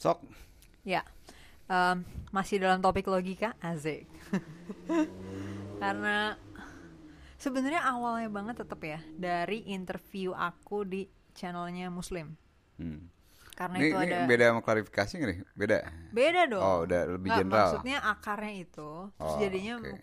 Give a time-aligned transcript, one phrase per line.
[0.00, 0.24] Sok.
[0.80, 1.04] Ya,
[1.70, 2.02] Em,
[2.34, 4.10] masih dalam topik logika, asik.
[5.82, 6.34] Karena
[7.38, 12.34] sebenarnya awalnya banget tetap ya dari interview aku di channelnya Muslim.
[12.74, 13.06] Hmm.
[13.54, 15.40] Karena Ini, itu ini ada beda sama klarifikasi nggak nih?
[15.54, 15.78] Beda.
[16.10, 16.64] beda dong.
[16.64, 17.68] Oh, udah lebih Nggak, general.
[17.70, 20.00] Maksudnya akarnya itu, terus Oh, jadinya oke.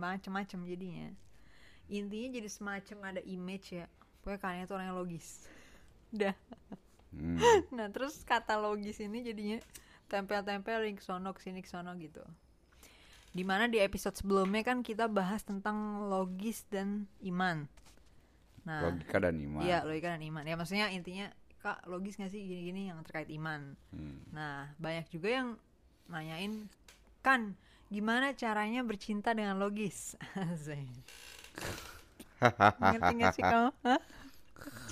[0.00, 1.08] macam-macam jadinya.
[1.92, 3.84] Intinya jadi semacam ada image ya.
[4.24, 5.26] Pokoknya kalian itu orang yang logis.
[6.16, 6.32] Udah.
[7.16, 7.40] Hmm.
[7.72, 9.58] Nah terus kata logis ini jadinya
[10.06, 12.22] tempel-tempel ke sono sini sono gitu.
[13.32, 17.68] Di mana di episode sebelumnya kan kita bahas tentang logis dan iman.
[18.66, 19.62] Nah, Logika dan iman.
[19.62, 20.42] iya logika dan iman.
[20.42, 21.30] Ya maksudnya intinya
[21.62, 23.76] kak logis gak sih gini-gini yang terkait iman.
[23.92, 24.18] Hmm.
[24.32, 25.48] Nah banyak juga yang
[26.10, 26.70] nanyain
[27.22, 27.54] kan
[27.90, 30.14] gimana caranya bercinta dengan logis.
[32.80, 33.70] Ngerti gak sih kamu?
[33.84, 34.00] Hah?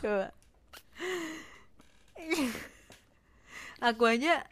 [0.01, 0.27] Coba.
[3.93, 4.47] Aku aja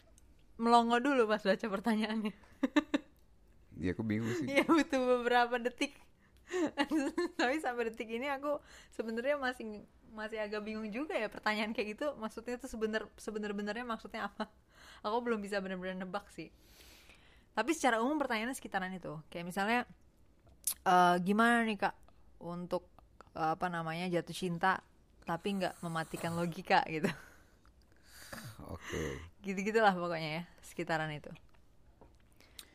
[0.60, 2.34] melongo dulu pas baca pertanyaannya.
[3.82, 4.46] Iya, aku bingung sih.
[4.46, 5.96] Iya butuh beberapa detik.
[7.40, 8.60] Tapi sampai detik ini aku
[8.92, 12.06] sebenarnya masih masih agak bingung juga ya pertanyaan kayak gitu.
[12.20, 14.46] Maksudnya tuh sebenar sebenar-benarnya maksudnya apa?
[15.02, 16.52] Aku belum bisa benar-benar nebak sih.
[17.56, 19.18] Tapi secara umum pertanyaannya sekitaran itu.
[19.32, 19.80] Kayak misalnya
[20.86, 21.96] eh, gimana nih kak
[22.44, 22.86] untuk
[23.34, 24.78] eh, apa namanya jatuh cinta
[25.26, 27.08] tapi nggak mematikan logika gitu.
[28.68, 29.18] Oke.
[29.42, 31.30] Gitu-gitulah pokoknya ya sekitaran itu.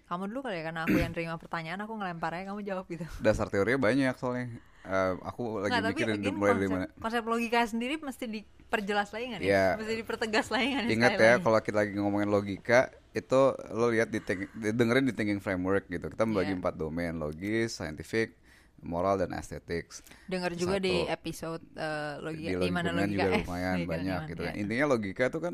[0.07, 3.03] Kamu dulu kali ya karena aku yang terima pertanyaan aku ngelempar aja kamu jawab gitu.
[3.19, 4.47] Dasar teorinya banyak soalnya.
[4.87, 6.87] Eh, aku lagi Nggak, tapi mikirin again, mulai dari konsep, mana.
[7.03, 9.39] konsep logika sendiri mesti diperjelas lagi nih?
[9.43, 9.65] Iya.
[9.75, 10.95] Mesti dipertegas lagi nih?
[10.95, 13.41] Ingat ya kalau kita lagi ngomongin logika itu
[13.75, 16.07] lo lihat di think- dengerin di thinking framework gitu.
[16.07, 16.59] Kita membagi Iya.
[16.63, 18.31] empat domain, logis, scientific,
[18.81, 20.05] moral dan aesthetics.
[20.25, 21.13] Dengar juga di Satu.
[21.13, 24.53] episode eh, logika di di mana logika juga eh, lumayan dan banyak gitu kan.
[24.53, 25.53] Intinya logika itu kan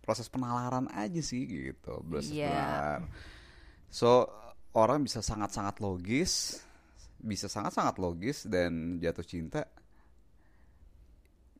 [0.00, 2.48] proses penalaran aja sih gitu, proses Iya.
[2.48, 3.02] penalaran.
[3.88, 4.26] So
[4.72, 6.58] orang bisa sangat-sangat logis,
[7.20, 9.68] bisa sangat-sangat logis dan jatuh cinta.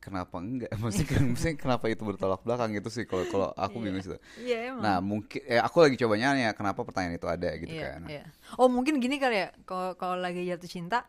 [0.03, 0.67] Kenapa enggak?
[0.83, 3.85] Maksudnya, kan- maksudnya kenapa itu bertolak belakang gitu sih kalau kalau aku Iya.
[3.87, 4.11] bingung sih.
[4.37, 4.83] Iya emang.
[4.83, 8.03] Nah mungkin eh, aku lagi coba nanya kenapa pertanyaan itu ada gitu iya, kan.
[8.11, 8.25] iya.
[8.59, 11.07] Oh mungkin gini kali ya, kalau kalau lagi jatuh cinta,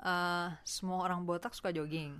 [0.00, 2.16] eh semua orang botak suka jogging.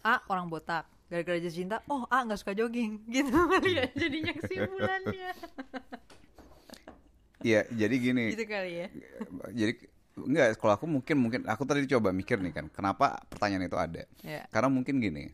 [0.00, 4.32] A orang botak, gara-gara jatuh cinta, oh A nggak suka jogging, gitu kali ya jadinya
[4.32, 5.30] kesimpulannya.
[7.38, 8.24] Iya jadi gini.
[8.32, 8.88] gitu kali ya.
[9.52, 9.72] jadi
[10.18, 14.02] enggak kalau aku mungkin mungkin aku tadi coba mikir nih kan kenapa pertanyaan itu ada
[14.26, 14.42] Iya.
[14.50, 15.30] karena mungkin gini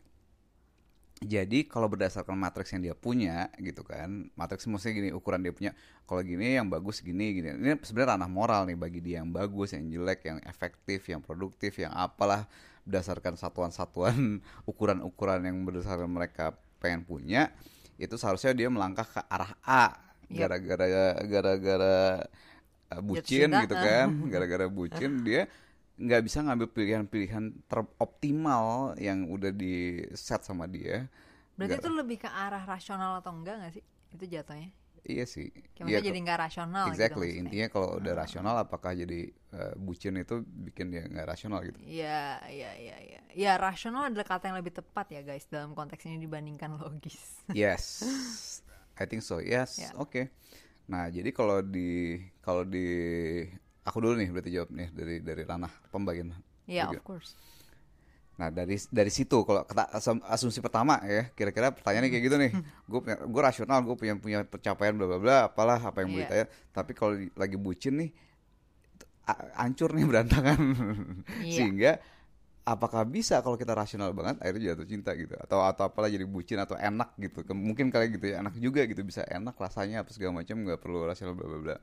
[1.23, 5.71] jadi kalau berdasarkan matriks yang dia punya gitu kan matriks maksudnya gini ukuran dia punya
[6.05, 7.55] kalau gini yang bagus gini gini.
[7.55, 11.81] Ini sebenarnya ranah moral nih bagi dia yang bagus yang jelek yang efektif yang produktif
[11.81, 12.45] yang apalah
[12.85, 14.37] berdasarkan satuan-satuan
[14.69, 17.49] ukuran-ukuran yang berdasarkan mereka pengen punya
[17.97, 19.97] itu seharusnya dia melangkah ke arah A.
[20.25, 21.97] Gara-gara gara-gara
[22.91, 23.81] uh, bucin gitu ah.
[23.81, 24.07] kan.
[24.33, 25.49] Gara-gara bucin dia
[25.95, 31.07] nggak bisa ngambil pilihan-pilihan teroptimal yang udah di set sama dia
[31.55, 33.83] Berarti Nggak- itu lebih ke arah rasional atau enggak nggak sih?
[34.11, 34.69] Itu jatuhnya.
[35.07, 37.41] iya sih Kayak Iya, jadi nggak rasional exactly gitu maksudnya.
[37.47, 39.19] intinya kalau udah rasional apakah jadi
[39.53, 40.35] uh, bucin itu
[40.67, 43.19] bikin dia nggak rasional gitu Iya, iya, iya, iya.
[43.35, 47.39] Ya, rasional adalah kata yang lebih tepat ya, guys, dalam konteks ini dibandingkan logis.
[47.53, 47.85] yes
[48.99, 49.91] I think so yes Ya.
[49.95, 50.31] oke
[50.85, 52.87] nah jadi kalau di kalau di
[53.85, 56.33] aku dulu nih berarti jawab nih dari dari ranah pembagian
[56.65, 57.37] Iya, of course.
[58.35, 62.51] Nah dari dari situ kalau kata asum- asumsi pertama ya kira-kira pertanyaannya kayak gitu nih,
[62.83, 66.19] gue punya gue rasional gue punya punya pencapaian bla bla bla apalah apa yang mau
[66.19, 66.25] Iya.
[66.27, 68.09] ditanya, tapi kalau lagi bucin nih
[69.55, 70.59] hancur nih berantakan
[71.41, 71.53] Iya.
[71.53, 71.91] sehingga
[72.65, 76.57] apakah bisa kalau kita rasional banget akhirnya jatuh cinta gitu atau atau apalah jadi bucin
[76.57, 80.41] atau enak gitu mungkin kalian gitu ya enak juga gitu bisa enak rasanya apa segala
[80.41, 81.75] macam nggak perlu rasional bla bla bla.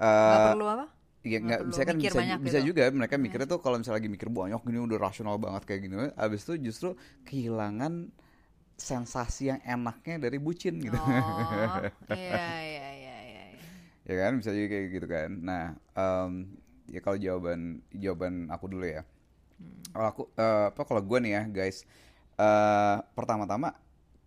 [0.00, 0.86] Nggak Eh, perlu apa?
[1.20, 2.68] Iya Nggak bisa kan bisa banyak bisa gitu.
[2.72, 5.94] juga mereka mikirnya tuh kalau misalnya lagi mikir banyak gini udah rasional banget kayak gini
[6.16, 6.88] abis itu justru
[7.28, 8.08] kehilangan
[8.80, 13.44] sensasi yang enaknya dari bucin gitu Oh, iya, iya, iya, iya.
[13.52, 13.68] iya.
[14.08, 16.32] ya kan bisa jadi kayak gitu kan nah em,
[16.88, 17.60] ya kalau jawaban
[17.92, 19.02] jawaban aku dulu ya
[19.92, 21.84] kalau aku eh, apa kalau gue nih ya guys
[22.40, 23.76] eh pertama-tama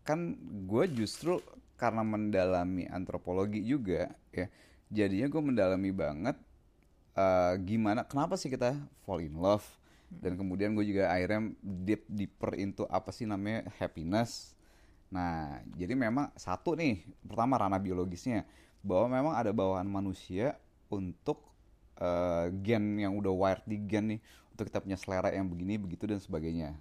[0.05, 0.37] kan
[0.69, 1.41] gue justru
[1.75, 4.47] karena mendalami antropologi juga ya
[4.93, 6.37] jadinya gue mendalami banget
[7.17, 9.65] eh, gimana kenapa sih kita fall in love?
[10.13, 14.53] Dan kemudian gue juga akhirnya deep deeper into apa sih namanya happiness.
[15.09, 18.45] Nah jadi memang satu nih pertama ranah biologisnya
[18.85, 20.57] bahwa memang ada bawaan manusia
[20.91, 21.41] untuk
[21.97, 24.19] eh, gen yang udah wired di gen nih
[24.53, 26.77] untuk kita punya selera yang begini begitu dan sebagainya.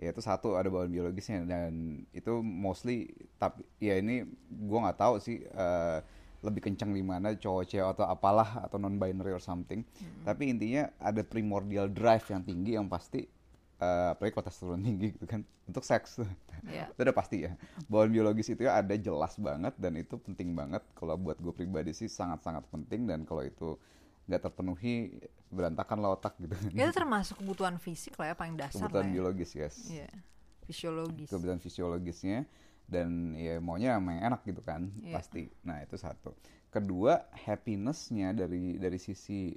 [0.00, 5.14] Ya itu satu ada bawaan biologisnya dan itu mostly tapi ya ini gua nggak tahu
[5.20, 5.98] sih eh,
[6.42, 9.86] lebih kencang di mana cowok cewek atau apalah atau non binary or something.
[10.26, 13.22] Tapi intinya ada primordial drive yang tinggi yang pasti
[13.82, 16.18] eh, apalagi kalau testosteron tinggi gitu kan untuk seks.
[16.62, 16.86] Iya.
[16.94, 17.58] itu udah pasti ya.
[17.90, 20.78] Bawaan biologis itu ya ada jelas banget dan itu penting banget.
[20.94, 23.74] Kalau buat gue pribadi sih sangat sangat penting dan kalau itu
[24.30, 25.10] nggak terpenuhi
[25.50, 26.54] berantakan lah otak gitu.
[26.78, 29.14] Itu termasuk kebutuhan fisik lah ya paling dasar kebutuhan lah ya.
[29.18, 29.74] biologis yes.
[29.90, 30.06] Iya.
[30.70, 31.28] fisiologis.
[31.34, 32.46] Kebutuhan fisiologisnya
[32.88, 35.16] dan ya maunya yang enak gitu kan Iya.
[35.18, 35.48] pasti.
[35.64, 36.34] Nah itu satu.
[36.68, 39.52] Kedua happinessnya dari dari sisi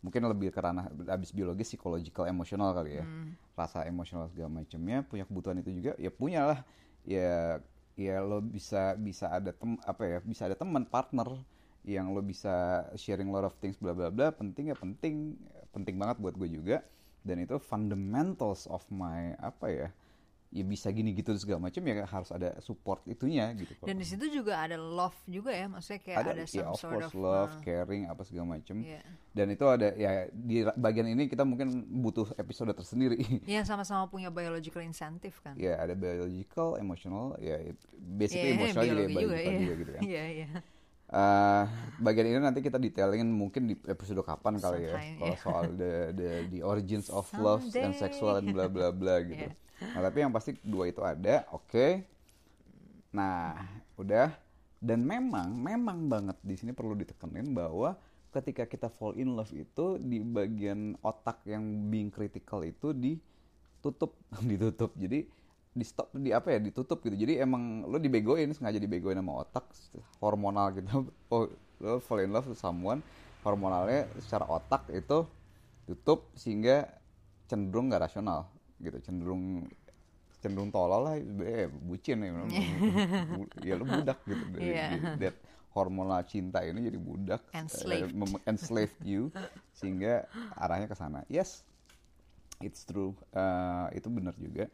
[0.00, 3.04] mungkin lebih ke ranah abis biologis psikologikal emosional kali ya.
[3.04, 3.36] Hmm.
[3.52, 6.60] rasa emosional segala macamnya punya kebutuhan itu juga ya punya lah
[7.04, 7.60] ya
[7.92, 11.28] ya lo bisa bisa ada tem apa ya bisa ada teman partner
[11.84, 14.32] yang lo bisa sharing lot of things bla bla bla.
[14.32, 15.36] Penting ya penting
[15.76, 16.80] penting banget buat gue juga.
[17.20, 19.88] Dan itu fundamentals of my apa ya
[20.50, 24.26] ya bisa gini gitu segala macam ya harus ada support itunya gitu dan di situ
[24.26, 27.14] juga ada love juga ya maksudnya kayak ada, ada, some ya of sort course of
[27.14, 28.98] love uh, caring apa segala macam Iya.
[29.30, 31.70] dan itu ada ya di bagian ini kita mungkin
[32.02, 37.86] butuh episode tersendiri Iya sama-sama punya biological incentive kan ya ada biological emotional ya it-
[37.94, 39.54] basically Iya, emotional juga biologi ya juga, iya.
[39.54, 40.48] juga gitu kan iya iya
[41.10, 41.64] Eh,
[41.98, 45.38] bagian ini nanti kita detailingin mungkin di episode kapan kali ya Sometime, kalau iya.
[45.42, 47.98] soal the the the origins of love and Someday.
[47.98, 49.42] sexual and bla bla bla gitu.
[49.42, 49.50] Iya.
[49.80, 52.04] Nah tapi yang pasti dua itu ada, oke.
[53.16, 53.56] Nah
[53.96, 54.32] udah.
[54.80, 58.00] Dan memang memang banget di sini perlu ditekenin bahwa
[58.32, 61.60] ketika kita fall in love itu di bagian otak yang
[61.92, 64.16] being critical itu ditutup
[64.50, 64.96] ditutup.
[64.96, 65.28] Jadi
[65.70, 67.16] di stop di apa ya ditutup gitu.
[67.16, 69.68] Jadi emang lo dibegoin sengaja dibegoin sama otak
[70.20, 71.08] hormonal gitu.
[71.32, 71.46] Oh
[71.80, 73.00] lo fall in love with someone
[73.40, 75.24] hormonalnya secara otak itu
[75.88, 76.86] tutup sehingga
[77.48, 78.46] cenderung nggak rasional
[78.80, 79.68] gitu cenderung
[80.40, 82.32] cenderung tolol lah eh, bucin ya
[83.68, 84.44] ya lo budak gitu.
[84.50, 85.36] Dari di- that
[85.70, 88.10] hormonal cinta ini jadi budak eh, Enslaved.
[88.10, 89.28] mem- enslaved you
[89.70, 90.24] sehingga
[90.56, 91.22] arahnya ke sana.
[91.28, 91.62] Yes
[92.58, 93.12] it's true.
[93.32, 94.66] Eh, itu benar juga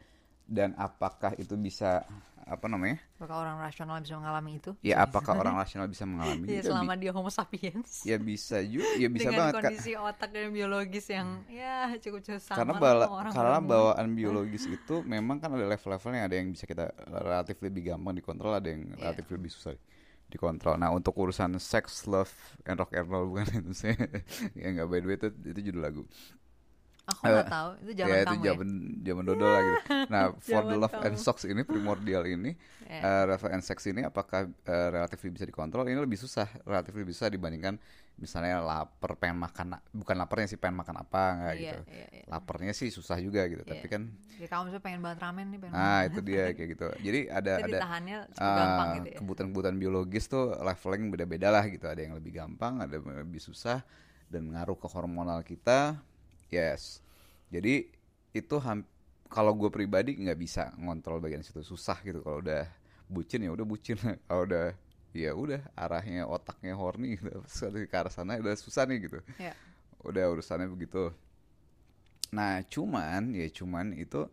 [0.47, 2.07] dan apakah itu bisa
[2.41, 2.95] apa namanya?
[3.19, 4.71] Apakah orang rasional bisa mengalami itu?
[4.79, 8.07] Ya apakah orang rasional bisa mengalami ya Ya, selama dia homo sapiens.
[8.07, 9.61] Ya bisa juga ya bisa dengan banget Kak.
[9.67, 13.91] kondisi otak dan biologis yang ya cukup sama karena bala- orang karena berumur.
[13.91, 18.55] bawaan biologis itu memang kan ada level-levelnya ada yang bisa kita relatif lebih gampang dikontrol
[18.55, 18.95] ada yang Iya.
[18.95, 19.75] relatif lebih susah
[20.27, 20.75] dikontrol.
[20.75, 22.31] Nah untuk urusan sex love
[22.63, 23.95] and rock and roll bukan itu saya
[24.53, 26.03] ya nggak by the way itu itu judul lagu
[27.07, 28.67] aku nggak Eh, tahu itu zaman ya itu kamu zaman
[29.07, 29.79] zaman dodol lah gitu.
[30.13, 31.23] Nah, for the love and kamu.
[31.25, 32.51] socks ini primordial ini,
[32.87, 32.99] Ya.
[33.03, 35.87] eh, love and sex ini apakah eh, relatif bisa dikontrol?
[35.87, 37.75] Ini lebih susah, relatif lebih susah dibandingkan
[38.17, 41.77] misalnya lapar pengen makan bukan laparnya sih pengen makan apa nggak Iya, gitu.
[41.93, 42.23] iya, iya.
[42.27, 43.71] Laparnya sih susah juga gitu, Iya.
[43.77, 44.01] tapi kan
[44.37, 46.87] ya kamu misalnya pengen banget ramen nih pengen ah itu dia kayak gitu.
[46.97, 47.77] Jadi ada Itu ada
[48.41, 51.85] gampang gitu ya kebutuhan-kebutuhan biologis tuh leveling beda-beda lah gitu.
[51.85, 53.85] Ada yang lebih gampang, ada yang lebih susah
[54.33, 56.01] dan ngaruh ke hormonal kita.
[56.47, 57.03] Yes.
[57.51, 57.91] Jadi
[58.35, 58.55] itu
[59.27, 61.63] kalau gue pribadi nggak bisa ngontrol bagian situ.
[61.63, 62.23] Susah gitu.
[62.23, 62.67] Kalau udah
[63.07, 63.97] bucin ya udah bucin.
[64.27, 64.75] Kalau udah
[65.15, 67.41] ya udah arahnya otaknya horny gitu.
[67.89, 69.19] Ke arah sana udah susah nih gitu.
[69.39, 69.55] Ya.
[70.03, 71.11] Udah urusannya begitu.
[72.31, 74.27] Nah cuman ya cuman itu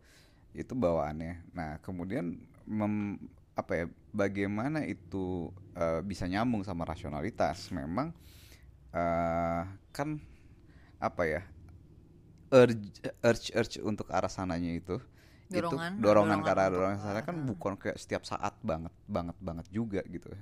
[0.55, 1.51] itu bawaannya.
[1.55, 3.19] Nah kemudian mem,
[3.55, 7.71] apa ya bagaimana itu eh, bisa nyambung sama rasionalitas?
[7.75, 8.15] Memang
[8.95, 9.63] eh,
[9.95, 10.19] kan
[10.99, 11.43] apa ya
[12.53, 12.91] urge
[13.23, 15.01] urge urge untuk arah sananya itu
[15.45, 19.37] Dorongan, itu dorongan ke arah dorongan dorongan sana kan bukan kayak setiap saat banget banget
[19.39, 20.33] banget juga gitu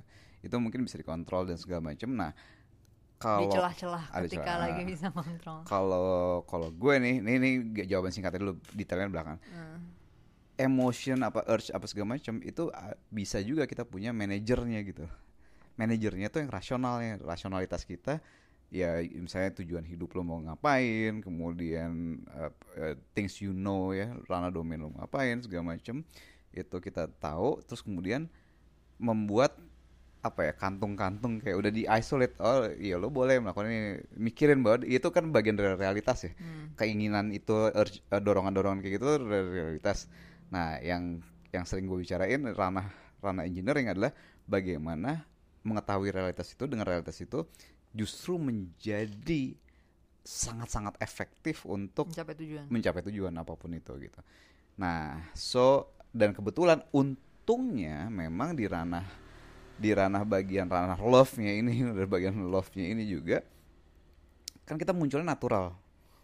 [0.43, 2.33] itu mungkin bisa dikontrol dan segala macam nah
[3.23, 4.63] di kalau celah-celah ada ketika celah.
[4.67, 7.51] lagi bisa kontrol kalau kalau gue nih, ini, ini
[7.87, 9.39] jawaban singkatnya dulu, detailnya belakang.
[9.47, 9.79] Hmm.
[10.59, 12.67] Emotion apa urge apa segala macam itu
[13.15, 15.07] bisa juga kita punya manajernya gitu.
[15.79, 18.19] Manajernya tuh yang rasionalnya, rasionalitas kita
[18.73, 22.49] ya misalnya tujuan hidup lo mau ngapain, kemudian uh,
[22.81, 26.01] uh, things you know ya, ranah domain lo mau ngapain segala macam
[26.57, 28.33] itu kita tahu, terus kemudian
[28.97, 29.61] membuat
[30.23, 34.01] apa ya kantung-kantung kayak udah di isolate oh iya lo boleh melakukan ini.
[34.15, 36.33] Mikirin bahwa itu kan bagian dari realitas ya.
[36.39, 36.73] Hmm.
[36.79, 40.07] keinginan itu eh, dorongan-dorongan kayak gitu dari realitas.
[40.55, 41.19] Nah yang
[41.51, 42.87] yang sering gue bicarain ranah
[43.19, 44.15] ranah engineering adalah
[44.47, 45.27] bagaimana
[45.67, 47.43] mengetahui realitas itu dengan realitas itu
[47.93, 49.57] justru menjadi
[50.23, 54.21] sangat-sangat efektif untuk mencapai tujuan mencapai tujuan apa pun itu gitu.
[54.79, 59.05] Nah, so dan kebetulan untungnya memang di ranah
[59.77, 63.43] di ranah bagian ranah love-nya ini dari bagian love-nya ini juga
[64.63, 65.75] kan kita munculnya natural.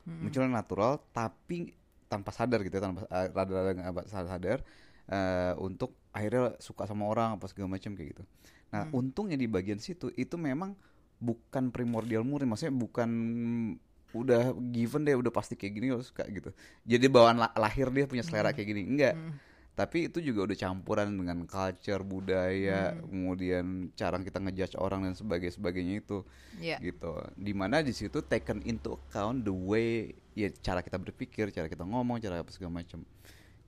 [0.08, 1.74] Munculnya natural tapi
[2.08, 4.58] tanpa sadar gitu ya, tanpa uh, rada-rada nggak sadar
[5.12, 8.24] uh, untuk akhirnya suka sama orang apa segala macam kayak gitu.
[8.72, 8.96] Nah Hmm.
[9.04, 10.72] untungnya di bagian situ itu memang
[11.18, 13.10] bukan primordial murni, maksudnya bukan
[14.16, 16.48] udah given deh udah pasti kayak gini lo suka gitu.
[16.88, 19.14] Jadi bawaan la- lahir dia punya selera kayak gini enggak.
[19.14, 19.36] Hmm.
[19.78, 25.54] Tapi itu juga udah campuran dengan culture, budaya, kemudian cara kita ngejudge orang dan sebagainya
[25.54, 26.26] sebagainya itu
[26.58, 26.82] Iya.
[26.82, 27.14] gitu.
[27.38, 31.86] Di mana di situ taken into account the way ya cara kita berpikir, cara kita
[31.86, 33.06] ngomong, cara apa segala macam.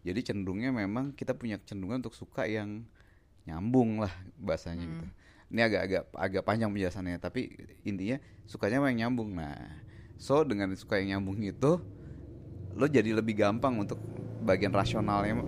[0.02, 2.82] Jadi cenderungnya memang kita punya cenderungan untuk suka yang
[3.46, 5.06] nyambung lah bahasanya gitu.
[5.50, 7.50] Ini agak-agak agak panjang penjelasannya, tapi
[7.82, 9.34] intinya sukanya yang nyambung.
[9.34, 9.58] Nah,
[10.14, 11.82] so dengan suka yang nyambung itu
[12.78, 13.98] lo jadi lebih gampang untuk
[14.46, 15.42] bagian rasionalnya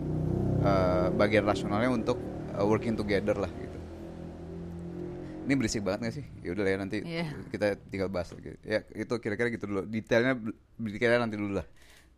[0.63, 2.19] eh, bagian rasionalnya untuk
[2.59, 3.79] eh, working together lah gitu.
[5.43, 6.25] Ini berisik banget gak sih?
[6.47, 7.27] Ya udah lah ya nanti Iya.
[7.51, 8.55] kita tinggal bahas lagi.
[8.63, 9.83] Ya itu kira-kira gitu dulu.
[9.87, 10.39] Detailnya
[10.79, 11.67] detailnya nanti dulu lah.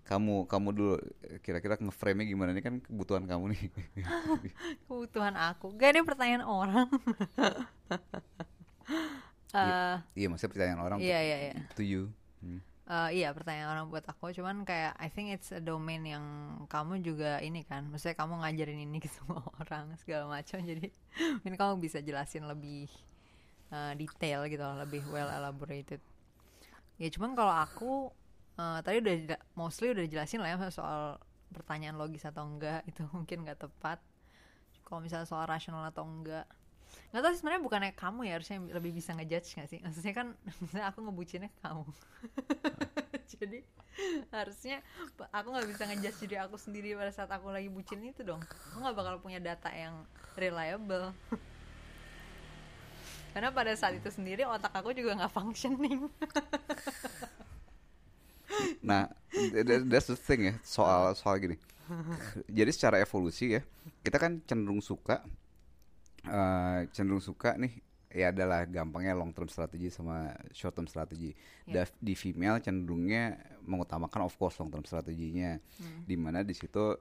[0.04, 0.94] Kamu kamu dulu
[1.40, 3.62] kira-kira ngeframe-nya gimana ini kan kebutuhan kamu nih.
[4.88, 5.72] Kebutuhan aku.
[5.80, 6.88] Gak ada pertanyaan orang.
[9.54, 11.54] Eh, iya maksudnya pertanyaan orang Iya, iya, iya.
[11.78, 12.10] to you.
[12.42, 12.58] Hmm.
[12.84, 16.26] Eh, iya pertanyaan orang buat aku cuman kayak I think it's a domain yang
[16.68, 20.90] kamu juga ini kan maksudnya kamu ngajarin ini ke semua orang segala macam jadi
[21.40, 22.90] mungkin kamu bisa jelasin lebih
[23.72, 26.02] eh, detail gitu lebih well elaborated
[27.00, 28.10] ya cuman kalau aku
[28.58, 31.18] eh, tadi udah mostly udah dijelasin lah ya soal
[31.54, 34.02] pertanyaan logis atau enggak itu mungkin nggak tepat.
[34.84, 36.44] Kalau misalnya soal rasional atau enggak.
[37.10, 39.78] Nggak tahu sih sebenarnya bukannya kamu ya harusnya lebih bisa ngejudge nggak sih?
[39.80, 40.26] Maksudnya kan
[40.90, 41.86] aku ngebucinnya kamu.
[43.34, 43.58] Jadi
[44.34, 44.82] harusnya
[45.30, 48.42] aku nggak bisa ngejudge diri aku sendiri pada saat aku lagi bucin itu dong.
[48.74, 51.14] Aku nggak bakal punya data yang reliable.
[53.34, 56.06] Karena pada saat itu sendiri otak aku juga nggak functioning
[58.84, 61.56] Nah, that- that's the thing ya soal soal gini.
[62.48, 63.62] Jadi secara evolusi ya,
[64.00, 65.24] kita kan cenderung suka
[66.24, 67.72] eh, cenderung suka nih
[68.14, 71.34] ya adalah gampangnya long term strategi sama short term strategi.
[71.66, 71.82] Ya.
[71.84, 75.58] Da- Di female cenderungnya mengutamakan of course long term strateginya.
[76.06, 76.94] Di mana di situ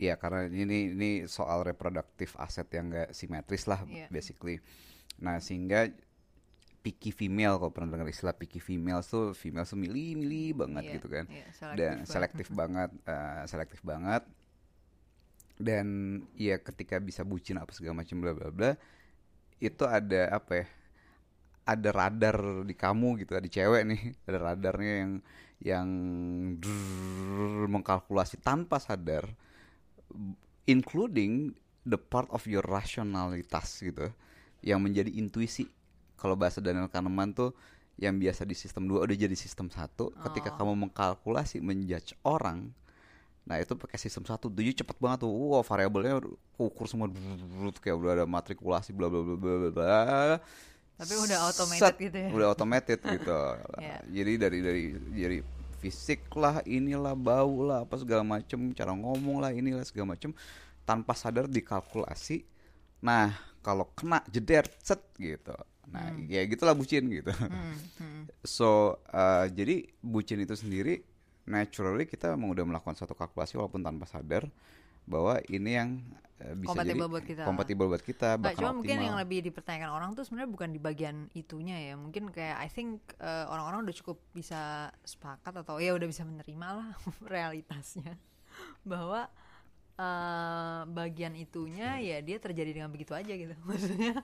[0.00, 4.08] ya karena ini ini soal reproduktif aset yang enggak simetris lah Iya.
[4.08, 4.56] basically.
[5.20, 5.92] Nah, sehingga
[6.80, 11.08] picky female kalau pernah dengar istilah picky female tuh female tuh milih-milih banget Iya, gitu
[11.08, 11.24] kan.
[11.28, 11.44] iya,
[11.76, 12.08] dan selektif banget.
[12.08, 14.22] selektif banget eh, selektif banget.
[15.60, 15.86] Dan
[16.34, 18.70] ya ketika bisa bucin apa segala macam bla bla bla
[19.60, 20.66] itu ada apa ya
[21.68, 25.12] ada radar di kamu gitu ada cewek nih ada radarnya yang
[25.60, 25.88] yang
[26.56, 29.28] drrrr mengkalkulasi tanpa sadar
[30.64, 31.52] including
[31.84, 34.08] the part of your rationalitas gitu
[34.60, 35.68] yang menjadi intuisi
[36.20, 37.56] kalau bahasa Daniel Kahneman tuh
[37.96, 40.56] yang biasa di sistem 2 udah jadi sistem satu ketika Oh.
[40.56, 42.68] kamu mengkalkulasi menjudge orang
[43.40, 46.20] nah itu pakai sistem satu tujuh cepet banget tuh wow variabelnya
[46.54, 47.08] ukur semua
[47.74, 50.00] kayak udah ada matrikulasi bla bla bla bla bla
[50.94, 52.28] Tapi udah automated Set, gitu ya.
[52.30, 53.40] udah automated gitu
[53.80, 53.96] Iya.
[54.06, 55.38] jadi dari dari dari
[55.80, 60.36] fisik lah inilah bau lah apa segala macem cara ngomong lah inilah segala macem
[60.84, 62.44] tanpa sadar dikalkulasi
[63.00, 65.56] nah kalau kena jeder set gitu
[65.90, 68.22] nah ya gitulah bucin gitu Hmm, hmm.
[68.46, 71.02] so uh, jadi bucin itu sendiri
[71.44, 74.46] naturally kita memang udah melakukan suatu kalkulasi walaupun tanpa sadar
[75.02, 75.90] bahwa ini yang
[76.38, 77.42] uh, bisa Kompatibel jadi buat kita.
[77.42, 80.78] kompatibel buat kita Nggak, bahkan cuma mungkin yang lebih dipertanyakan orang tuh sebenarnya bukan di
[80.78, 81.94] bagian itunya ya.
[81.98, 86.66] Mungkin kayak I think eh, orang-orang udah cukup bisa sepakat atau ya udah bisa menerima
[86.78, 86.88] lah
[87.34, 88.14] realitasnya
[88.86, 89.26] bahwa
[90.00, 93.52] eh, bagian itunya ya dia terjadi dengan begitu aja gitu.
[93.68, 94.14] Maksudnya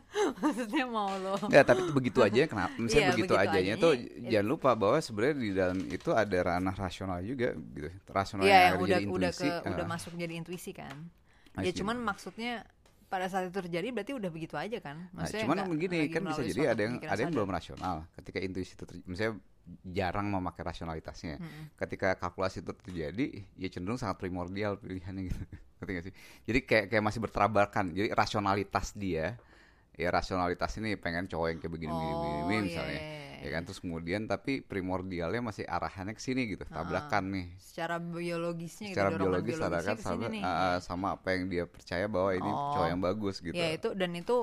[0.41, 2.73] maksudnya mau lo Nggak, tapi itu begitu aja kenapa?
[2.83, 6.11] Misalnya Iya, begitu, begitu ajanya ajanya, tuh it- jangan lupa bahwa sebenarnya di dalam itu
[6.17, 7.89] ada ranah rasional juga gitu.
[8.09, 9.49] Rasional Iya, yang yang udah jadi udah intuisi.
[9.53, 9.91] ke udah ah.
[9.93, 10.97] masuk jadi intuisi kan.
[11.61, 12.65] Ya cuman maksudnya
[13.07, 15.09] pada saat itu terjadi berarti udah begitu aja kan.
[15.15, 18.39] Nah, Maksudnya cuman nggak begini kan bisa jadi ada yang ada yang belum rasional ketika
[18.43, 19.07] intuisi itu terjadi.
[19.07, 19.33] Misalnya
[19.83, 21.37] jarang memakai rasionalitasnya.
[21.37, 21.75] Mm-mm.
[21.75, 23.27] Ketika kalkulasi itu terjadi,
[23.59, 25.43] ya cenderung sangat primordial pilihannya gitu.
[25.83, 26.15] Ngerti sih?
[26.47, 27.93] Jadi kayak kayak masih berterabarkan.
[27.93, 29.37] Jadi rasionalitas dia
[29.97, 33.01] ya rasionalitas ini pengen cowok yang kayak begini begini, begini, Oh, begini iya, misalnya.
[33.01, 33.25] iya, iya.
[33.37, 37.47] Ya kan terus kemudian tapi primordialnya masih arahannya ke sini gitu, tabrakan nih.
[37.61, 40.43] secara biologisnya secara gitu, biologis ke sama, nih.
[40.45, 42.73] ah, sama apa yang dia percaya bahwa ini Oh.
[42.77, 43.57] cowok yang bagus gitu.
[43.57, 44.37] Ya itu dan itu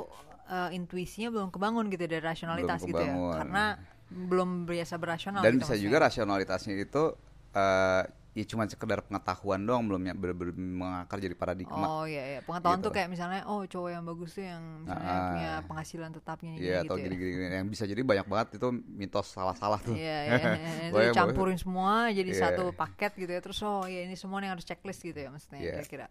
[0.43, 3.13] eh, intuisinya belum kebangun gitu dari rasionalitas gitu ya.
[3.13, 3.65] Karena
[4.13, 5.85] belum biasa berasional Dan gitu bisa maksudnya.
[5.89, 7.03] juga rasionalitasnya itu
[7.51, 8.03] eh,
[8.33, 12.77] ya cuma sekedar pengetahuan doang belum ya bener-bener mengakar jadi paradigma Oh iya iya, pengetahuan
[12.77, 12.85] Gitu.
[12.85, 15.25] tuh kayak misalnya oh cowok yang bagus tuh yang misalnya Ah.
[15.29, 17.03] punya penghasilan tetapnya gini Iya gitu atau ya.
[17.03, 19.93] gini-gini yang bisa jadi banyak banget itu mitos salah-salah tuh.
[19.93, 22.41] Iya, iya, iya, itu dicampurin semua jadi Iya.
[22.43, 23.39] satu paket gitu ya.
[23.39, 25.73] Terus oh ya ini semua yang harus checklist gitu ya maksudnya Iya.
[25.77, 26.07] kira-kira.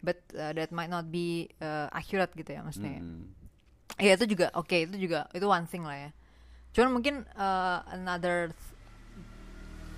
[0.00, 3.00] But uh, that might not be uh, accurate gitu ya maksudnya.
[3.00, 3.26] Mm-mm.
[3.96, 6.10] Ya itu juga oke itu juga itu one thing lah ya.
[6.74, 8.72] Cuman mungkin uh, another th-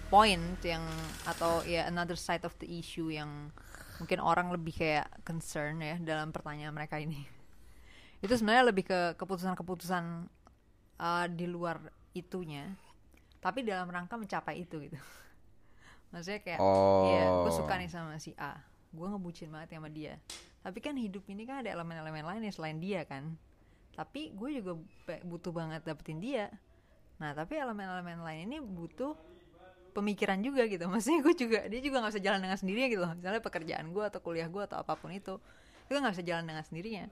[0.06, 0.84] point yang
[1.26, 3.50] atau ya another side of the issue yang
[3.98, 7.24] mungkin orang lebih kayak concern ya dalam pertanyaan mereka ini.
[8.24, 10.04] Itu sebenarnya lebih ke keputusan-keputusan
[11.00, 11.80] uh, di luar
[12.12, 12.72] itunya,
[13.40, 14.96] tapi dalam rangka mencapai itu gitu.
[16.12, 17.12] Maksudnya kayak, Oh.
[17.12, 18.56] ya gue suka nih sama si A,
[18.88, 20.16] gue ngebucin banget sama dia.
[20.64, 23.36] Tapi kan hidup ini kan ada elemen-elemen lain ya selain dia kan.
[23.92, 24.80] Tapi gue juga
[25.24, 26.48] butuh banget dapetin dia.
[27.16, 29.16] Nah tapi elemen-elemen lain ini butuh
[29.96, 30.84] pemikiran juga gitu.
[30.92, 33.02] Maksudnya gue juga dia juga nggak bisa jalan dengan sendirinya gitu.
[33.02, 33.12] loh.
[33.16, 35.40] Misalnya pekerjaan gue atau kuliah gue atau apa pun itu,
[35.88, 37.06] itu nggak bisa jalan dengan sendirinya.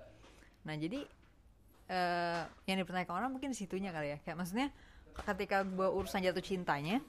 [0.69, 1.01] Nah jadi
[1.85, 4.19] eh yang dipertanyakan orang mungkin situnya kali ya.
[4.21, 4.69] Kayak maksudnya
[5.25, 7.01] ketika gue urusan jatuh cintanya,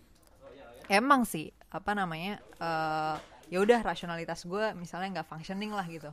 [0.87, 6.09] emang sih apa namanya eh ya udah rasionalitas gue misalnya nggak functioning lah gitu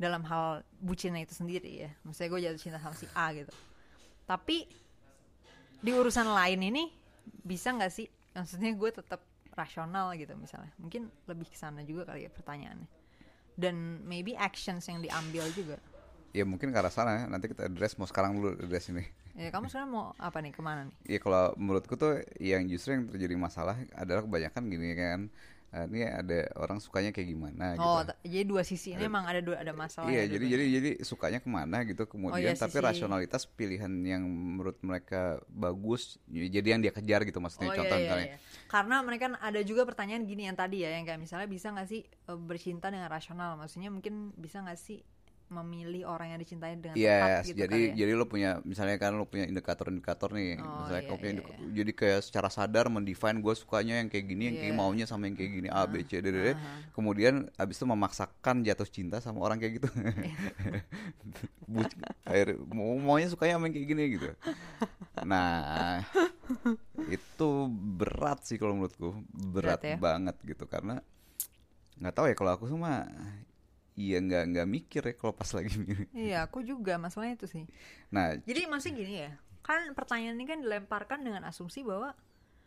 [0.00, 1.90] dalam hal bucinnya itu sendiri ya.
[2.02, 3.52] Maksudnya gue jatuh cinta sama si A gitu.
[4.26, 4.66] Tapi
[5.82, 6.88] di urusan lain ini
[7.42, 8.06] bisa nggak sih?
[8.32, 9.20] Maksudnya gue tetap
[9.52, 10.72] rasional gitu misalnya.
[10.80, 12.88] Mungkin lebih ke sana juga kali ya pertanyaannya.
[13.52, 15.76] Dan maybe actions yang diambil juga.
[16.32, 17.22] Ya mungkin ke arah sana ya.
[17.28, 19.04] Nanti kita address mau sekarang dulu address ini.
[19.36, 20.96] Ya kamu sekarang mau apa nih ke mana nih?
[21.04, 25.20] Ya kalau menurutku tuh yang justru yang terjadi masalah adalah kebanyakan gini kan.
[25.72, 28.12] Ini ada orang sukanya kayak gimana Oh, gitu.
[28.28, 30.12] jadi dua sisi ini emang ada dua ada masalah.
[30.12, 30.68] Iya, ya jadi dua-duanya.
[30.68, 35.40] jadi jadi sukanya ke mana gitu kemudian iya, tapi sisi- rasionalitas pilihan yang menurut mereka
[35.48, 38.38] bagus jadi yang dia kejar gitu maksudnya Oh, contoh iya, iya, misalnya iya.
[38.68, 41.88] Karena mereka kan ada juga pertanyaan gini yang tadi ya, yang kayak misalnya bisa nggak
[41.88, 43.56] sih eh, bercinta dengan rasional?
[43.56, 45.04] Maksudnya mungkin bisa nggak sih
[45.52, 47.94] memilih orang yang dicintai dengan tepat Yes, gitu jadi ya?
[48.04, 51.44] jadi lo punya misalnya kan lo punya indikator-indikator nih, Oh, misalnya iya, punya iya,
[51.78, 54.80] jadi kayak secara sadar mendefine gue sukanya yang kayak gini, yang kayak Iya.
[54.80, 56.48] maunya sama yang kayak gini A B C D D, D.
[56.52, 56.56] Aha.
[56.92, 59.88] kemudian abis itu memaksakan jatuh cinta sama orang kayak gitu,
[62.28, 64.28] akhir mau maunya sukanya sama yang kayak gini gitu.
[65.24, 66.04] Nah
[67.08, 67.48] itu
[67.98, 69.96] berat sih kalau menurutku berat, Berat ya?
[69.98, 71.00] banget gitu karena
[71.98, 73.08] nggak tahu ya kalau aku sama
[73.96, 76.08] iya nggak nggak mikir ya kalau pas lagi milih.
[76.12, 77.64] Iya, aku juga masalahnya itu sih.
[78.08, 79.30] Nah Jadi maksudnya gini ya,
[79.62, 82.16] kan pertanyaan ini kan dilemparkan dengan asumsi bahwa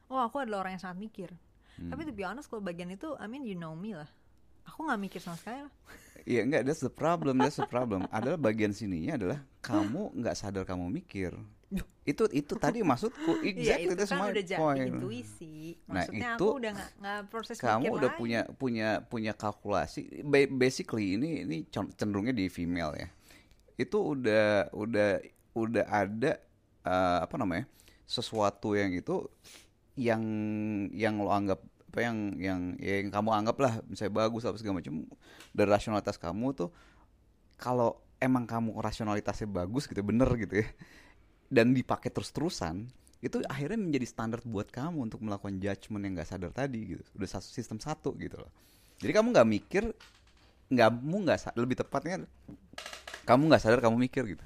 [0.09, 1.29] oh aku adalah orang yang sangat mikir.
[1.75, 1.91] Hmm.
[1.91, 4.07] Tapi to be honest kalau bagian itu, I mean you know me lah.
[4.65, 5.73] Aku nggak mikir sama sekali lah.
[6.25, 8.09] Iya enggak, that's the problem, that's the problem.
[8.09, 11.37] adalah bagian sininya adalah kamu nggak sadar kamu mikir.
[12.05, 14.89] Itu itu tadi maksudku Iya exactly itu that's kan udah point.
[14.89, 15.55] intuisi.
[15.85, 18.19] Nah, Maksudnya itu aku udah nggak proses Kamu udah lagi.
[18.21, 20.21] punya punya punya kalkulasi.
[20.25, 23.07] Ba- Basically ini ini cenderungnya di female ya.
[23.77, 25.09] Itu udah udah
[25.53, 26.31] udah ada
[26.85, 27.65] eh, apa namanya?
[28.05, 29.25] sesuatu yang itu
[29.97, 30.21] yang
[30.93, 31.57] yang lo anggap
[31.95, 35.07] apa yang yang yang kamu anggap lah misalnya bagus apa segala macam
[35.55, 36.69] dari rasionalitas kamu tuh
[37.55, 40.67] kalau emang kamu rasionalitasnya bagus gitu bener gitu ya
[41.47, 42.91] dan dipakai terus-terusan
[43.23, 47.03] itu akhirnya menjadi standar buat kamu untuk melakukan judgement yang nggak sadar tadi gitu.
[47.17, 48.51] Udah satu sistem satu gitu loh.
[49.01, 49.83] Jadi kamu nggak mikir
[50.67, 52.25] nggak kamu nggak lebih tepatnya
[53.23, 54.45] kamu nggak sadar kamu mikir gitu.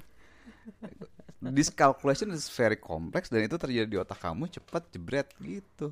[1.40, 5.90] This calculation is very complex dan itu terjadi di otak kamu cepat jebret gitu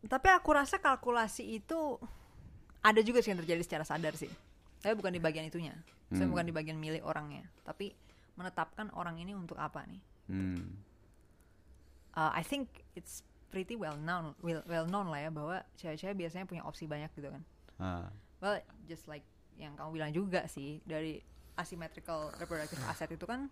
[0.00, 2.00] Tapi aku rasa kalkulasi itu
[2.80, 4.30] ada juga sih yang terjadi secara sadar sih.
[4.80, 5.76] Tapi bukan di bagian itunya.
[6.10, 6.32] Saya Hmm.
[6.32, 7.94] bukan di bagian milih orangnya, tapi
[8.34, 10.02] menetapkan orang ini untuk apa nih.
[10.26, 10.64] hmm.
[12.10, 12.66] Uh, I think
[12.98, 17.06] it's pretty well known, well, well known lah ya bahwa cewek-cewek biasanya punya opsi banyak
[17.14, 17.42] gitu kan.
[17.78, 18.06] Ah.
[18.42, 19.22] Well, just like
[19.54, 21.22] yang kamu bilang juga sih dari
[21.54, 23.46] asymmetrical reproductive asset itu kan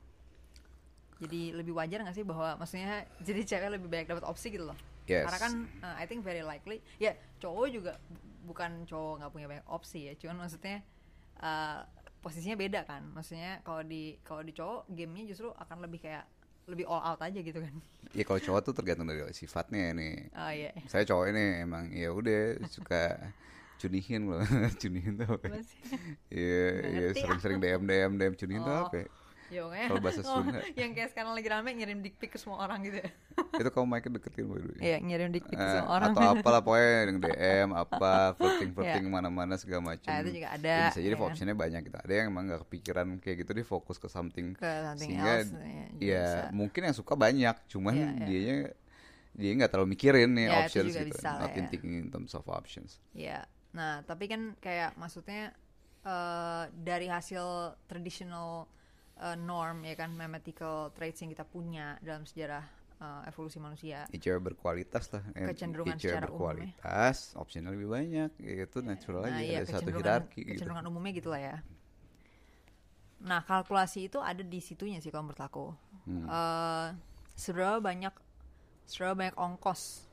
[1.18, 4.78] jadi lebih wajar nggak sih bahwa maksudnya jadi cewek lebih banyak dapat opsi gitu loh.
[5.08, 5.24] Yes.
[5.24, 9.46] Karena kan uh, I think very likely ya cowok juga bu- bukan cowok nggak punya
[9.48, 10.84] banyak opsi ya, cuman maksudnya
[11.38, 11.80] uh,
[12.18, 13.08] posisinya beda kan.
[13.10, 16.28] Maksudnya kalau di kalau di cowok gamenya justru akan lebih kayak
[16.64, 17.72] lebih all out aja gitu kan.
[18.12, 20.70] ya kalau cowok tuh tergantung dari sifatnya nih Oh iya.
[20.84, 23.32] saya cowok ini emang ya udah suka
[23.76, 24.44] cunihin loh
[24.82, 25.60] cunihin tuh apa ya?
[26.28, 28.84] Iya, iya sering-sering DM DM DM cunihin tuh Oh.
[28.84, 29.08] apa?
[29.48, 29.56] Ya?
[29.56, 30.60] Ya pokoknya Kalau bahasa oh, Sunda.
[30.76, 33.08] yang kayak sekarang lagi rame ngirim dick pic ke semua orang gitu ya.
[33.60, 34.76] Itu kamu mic deketin boy dulu.
[34.78, 36.12] Iya, ngirim dick pic ke Eh, semua orang.
[36.12, 39.12] atau apalah pokoknya yang DM apa flirting flirting Iya.
[39.12, 40.08] mana-mana segala macam.
[40.08, 41.26] Ah, itu juga ada, Ya, bisa jadi ya kan?
[41.32, 41.96] optionnya banyak gitu.
[41.96, 44.52] Ada yang emang nggak kepikiran kayak gitu dia fokus ke something.
[44.54, 46.40] Ke something Sehingga else, ya, juga ya bisa.
[46.52, 48.24] mungkin yang suka banyak, cuman Iya, iya.
[48.24, 48.56] dianya
[49.38, 51.68] jadi nggak terlalu mikirin nih Ya, itu options gitu bisa not in ya.
[51.70, 55.54] thinking in terms of options Ya, nah tapi kan kayak maksudnya
[56.02, 57.44] eh, dari hasil
[57.86, 58.66] traditional
[59.18, 62.64] eh, norm ya kan mathematical traits yang kita punya dalam sejarah
[62.98, 64.06] eh, evolusi manusia.
[64.10, 66.38] hijau berkualitas lah Eh, Kecenderungan hijau secara umum ya.
[66.74, 70.50] berkualitas optionnya lebih banyak ya itu natural Nah, aja iya ada satu kecenderungan hierarki gitu
[70.54, 71.56] kecenderungan umumnya gitulah ya.
[73.18, 75.66] Nah, kalkulasi itu ada di situnya sih kalau menurut aku.
[76.06, 76.26] Hmm.
[76.26, 76.88] Eh,
[77.34, 78.14] seberapa banyak
[78.86, 80.06] seberapa banyak ongkos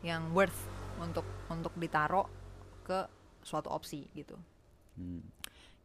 [0.00, 0.56] yang worth
[0.98, 2.26] untuk untuk ditaruh
[2.82, 3.04] ke
[3.40, 4.34] suatu opsi gitu.
[4.96, 5.20] Hmm.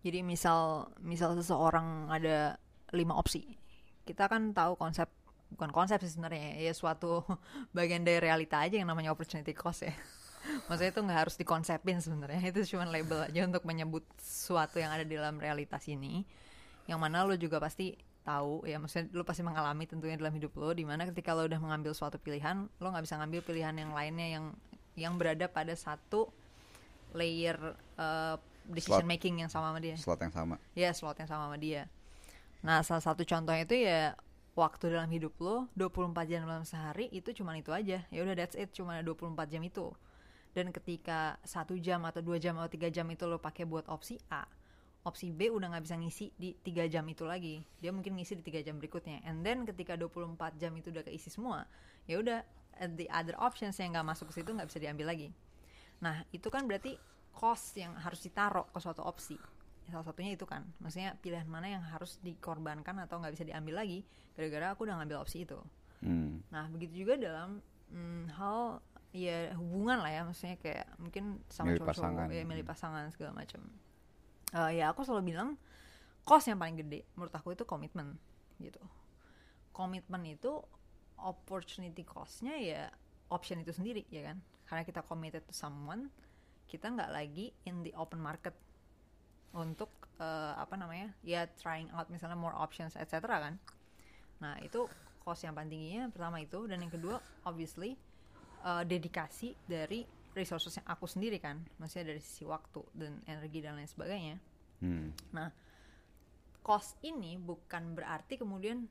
[0.06, 2.62] Jadi misal misal seseorang ada
[2.94, 3.58] lima opsi,
[4.08, 5.10] kita kan tahu konsep
[5.48, 7.24] bukan konsep sih sebenarnya ya suatu
[7.78, 9.94] bagian dari realita aja yang namanya opportunity cost ya.
[10.72, 15.04] Maksudnya itu nggak harus dikonsepin sebenarnya itu cuma label aja untuk menyebut sesuatu yang ada
[15.04, 16.24] di dalam realitas ini.
[16.88, 20.76] Yang mana lo juga pasti tahu ya maksudnya lo pasti mengalami tentunya dalam hidup lo
[20.76, 24.28] di mana ketika lo udah mengambil suatu pilihan lo nggak bisa ngambil pilihan yang lainnya
[24.28, 24.46] yang
[25.00, 26.28] yang berada pada satu
[27.16, 27.56] layer
[27.96, 28.36] uh,
[28.70, 29.10] decision Slot.
[29.10, 29.96] making yang sama sama dia.
[29.96, 30.56] Slot yang sama.
[30.76, 31.88] Ya slot yang sama sama dia.
[32.62, 34.14] Nah salah satu contohnya itu ya
[34.58, 38.04] waktu dalam hidup lo 24 jam dalam sehari itu cuma itu aja.
[38.10, 39.94] Ya udah that's it cuma 24 jam itu.
[40.52, 44.18] Dan ketika satu jam atau dua jam atau tiga jam itu lo pakai buat opsi
[44.34, 44.46] A
[45.08, 47.64] opsi B udah nggak bisa ngisi di tiga jam itu lagi.
[47.80, 49.24] Dia mungkin ngisi di tiga jam berikutnya.
[49.24, 51.64] And then ketika 24 jam itu udah keisi semua
[52.12, 52.44] ya udah
[53.00, 55.32] the other options yang nggak masuk ke situ nggak bisa diambil lagi.
[56.04, 57.00] Nah itu kan berarti
[57.38, 59.38] cost yang harus ditaruh ke suatu opsi.
[59.86, 60.66] Salah satunya itu kan.
[60.82, 64.02] Maksudnya pilihan mana yang harus dikorbankan atau nggak bisa diambil lagi
[64.34, 65.62] gara-gara aku udah ngambil opsi itu.
[65.98, 66.46] Hmm.
[66.54, 67.58] nah begitu juga dalam
[67.90, 70.22] mm, hal ya hubungan lah ya.
[70.26, 72.28] Maksudnya kayak mungkin sama Milih cowok-cowok pasangan.
[72.34, 73.62] ya milih pasangan segala macam
[74.56, 75.60] Eh, ya aku selalu bilang
[76.24, 77.04] cost yang paling gede.
[77.20, 78.16] Menurut aku itu komitmen
[78.64, 78.80] gitu.
[79.76, 80.64] Komitmen itu
[81.20, 82.88] opportunity costnya ya
[83.28, 84.40] option itu sendiri ya kan?
[84.64, 86.08] Karena kita committed to someone
[86.68, 88.54] kita nggak lagi in the open market
[89.56, 93.56] untuk eh, apa namanya ya trying out misalnya more options etc kan
[94.38, 94.86] nah itu
[95.24, 97.98] cost yang paling tingginya pertama itu dan yang kedua obviously
[98.62, 100.06] eh, dedikasi dari
[100.38, 104.38] resources yang aku sendiri kan maksudnya dari sisi waktu dan energi dan lain sebagainya
[104.82, 105.14] Hmm.
[105.34, 105.50] Nah,
[106.62, 108.86] cost ini bukan berarti kemudian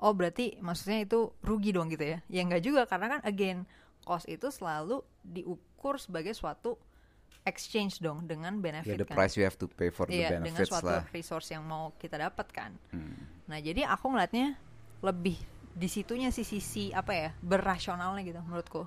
[0.00, 2.18] oh berarti maksudnya itu rugi dong gitu ya.
[2.26, 3.64] Ya enggak juga karena kan again
[4.06, 6.78] cost itu selalu diukur sebagai suatu
[7.46, 9.14] exchange dong dengan benefit the kan.
[9.14, 11.94] price you have to pay for the Iya, dengan benefits suatu lah resource yang mau
[11.94, 12.70] kita dapatkan.
[12.90, 13.16] Hmm.
[13.46, 14.58] Nah, jadi aku ngeliatnya
[15.00, 15.38] lebih
[15.76, 18.82] di situnya sih sisi apa ya berrasionalnya gitu menurutku.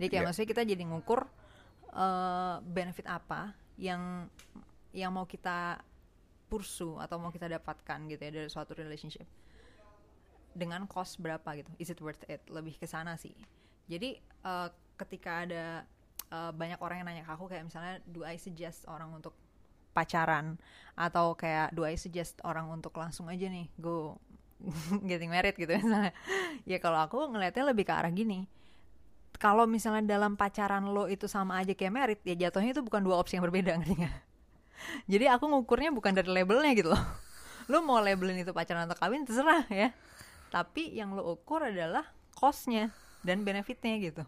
[0.00, 0.26] Jadi kayak Iya.
[0.32, 1.20] maksudnya kita jadi ngukur
[1.92, 4.24] eh, benefit apa yang
[4.96, 5.76] yang mau kita
[6.48, 9.24] pursue atau mau kita dapatkan gitu ya dari suatu relationship
[10.56, 11.68] dengan cost berapa gitu.
[11.76, 12.40] Is it worth it?
[12.48, 13.36] Lebih ke sana sih.
[13.84, 15.84] Jadi eh, ketika ada
[16.32, 19.36] eh, banyak orang yang nanya ke aku kayak misalnya do I suggest orang untuk
[19.92, 20.56] pacaran
[20.96, 24.16] atau kayak do I suggest orang untuk langsung aja nih go
[25.08, 26.14] getting married gitu misalnya.
[26.70, 28.46] Ya kalau aku ngelihatnya lebih ke arah gini.
[29.42, 33.18] Kalau misalnya dalam pacaran lo itu sama aja kayak merit, ya jatuhnya itu bukan dua
[33.18, 34.06] opsi yang berbeda ngerti?
[35.10, 37.02] Jadi aku ngukurnya bukan dari labelnya gitu loh.
[37.66, 39.90] Lo mau labelin itu pacaran atau kawin terserah ya.
[40.54, 42.06] Tapi yang lo ukur adalah
[42.38, 42.94] costnya
[43.26, 44.22] dan benefitnya gitu.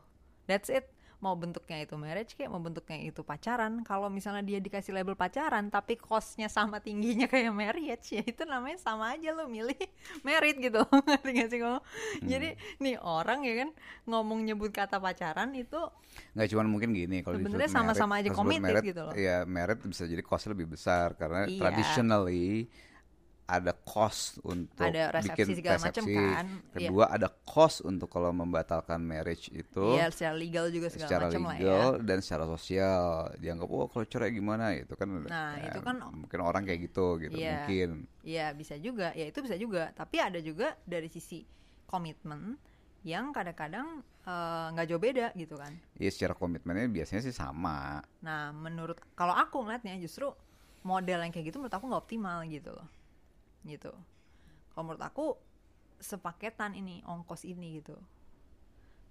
[0.51, 0.90] That's it.
[1.25, 3.81] Mau bentuknya itu marriage kayak mau bentuknya itu pacaran.
[3.81, 8.77] Kalau misalnya dia dikasih label pacaran tapi costnya sama tingginya kayak marriage ya itu namanya
[8.77, 9.81] sama aja lo milih
[10.27, 10.85] merit gitu.
[11.09, 11.79] Ngerti gak sih kamu?
[12.23, 13.69] Jadi nih orang ya kan
[14.05, 15.81] ngomong nyebut kata pacaran itu
[16.31, 19.15] nggak cuman mungkin gini kalau Sebenarnya sama-sama aja kalau committed gitu loh.
[19.17, 21.59] ya merit bisa jadi costnya lebih besar karena Iya.
[21.59, 22.69] traditionally
[23.46, 26.16] ada cost untuk Ada resepsi bikin segala macam resepsi.
[26.16, 26.46] kan.
[26.48, 26.88] Iya.
[26.88, 31.40] kedua ada cost untuk kalau membatalkan marriage itu ya secara legal juga segala secara macam
[31.42, 31.61] lah ya.
[31.61, 33.04] legal dan secara sosial
[33.37, 37.07] dianggap oh kalau cerai gimana itu kan Nah, ya, itu kan- mungkin orang kayak gitu
[37.18, 37.52] gitu Iya.
[37.62, 37.90] mungkin
[38.24, 39.92] Ya bisa juga, ya itu bisa juga.
[39.92, 41.44] Tapi ada juga dari sisi
[41.85, 42.57] komitmen
[43.02, 45.76] yang kadang-kadang eh, nggak jauh beda gitu kan.
[45.94, 50.33] ya secara komitmennya biasanya sih sama Nah menurut kalau aku ngeliatnya justru
[50.80, 52.88] model yang kayak gitu menurut aku nggak optimal gitu loh,
[53.64, 53.92] gitu.
[54.70, 55.37] Kalau menurut aku
[55.98, 57.96] sepaketan ini ongkos ini gitu.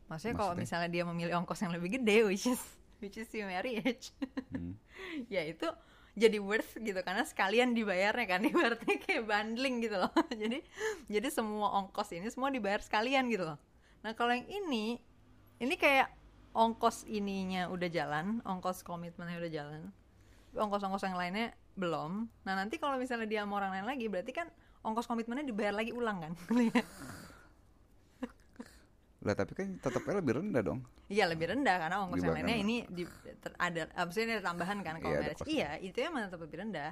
[0.08, 0.64] Maksudnya kalau Maksudnya?
[0.68, 2.62] misalnya dia memilih ongkos yang lebih gede, which is
[3.00, 4.14] which is your marriage,
[4.54, 4.78] Hmm.
[5.34, 5.66] ya itu
[6.14, 10.62] jadi worth gitu karena sekalian dibayarnya kan ibaratnya kayak bundling gitu loh jadi
[11.10, 13.58] jadi semua ongkos ini semua dibayar sekalian gitu loh
[14.06, 15.02] nah kalau yang ini
[15.58, 16.14] ini kayak
[16.54, 19.82] ongkos ininya udah jalan ongkos komitmennya udah jalan
[20.54, 24.48] ongkos-ongkos yang lainnya belum nah nanti kalau misalnya dia sama orang lain lagi berarti kan
[24.86, 26.34] ongkos komitmennya dibayar lagi ulang kan
[29.24, 30.80] Lah tapi kan tetapnya lebih rendah dong.
[31.08, 33.08] Iya lebih rendah karena ongkos yang lainnya ini di,
[33.40, 35.44] ter- ada, ini ada tambahan kan kalau Iya, marriage.
[35.48, 36.92] Iya itu emang tetap lebih rendah.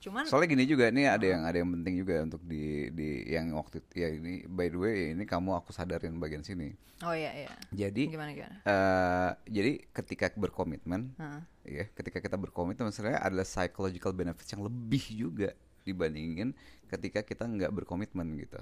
[0.00, 3.52] Cuman Soalnya gini juga nih ada yang ada yang penting juga untuk di di yang
[3.52, 6.72] waktu ya ini by the way ini kamu aku sadarin bagian sini.
[7.04, 7.52] oh iya iya.
[7.68, 8.56] Jadi Gimana gimana?
[8.64, 11.40] eh jadi ketika berkomitmen Heeh.
[11.80, 15.52] ya ketika kita berkomitmen sebenarnya adalah psychological benefits yang lebih juga
[15.84, 16.52] dibandingin
[16.88, 18.60] ketika kita nggak berkomitmen gitu.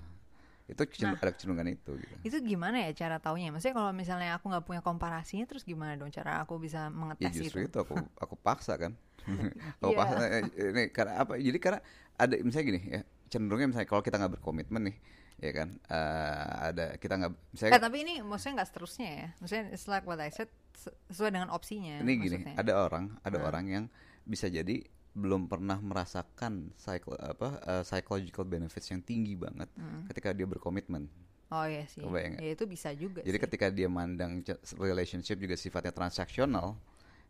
[0.69, 1.17] Itu Nah.
[1.17, 2.15] ada kecenderungan itu gitu.
[2.23, 3.49] Itu gimana ya cara taunya?
[3.49, 7.33] Maksudnya kalau misalnya aku nggak punya komparasinya terus gimana dong cara aku bisa Ya mengetes
[7.33, 7.73] justru gitu?
[7.73, 8.93] itu aku aku paksa kan.
[9.81, 9.99] aku Iya.
[9.99, 11.37] paksa eh, ini karena apa?
[11.37, 11.81] Jadi karena
[12.15, 14.97] ada misalnya gini ya cenderungnya misalnya kalau kita nggak berkomitmen nih
[15.39, 19.29] ya kan eh, ada kita nggak misalnya Eh tapi ini maksudnya nggak seterusnya ya.
[19.39, 22.01] Maksudnya it's like what I said se- sesuai dengan opsinya.
[22.01, 22.55] ini gini maksudnya.
[22.57, 23.47] ada orang ada Nah.
[23.47, 23.85] orang yang
[24.23, 24.85] bisa jadi
[25.19, 30.07] belum pernah merasakan psycho, apa eh, psychological benefits yang tinggi banget Hmm.
[30.07, 31.11] ketika dia berkomitmen.
[31.49, 32.05] Oh iya sih.
[32.05, 32.39] Kebayang?
[32.39, 33.45] Ya itu bisa juga Jadi sih.
[33.45, 34.45] ketika dia mandang
[34.77, 36.77] relationship juga sifatnya transaksional,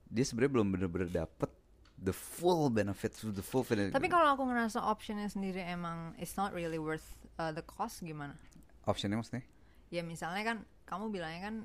[0.05, 1.51] dia sebenarnya belum bener-bener dapet
[1.97, 3.95] the full benefits, the full benefit.
[3.95, 7.07] Tapi kalau aku ngerasa optionnya sendiri emang it's not really worth
[7.39, 8.35] uh, the cost gimana?
[8.85, 9.45] optionnya maksudnya?
[9.89, 10.57] Ya misalnya kan
[10.89, 11.57] kamu bilangnya kan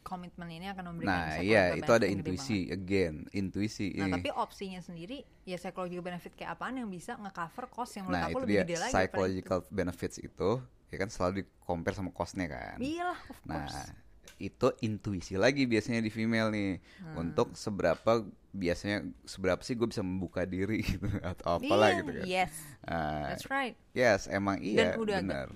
[0.00, 3.86] komitmen ini akan memberikan Nah, psychological iya itu ada intuisi again, intuisi.
[3.94, 4.12] Nah, ini.
[4.16, 8.26] tapi opsinya sendiri ya psychological benefit kayak apaan yang bisa nge-cover cost yang menurut Nah,
[8.26, 9.06] aku itu lebih dia gede lagi daripada itu.
[9.06, 10.50] psychological benefits itu
[10.90, 12.76] ya kan selalu di compare sama costnya kan.
[12.76, 13.94] Iya of Nah, course.
[14.40, 17.16] itu intuisi lagi biasanya di female nih Hmm.
[17.20, 22.24] untuk seberapa biasanya seberapa sih gue bisa membuka diri gitu atau apalah Iya, gitu kan.
[22.26, 23.76] Yes, Ah, that's right.
[23.92, 25.46] yes, emang iya Dan udah benar.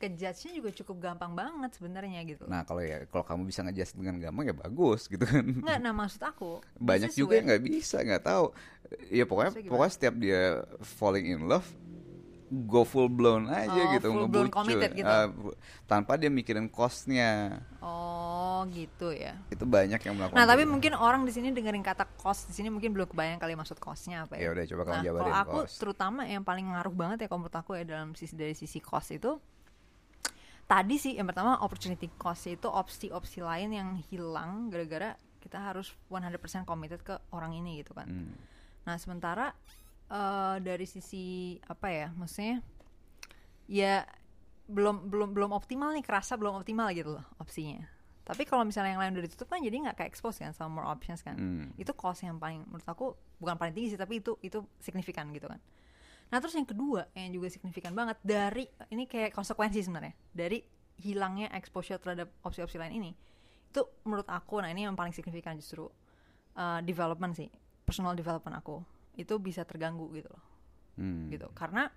[0.00, 2.48] Gam kejudge-nya juga cukup gampang banget sebenarnya gitu.
[2.48, 5.44] Nah kalau ya kalau kamu bisa ngejudge dengan gampang ya bagus gitu kan.
[5.44, 8.56] Nggak, nah maksud aku Banyak juga yang nggak bisa nggak tahu.
[9.12, 11.68] Ya pokoknya pokoknya setiap dia falling in love
[12.50, 15.06] go full blown aja Oh, gitu full blown committed gitu.
[15.38, 15.54] Bu-
[15.86, 19.38] tanpa dia mikirin costnya Oh gitu ya.
[19.48, 20.72] itu banyak yang melakukan Nah tapi gitu.
[20.74, 24.26] mungkin orang di sini dengerin kata cost di sini mungkin belum kebayang kali maksud costnya
[24.26, 24.52] apa ya ya.
[24.52, 25.74] udah coba kamu Nah jabarin kalau aku cost.
[25.78, 29.14] terutama yang paling ngaruh banget ya kalau menurut aku ya dalam sisi dari sisi cost
[29.14, 29.38] itu
[30.70, 36.62] tadi sih yang pertama opportunity cost itu opsi-opsi lain yang hilang gara-gara kita harus 100%
[36.62, 38.06] committed ke orang ini gitu kan.
[38.06, 38.38] Hmm.
[38.86, 39.50] Nah sementara
[40.06, 42.62] eh, dari sisi apa ya, maksudnya
[43.66, 44.06] ya
[44.70, 47.82] belum belum belum optimal nih, kerasa belum optimal gitu loh opsinya.
[48.22, 50.86] Tapi kalau misalnya yang lain udah ditutup kan jadi nggak kayak expose kan sama more
[50.86, 51.34] options kan.
[51.34, 51.74] Hmm.
[51.74, 55.50] Itu cost yang paling menurut aku bukan paling tinggi sih, tapi itu itu signifikan gitu
[55.50, 55.58] kan.
[56.30, 58.64] Nah terus yang kedua yang juga signifikan banget dari
[58.94, 60.62] ini kayak konsekuensi sebenarnya dari
[61.00, 63.10] hilangnya exposure terhadap opsi-opsi lain ini
[63.70, 65.86] itu menurut aku nah ini yang paling signifikan justru
[66.54, 67.48] uh, development sih
[67.86, 68.82] personal development aku
[69.16, 70.44] itu bisa terganggu gitu loh
[71.00, 71.32] Hmm.
[71.32, 71.88] gitu karena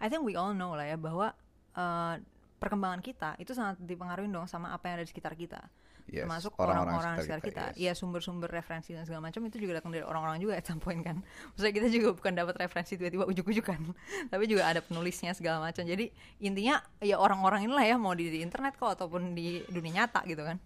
[0.00, 1.36] I think we all know lah ya bahwa
[1.76, 2.14] uh,
[2.56, 5.60] perkembangan kita itu sangat dipengaruhi dong sama apa yang ada di sekitar kita
[6.10, 7.78] Yes, termasuk orang-orang di sekitar kita, yes.
[7.78, 10.98] ya sumber-sumber referensi dan segala macam itu juga datang dari orang-orang juga at some point
[11.06, 11.22] kan.
[11.54, 13.78] Maksudnya kita juga bukan dapat referensi tiba-tiba ujuk-ujuk kan
[14.34, 15.86] tapi juga ada penulisnya segala macam.
[15.86, 16.10] Jadi
[16.42, 20.42] intinya ya orang-orang inilah ya mau di, di internet kok ataupun di dunia nyata gitu
[20.42, 20.58] kan.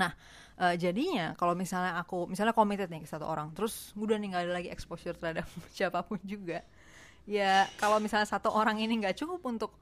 [0.00, 0.16] Nah
[0.56, 4.42] eh, jadinya kalau misalnya aku misalnya committed nih ke satu orang terus udah nih nggak
[4.48, 5.44] ada lagi exposure terhadap
[5.76, 6.64] siapa pun juga
[7.28, 9.72] ya kalau misalnya satu orang ini nggak cukup untuk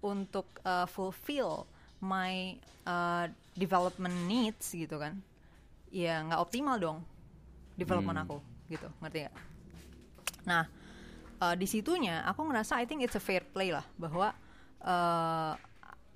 [0.00, 1.68] untuk uh, fulfill
[2.00, 2.56] my
[2.88, 5.18] uh, development needs gitu kan
[5.90, 6.98] ya nggak optimal dong
[7.74, 8.26] development Hmm.
[8.28, 8.38] aku
[8.70, 9.34] gitu ngerti nggak
[10.46, 10.64] nah
[11.42, 14.32] uh, di situnya aku ngerasa I think it's a fair play lah bahwa
[14.84, 15.52] uh,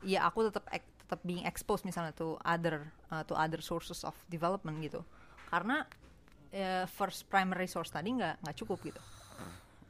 [0.04, 4.80] ya aku tetap tetap being exposed misalnya to other uh, to other sources of development
[4.80, 5.02] gitu
[5.50, 5.84] karena
[6.54, 9.02] uh, first primary source tadi nggak nggak cukup gitu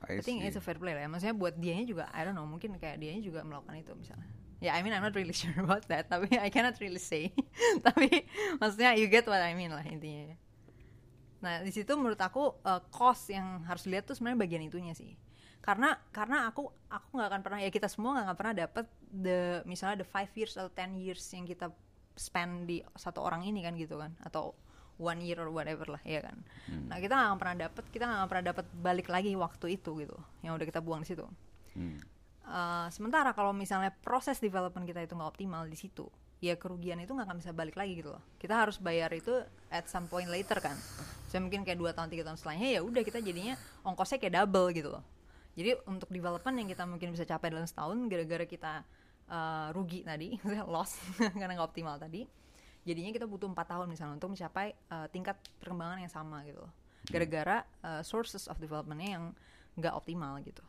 [0.05, 0.49] I I think see.
[0.53, 1.09] it's a fair play lah ya.
[1.09, 4.29] Maksudnya buat dianya juga, I don't know, mungkin kayak dianya juga melakukan itu misalnya.
[4.63, 7.35] Ya, I mean I'm not really sure about that, tapi I cannot really say.
[7.87, 10.37] tapi maksudnya you get what I mean lah intinya.
[11.45, 15.13] Nah di situ menurut aku uh, cost yang harus dilihat tuh sebenarnya bagian itunya sih.
[15.61, 19.61] Karena karena aku aku nggak akan pernah ya kita semua nggak akan pernah dapat the
[19.69, 21.69] misalnya the five years atau 10 years yang kita
[22.17, 24.55] spend di satu orang ini kan gitu kan atau
[24.97, 26.37] one year or whatever lah ya kan.
[26.71, 26.89] Hmm.
[26.89, 29.91] Nah kita nggak akan pernah dapat kita nggak akan pernah dapat balik lagi waktu itu
[30.01, 31.27] gitu yang udah kita buang di situ.
[31.75, 31.99] Hmm.
[32.45, 36.05] Uh, sementara kalau misalnya proses development kita itu nggak optimal di situ,
[36.45, 38.23] ya kerugian itu nggak akan bisa balik lagi gitu loh.
[38.37, 39.33] Kita harus bayar itu
[39.73, 40.77] at some point later kan.
[41.33, 44.69] Saya mungkin kayak dua tahun tiga tahun setelahnya ya udah kita jadinya ongkosnya kayak double
[44.77, 45.05] gitu loh.
[45.57, 48.73] Jadi untuk development yang kita mungkin bisa capai dalam setahun gara-gara kita
[49.31, 50.37] uh, rugi tadi,
[50.75, 51.01] loss
[51.41, 52.29] karena nggak optimal tadi,
[52.85, 56.73] jadinya kita butuh empat tahun misalnya untuk mencapai uh, tingkat perkembangan yang sama gitu loh.
[57.09, 59.25] Gara-gara uh, sources of developmentnya yang
[59.81, 60.61] nggak optimal gitu.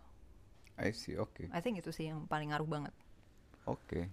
[0.75, 1.47] I see, oke.
[1.49, 2.93] I think itu sih yang paling ngaruh banget.
[3.63, 4.11] Oke.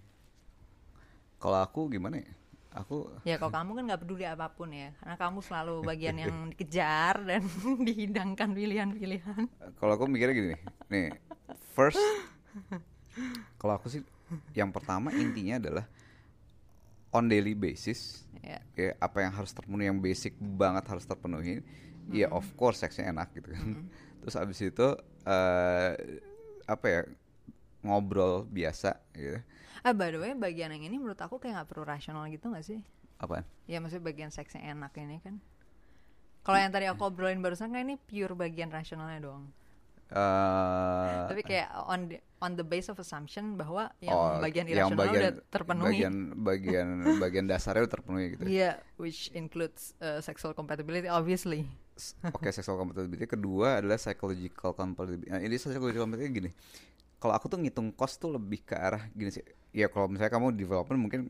[1.37, 2.31] Kalau aku gimana ya?
[2.73, 6.35] Aku Ya kalau kamu kan nggak peduli apa pun ya, karena kamu selalu bagian yang
[6.55, 7.43] dikejar dan
[7.89, 9.43] dihidangkan pilihan-pilihan.
[9.77, 10.61] kalau aku mikirnya gini nih.
[10.89, 11.07] Nih,
[11.75, 11.99] first
[13.59, 14.03] kalau aku sih
[14.57, 15.85] yang pertama intinya adalah
[17.13, 18.59] on daily basis Ya.
[18.75, 21.63] ya apa yang harus terpenuhi yang basic banget harus terpenuhi
[22.11, 23.87] ya of course seksnya enak gitu kan
[24.19, 24.89] terus abis itu
[25.23, 25.95] eh
[26.73, 27.01] apa ya
[27.81, 29.39] ngobrol biasa gitu
[29.83, 32.63] Ah by the way, bagian yang ini menurut aku kayak nggak perlu rasional gitu nggak
[32.63, 32.79] sih?
[33.19, 35.43] apaan Ya maksudnya bagian seksnya enak ini kan.
[36.43, 39.51] Kalau yang tadi aku obrolin barusan kan ini pure bagian rasionalnya doang.
[40.13, 44.87] Eh, Tapi kayak on the, on the base of assumption bahwa yang oh, bagian yang
[44.87, 45.87] irasional bagian- udah terpenuhi.
[45.89, 51.67] bagian bagian bagian dasarnya udah terpenuhi gitu Iya, which includes uh, sexual compatibility obviously.
[52.33, 53.29] Oke, sexual compatibility.
[53.29, 55.29] Kedua adalah psychological compatibility.
[55.29, 56.51] Nah, ini psychological compatibility gini.
[57.21, 59.45] Kalau aku tuh ngitung cost tuh lebih ke arah gini sih.
[59.71, 61.21] Ya kalau misalnya kamu development mungkin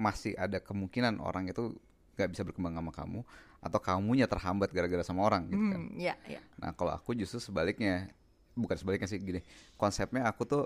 [0.00, 1.76] masih ada kemungkinan orang itu
[2.16, 3.20] nggak bisa berkembang sama kamu
[3.60, 5.80] atau kamunya terhambat gara-gara sama orang gitu kan.
[5.84, 6.40] Hmm, ya, ya.
[6.56, 8.08] Nah, kalau aku justru sebaliknya.
[8.50, 9.40] Bukan sebaliknya sih gini.
[9.78, 10.64] Konsepnya aku tuh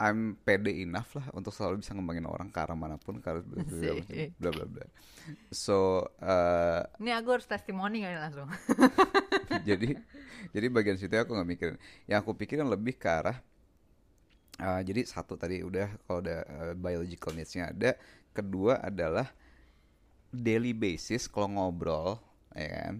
[0.00, 3.44] I'm pede enough lah untuk selalu bisa ngembangin orang ke arah mana pun ke arah
[3.44, 4.00] bla bla
[4.40, 4.86] bla, bla bla.
[5.52, 8.48] So, eh, Ini aku harus testimoni kali langsung.
[9.68, 10.00] jadi
[10.56, 11.76] jadi bagian situ aku nggak mikirin
[12.08, 13.38] yang aku pikirin lebih ke arah
[14.62, 17.96] uh, jadi satu tadi udah kalau udah uh, biological needs-nya ada
[18.32, 19.28] kedua adalah
[20.30, 22.22] daily basis kalau ngobrol
[22.54, 22.94] ya kan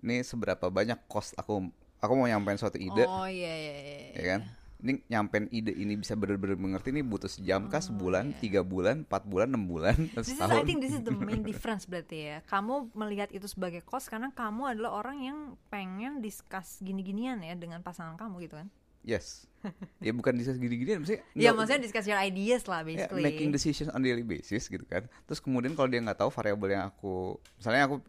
[0.00, 1.68] ini seberapa banyak cost aku
[2.00, 4.08] aku mau nyampein suatu ide Oh iya iya iya.
[4.16, 4.40] ya kan
[4.80, 8.36] ini nyampein ide ini bisa benar-benar mengerti ini butuh sejam kah Oh, sebulan iya.
[8.38, 11.84] tiga bulan empat bulan enam bulan This is, I think this is the main difference
[11.84, 12.36] berarti ya.
[12.44, 15.38] Kamu melihat itu sebagai cost karena kamu adalah orang yang
[15.68, 18.68] pengen discuss gini-ginian ya dengan pasangan kamu gitu kan?
[19.00, 19.48] yes
[20.04, 23.24] ya bukan bisa gini-gini maksudnya Ya maksudnya discuss your ideas lah Ya, basically.
[23.24, 25.08] making decisions on daily basis gitu kan.
[25.24, 28.04] Terus kemudian kalau dia nggak tahu variabel yang aku, misalnya aku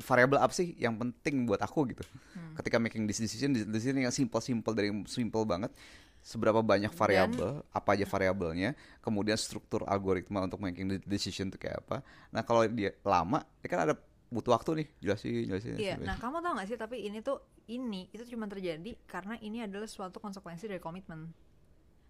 [0.00, 2.04] variabel apa sih yang penting buat aku gitu.
[2.32, 2.56] Hmm.
[2.56, 5.70] Ketika making this decision, decision yang simple-simple dari simple banget,
[6.24, 8.72] seberapa banyak variabel, apa aja variabelnya,
[9.04, 12.00] kemudian struktur algoritma untuk making the decision itu kayak apa.
[12.32, 13.94] Nah kalau dia lama, dia kan ada
[14.28, 15.70] butuh waktu nih, jelasin, jelasin.
[15.76, 16.04] Iya, jelasin.
[16.04, 19.88] nah kamu tahu gak sih tapi ini tuh ini itu cuma terjadi karena ini adalah
[19.88, 21.32] suatu konsekuensi dari komitmen.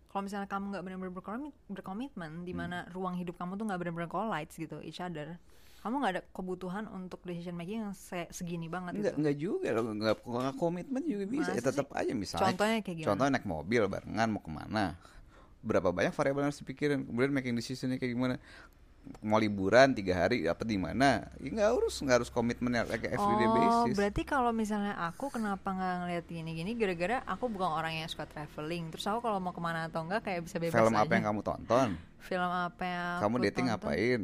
[0.09, 2.65] Kalau misalnya kamu nggak benar-benar berkomit- berkomitmen, di Hmm.
[2.65, 5.37] mana ruang hidup kamu tuh nggak benar-benar collides gitu, each other,
[5.79, 9.19] kamu nggak ada kebutuhan untuk decision making yang se- segini banget Enggak, gitu.
[9.23, 11.51] enggak juga loh, enggak, enggak komitmen juga bisa.
[11.55, 12.45] Ya tetap aja misalnya.
[12.51, 13.09] Contohnya kayak gimana?
[13.15, 14.85] Contohnya naik mobil barengan mau ke mana
[15.59, 18.35] Berapa banyak variabel yang harus dipikirin Kemudian making decisionnya kayak gimana
[19.23, 23.49] Mau liburan tiga hari dapat di mana Ya nggak harus nggak harus komitmennya kayak everyday
[23.49, 28.07] oh, basis berarti kalau misalnya aku kenapa nggak ngeliat gini-gini gara-gara aku bukan orang yang
[28.07, 28.87] suka traveling.
[28.95, 31.03] Terus aku kalau mau ke mana atau enggak kayak bisa bebas Film aja.
[31.03, 31.89] apa yang kamu tonton
[32.21, 33.79] Film apa yang Kamu aku dating tonton?
[33.83, 34.23] ngapain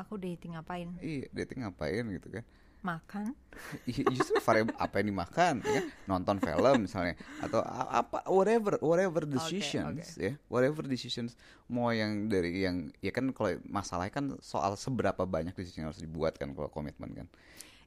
[0.00, 0.88] Aku dating ngapain?
[1.04, 2.44] Iya dating ngapain gitu kan
[2.82, 3.30] Makan.
[3.86, 5.84] Iya, justru variabel apa yang dimakan ya kan?
[6.10, 11.38] nonton film misalnya atau apa whatever whatever decisions ya whatever decisions
[11.70, 16.02] mau yang dari yang ya kan kalau masalahnya kan soal seberapa banyak decision yang harus
[16.02, 17.28] dibuat kan kalau komitmen kan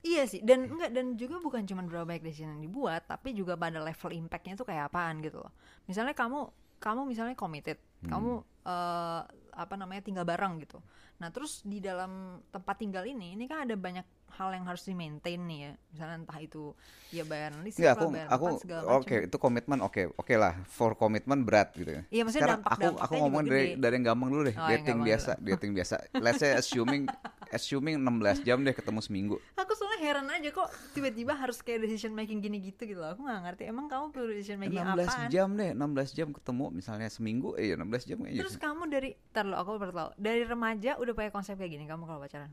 [0.06, 3.58] Iya sih, dan enggak dan juga bukan cuma berapa banyak decision yang dibuat, tapi juga
[3.58, 5.50] pada level impactnya tuh kayak apaan gitu loh.
[5.89, 6.46] Misalnya kamu
[6.78, 8.32] kamu misalnya committed, kamu
[8.63, 9.22] eh,
[9.56, 10.80] apa namanya tinggal bareng gitu.
[11.15, 12.12] Nah terus di dalam
[12.50, 15.72] tempat tinggal ini, ini kan ada banyak hal yang harus di maintain nih ya.
[15.89, 16.76] Misalnya entah itu
[17.10, 19.26] ya bayaran listrik, lah, aku bayar aku segala oke macam.
[19.26, 22.02] itu komitmen oke oke lah for komitmen berat gitu ya.
[22.10, 23.80] Iya, maksudnya Sekarang dampak- aku aku ngomong dari gede.
[23.80, 25.96] dari yang gampang dulu deh Oh, dating biasa dating biasa.
[26.15, 27.08] Let's say assuming
[27.56, 29.36] assuming 16 jam deh ketemu seminggu.
[29.56, 33.15] Aku soalnya heran aja kok tiba-tiba harus kayak decision making gini gitu gitu loh.
[33.15, 33.63] Aku nggak ngerti.
[33.72, 35.30] Emang kamu perlu decision making 16 apaan?
[35.32, 38.41] jam deh 16 jam ketemu misalnya seminggu eh 16 jam kayaknya.
[38.44, 40.10] Terus kamu dari, tar lo aku baru tahu.
[40.20, 42.52] Dari remaja udah pakai konsep kayak gini kamu kalau pacaran.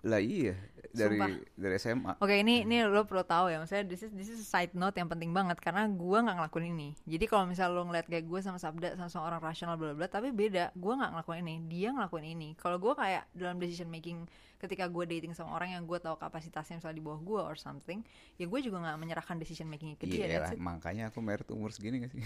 [0.00, 0.56] Lah iya
[0.90, 1.30] dari Sumpah.
[1.54, 2.12] dari SMA.
[2.18, 4.98] Oke ini ini lo perlu tahu ya, maksudnya this is this is a side note
[4.98, 6.88] yang penting banget karena gua nggak ngelakuin ini.
[7.06, 10.10] Jadi kalau misal lo ngeliat kayak gue sama Sabda sama sama orang rasional bla bla,
[10.10, 10.74] tapi beda.
[10.74, 12.48] Gua nggak ngelakuin ini, dia ngelakuin ini.
[12.58, 14.26] Kalau gua kayak dalam decision making
[14.60, 18.04] ketika gue dating sama orang yang gue tahu kapasitasnya misalnya di bawah gue or something,
[18.36, 20.28] ya gue juga nggak menyerahkan decision making ke dia.
[20.28, 20.60] Iya lah, it.
[20.60, 22.20] makanya aku merit umur segini gak sih?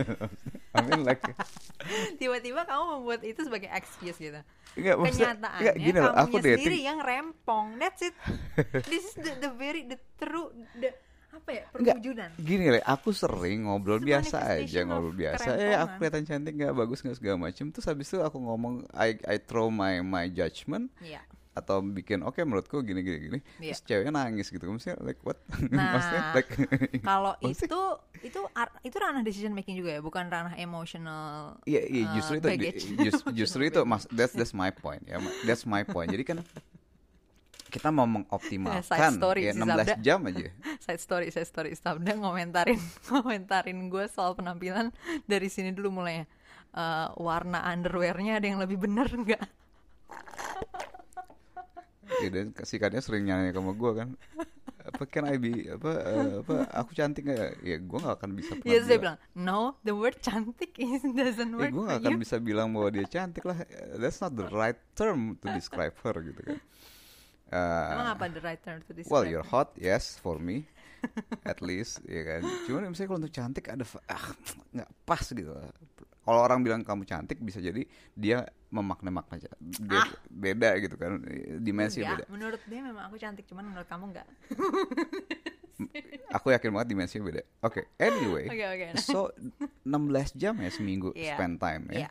[0.74, 1.22] I mean like
[2.20, 4.42] Tiba-tiba kamu membuat itu sebagai excuse gitu.
[4.74, 7.78] enggak Kenyataannya enggak gini loh, aku sendiri dating yang rempong.
[7.78, 8.14] That's it.
[8.90, 10.90] This is the, the very the true the
[11.30, 12.30] apa ya Enggak, perwujudan.
[12.42, 15.48] gini lah, aku sering ngobrol It's biasa aja ngobrol biasa.
[15.54, 17.70] Eh, aku kelihatan cantik nggak bagus nggak segala macem.
[17.70, 20.90] Terus habis itu aku ngomong, I I throw my my judgment.
[20.98, 21.22] Iya.
[21.50, 23.38] Atau bikin oke menurutku gini gini gini.
[23.58, 23.74] Iya.
[23.74, 24.62] terus ceweknya nangis gitu.
[24.64, 25.38] Maksudnya like what?
[25.74, 26.50] Nah, maksudnya like
[27.10, 27.80] Kalau itu
[28.22, 28.40] itu
[28.86, 31.58] itu ranah decision making juga ya, bukan ranah emotional.
[31.66, 32.82] Iya, iya uh, justru itu baggage.
[33.06, 36.10] just- justru itu mas that's that's my point ya that's my point.
[36.10, 36.38] Jadi kan
[37.70, 39.94] kita mau mengoptimalkan Side story ya si 16 Zabda.
[40.02, 40.50] jam aja.
[40.82, 41.70] Side story side story.
[41.78, 42.78] Sabda ngomentarin
[43.10, 44.90] ngomentarin gue soal penampilan
[45.26, 46.26] dari sini dulu mulainya
[46.70, 49.42] Eh, warna underwearnya ada yang lebih bener nggak
[52.18, 54.08] ya, dan sikannya sering nyanyi sama gue kan
[54.80, 57.76] apa can I be apa eh, apa aku cantik gak ya?
[57.78, 61.58] Gue gak akan bisa pernah Iya dia bilang- no the word cantik is doesn't Ya
[61.60, 62.20] work gue for gak akan you.
[62.24, 63.60] bisa bilang bahwa dia cantik lah.
[64.00, 66.58] That's not the right term to describe her gitu kan.
[67.50, 70.70] Eh, emang apa the right term to describe Well you're hot yes for me
[71.44, 72.40] At least ya kan.
[72.68, 74.26] Cuman misalnya kalau untuk cantik ada ah,
[74.72, 75.48] nggak pas gitu
[76.30, 77.82] Kalau orang bilang kamu cantik bisa jadi
[78.14, 79.50] dia memakna-makna dia
[79.90, 80.06] Ah.
[80.30, 81.18] beda gitu kan
[81.58, 84.26] dimensi Enggak, beda menurut dia memang aku cantik cuman menurut kamu enggak
[86.30, 88.86] aku yakin banget dimensinya beda oke anyway Oke, oke.
[88.96, 89.32] so
[89.82, 91.34] 16 jam ya seminggu Iya.
[91.34, 92.08] spend time ya Iya.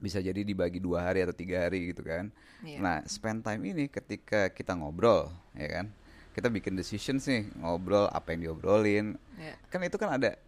[0.00, 2.32] bisa jadi dibagi dua hari atau tiga hari gitu kan
[2.64, 2.78] Iya.
[2.80, 5.86] nah spend time ini ketika kita ngobrol ya kan
[6.30, 9.54] kita bikin decisions nih ngobrol apa yang diobrolin Iya.
[9.68, 10.40] kan itu kan ada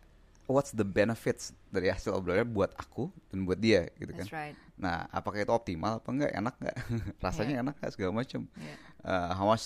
[0.51, 4.27] what's the benefits dari hasil obrolnya buat aku dan buat dia gitu kan.
[4.27, 4.57] that's right.
[4.77, 6.33] Nah apakah itu optimal apa enggak?
[6.35, 6.77] Enak nggak
[7.25, 8.49] rasanya enak nggak segala macam.
[8.59, 8.75] Iya.
[9.07, 9.65] uh, how much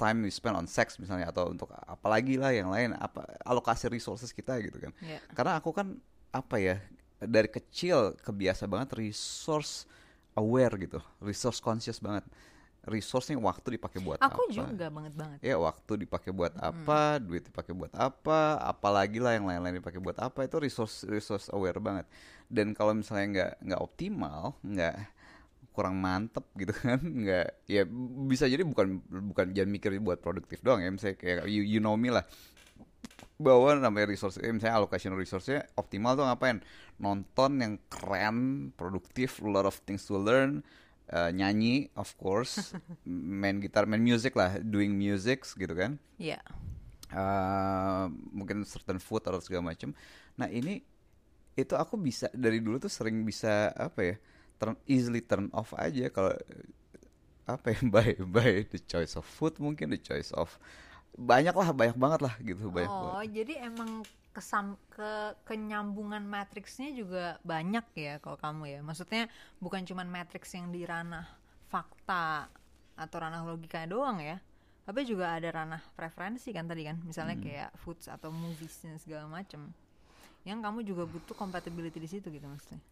[0.00, 4.32] time we spend on sex misalnya atau untuk apalagi lah yang lain apa alokasi resources
[4.32, 4.92] kita gitu kan.
[5.04, 5.18] Iya.
[5.32, 5.96] karena aku kan
[6.34, 6.76] apa ya
[7.22, 9.86] dari kecil kebiasa banget resource
[10.34, 12.26] aware gitu resource conscious banget
[12.84, 14.52] resource-nya waktu dipakai buat aku apa.
[14.52, 15.38] juga banget banget.
[15.40, 20.16] Ya waktu dipakai buat apa duit dipakai buat apa apalagi lah yang lain-lain dipakai buat
[20.20, 22.06] apa itu resource resource aware banget.
[22.48, 24.94] Dan kalau misalnya nggak nggak optimal nggak
[25.74, 27.82] kurang mantep gitu kan nggak ya
[28.30, 29.02] bisa jadi bukan
[29.34, 32.22] bukan jangan mikir buat produktif doang ya misalnya kayak you, you know me lah.
[33.34, 36.62] Bahwa namanya resource eh, misalnya allocation resource-nya optimal tuh ngapain?
[37.02, 40.62] Nonton yang keren produktif a lot of things to learn
[41.08, 42.72] eh, nyanyi of course
[43.40, 46.40] main gitar main music lah doing music gitu kan Iya.
[47.14, 49.94] Eh, mungkin certain food atau segala macam
[50.34, 50.82] nah ini
[51.54, 54.16] itu aku bisa dari dulu tuh sering bisa apa ya
[54.58, 56.34] turn easily turn off aja kalau
[57.46, 60.58] apa ya by by the choice of food mungkin the choice of
[61.14, 63.30] banyak lah banyak banget lah gitu banyak oh banget.
[63.30, 64.02] jadi emang
[64.34, 68.80] kesam ke kenyambungan matriksnya juga banyak ya kalau kamu ya.
[68.82, 69.30] Maksudnya
[69.62, 71.24] bukan cuman matriks yang di ranah
[71.70, 72.50] fakta
[72.98, 74.38] atau ranah logika doang ya
[74.84, 77.00] tapi juga ada ranah preferensi kan tadi kan.
[77.00, 77.44] Misalnya Hmm.
[77.48, 79.72] kayak foods atau movies dan segala macem.
[80.44, 82.84] Yang kamu juga butuh compatibility di situ gitu maksudnya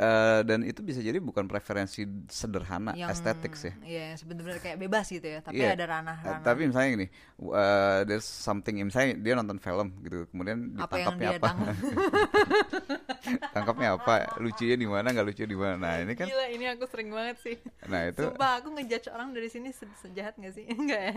[0.00, 5.04] Eh, dan itu bisa jadi bukan preferensi sederhana yang aesthetics ya Iya, sebenarnya kayak bebas
[5.06, 5.76] gitu ya tapi Iya.
[5.76, 7.06] ada ranah Eh, ranah tapi misalnya gini,
[7.42, 11.46] uh, there's something misalnya dia nonton film gitu, kemudian Apa yang ditangkapnya dia apa?
[11.46, 11.76] tangkap?
[13.52, 14.14] Tangkapnya apa?
[14.38, 15.06] Lucunya di mana?
[15.10, 15.76] Nggak lucu di mana?
[15.76, 17.56] Nah ini kan, Gila, ini aku sering banget sih.
[17.84, 20.64] nah itu, Sumpah, aku ngejudge orang dari sini se- sejahat gak sih?
[20.80, 21.14] Enggak ya?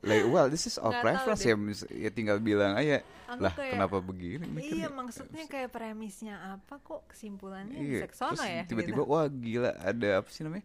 [0.00, 1.52] like, well this is our preference ya,
[1.90, 4.44] ya tinggal bilang aja, Aku lah kayak- kenapa begini?
[4.46, 8.64] Ini kan iya, ya- maksudnya kayak premisnya apa kok kesimpulannya Iya, kesono terus ya?
[8.68, 9.08] tiba-tiba gitu.
[9.08, 10.64] wah gila ada apa sih namanya?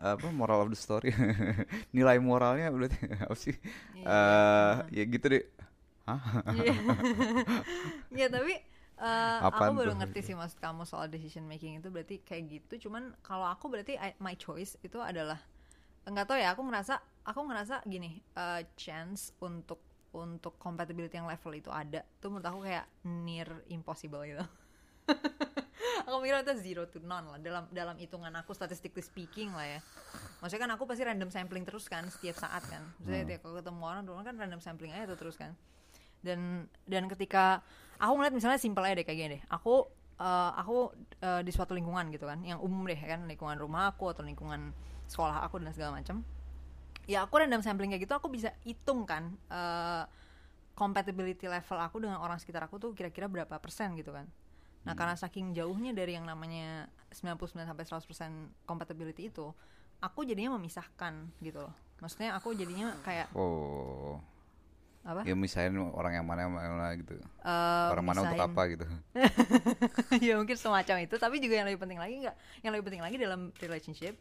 [0.00, 1.12] apa moral of the story
[1.96, 3.54] nilai moralnya berarti apa sih
[3.94, 4.06] Iya.
[4.08, 5.44] Eh, ya gitu deh
[6.08, 6.20] Hah?
[8.12, 8.54] Iya, tapi
[9.00, 9.98] eh, aku baru tuh?
[9.98, 12.88] ngerti sih maksud kamu soal decision making itu berarti kayak gitu.
[12.88, 15.40] Cuman kalau aku berarti I- my choice itu adalah
[16.08, 16.48] nggak tahu ya.
[16.54, 16.94] Aku ngerasa
[17.26, 19.80] aku ngerasa gini eh, chance untuk
[20.14, 24.44] untuk compatibility yang level itu ada tuh menurut aku kayak near impossible gitu.
[26.08, 29.80] Aku mikir itu zero to none lah dalam dalam hitungan aku statistically speaking lah ya.
[30.40, 32.82] Maksudnya kan aku pasti random sampling terus kan setiap saat kan.
[33.00, 35.52] Maksudnya tiap kalau ketemu orang dulu kan random sampling aja tuh terus kan.
[36.24, 37.60] Dan dan ketika
[38.00, 39.42] aku ngeliat misalnya simpel aja deh kayak gini deh.
[39.52, 39.88] Aku
[40.20, 44.12] eh, aku eh, di suatu lingkungan gitu kan yang umum deh kan lingkungan rumah aku
[44.12, 44.72] atau lingkungan
[45.10, 46.24] sekolah aku dan segala macam
[47.04, 50.04] ya aku random sampling kayak gitu aku bisa hitung kan eh,
[50.74, 54.26] compatibility level aku dengan orang sekitar aku tuh kira-kira berapa persen gitu kan
[54.84, 59.48] nah karena saking jauhnya dari yang namanya 99 sampai 100% compatibility itu
[60.04, 61.74] aku jadinya memisahkan gitu loh.
[62.04, 64.20] Maksudnya aku jadinya kayak oh.
[65.04, 65.20] Apa?
[65.28, 67.20] Ya misalnya orang yang mana yang mana gitu.
[67.20, 68.84] Eh, orang mana untuk misahin- apa gitu.
[70.28, 71.20] Ya mungkin semacam itu.
[71.20, 72.36] Tapi juga yang lebih penting lagi nggak?
[72.64, 74.16] Yang lebih penting lagi dalam relationship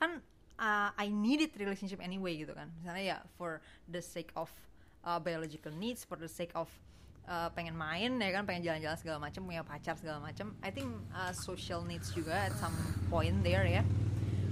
[0.00, 0.24] kan
[0.56, 2.72] uh, I needed relationship anyway gitu kan.
[2.80, 3.60] Misalnya ya for
[3.92, 4.48] the sake of
[5.04, 6.72] uh, biological needs for the sake of
[7.28, 10.88] uh, pengen main ya kan pengen jalan-jalan segala macam punya pacar segala macam I think
[11.12, 12.74] uh, social needs juga at some
[13.10, 13.82] point there ya.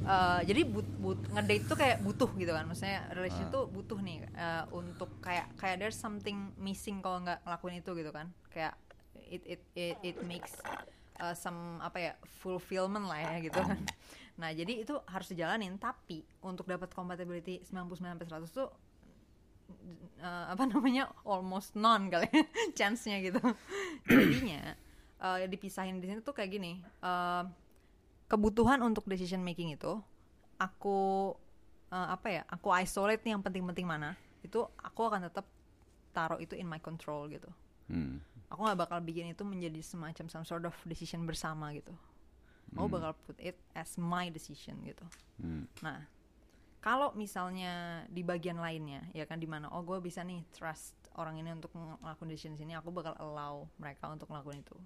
[0.01, 2.65] Eh, jadi but, but ngedate tuh kayak butuh gitu kan.
[2.65, 3.55] Maksudnya relationship Ah.
[3.61, 8.11] tuh butuh nih eh, untuk kayak kayak there's something missing kalau nggak ngelakuin itu gitu
[8.11, 8.33] kan.
[8.49, 8.75] Kayak
[9.29, 10.57] it it it, it makes
[11.21, 13.79] uh, some apa ya fulfillment lah ya gitu kan.
[14.41, 15.77] Nah jadi itu harus dijalanin.
[15.77, 18.73] Tapi untuk dapat compatibility 99 sampai 100 tuh
[20.19, 22.43] eh, apa namanya almost none kali ya,
[22.79, 23.41] chance-nya gitu
[24.05, 24.75] jadinya
[25.19, 27.45] eh, dipisahin di sini tuh kayak gini eh,
[28.27, 29.99] kebutuhan untuk decision making itu
[30.57, 31.33] aku
[31.89, 35.47] eh, apa ya aku isolate nih yang penting-penting mana itu aku akan tetap
[36.11, 37.49] taruh itu in my control gitu
[37.91, 38.23] Hmm.
[38.47, 41.91] aku nggak bakal bikin itu menjadi semacam some sort of decision bersama gitu
[42.71, 42.95] aku Hmm.
[42.95, 45.03] bakal put it as my decision gitu
[45.43, 45.67] Hmm.
[45.83, 46.07] Nah,
[46.81, 51.37] kalau misalnya di bagian lainnya, ya kan di mana oh gue bisa nih trust orang
[51.37, 54.77] ini untuk ngelakuin decision sini, aku bakal allow mereka untuk ngelakuin itu.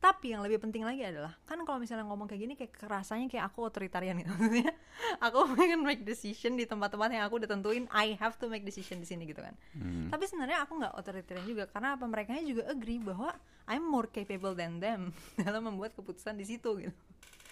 [0.00, 3.52] Tapi yang lebih penting lagi adalah kan kalau misalnya ngomong kayak gini kayak kerasanya kayak
[3.52, 4.32] aku otoritarian gitu.
[4.40, 4.72] Maksudnya
[5.20, 8.96] aku pengen make decision di tempat-tempat yang aku udah tentuin I have to make decision
[8.96, 9.52] di sini gitu kan.
[9.76, 10.08] Hmm.
[10.08, 13.36] Tapi sebenarnya aku nggak otoritarian juga karena apa mereka juga agree bahwa
[13.68, 15.12] I'm more capable than them
[15.44, 16.96] dalam membuat keputusan di situ gitu.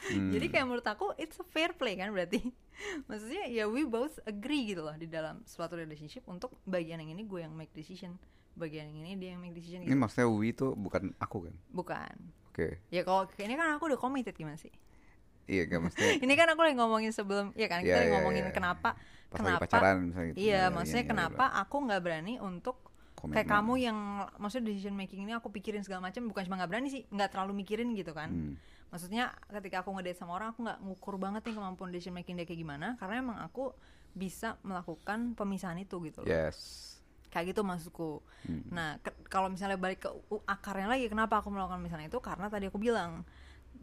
[0.06, 0.30] Hmm.
[0.30, 2.38] Jadi kayak menurut aku it's a fair play kan berarti.
[3.10, 7.26] Maksudnya ya we both agree gitu loh di dalam suatu relationship untuk bagian yang ini
[7.26, 8.14] gue yang make decision,
[8.54, 9.98] bagian yang ini dia yang make decision Ini gitu.
[9.98, 11.54] maksudnya we itu bukan aku kan?
[11.74, 12.14] Bukan.
[12.54, 12.78] Oke.
[12.94, 14.70] Ya kalau ini kan aku udah committed gimana sih?
[15.48, 18.44] Iya kan maksudnya ini kan aku lagi ngomongin sebelum ya kan kita lagi iya, ngomongin
[18.46, 18.52] iya.
[18.52, 18.94] kenapa
[19.32, 20.38] pas kenapa pacaran misalnya gitu.
[20.40, 22.76] Iya, Ya, maksudnya iya, kenapa aku nggak berani untuk
[23.18, 23.34] Komitmen.
[23.34, 23.98] kayak kamu yang
[24.38, 27.52] maksudnya decision making ini aku pikirin segala macam bukan cuma nggak berani sih, nggak terlalu
[27.64, 28.30] mikirin gitu kan.
[28.30, 28.54] Hmm.
[28.88, 32.48] Maksudnya ketika aku ngedate sama orang aku nggak ngukur banget nih kemampuan decision making dia
[32.48, 33.76] kayak gimana karena emang aku
[34.16, 36.28] bisa melakukan pemisahan itu gitu loh.
[36.28, 36.86] Yes.
[37.28, 38.24] Kayak gitu maksudku.
[38.48, 38.64] Hmm.
[38.72, 38.96] Nah,
[39.28, 40.10] kalau misalnya balik ke
[40.48, 43.28] akarnya lagi kenapa aku melakukan misalnya itu karena tadi aku bilang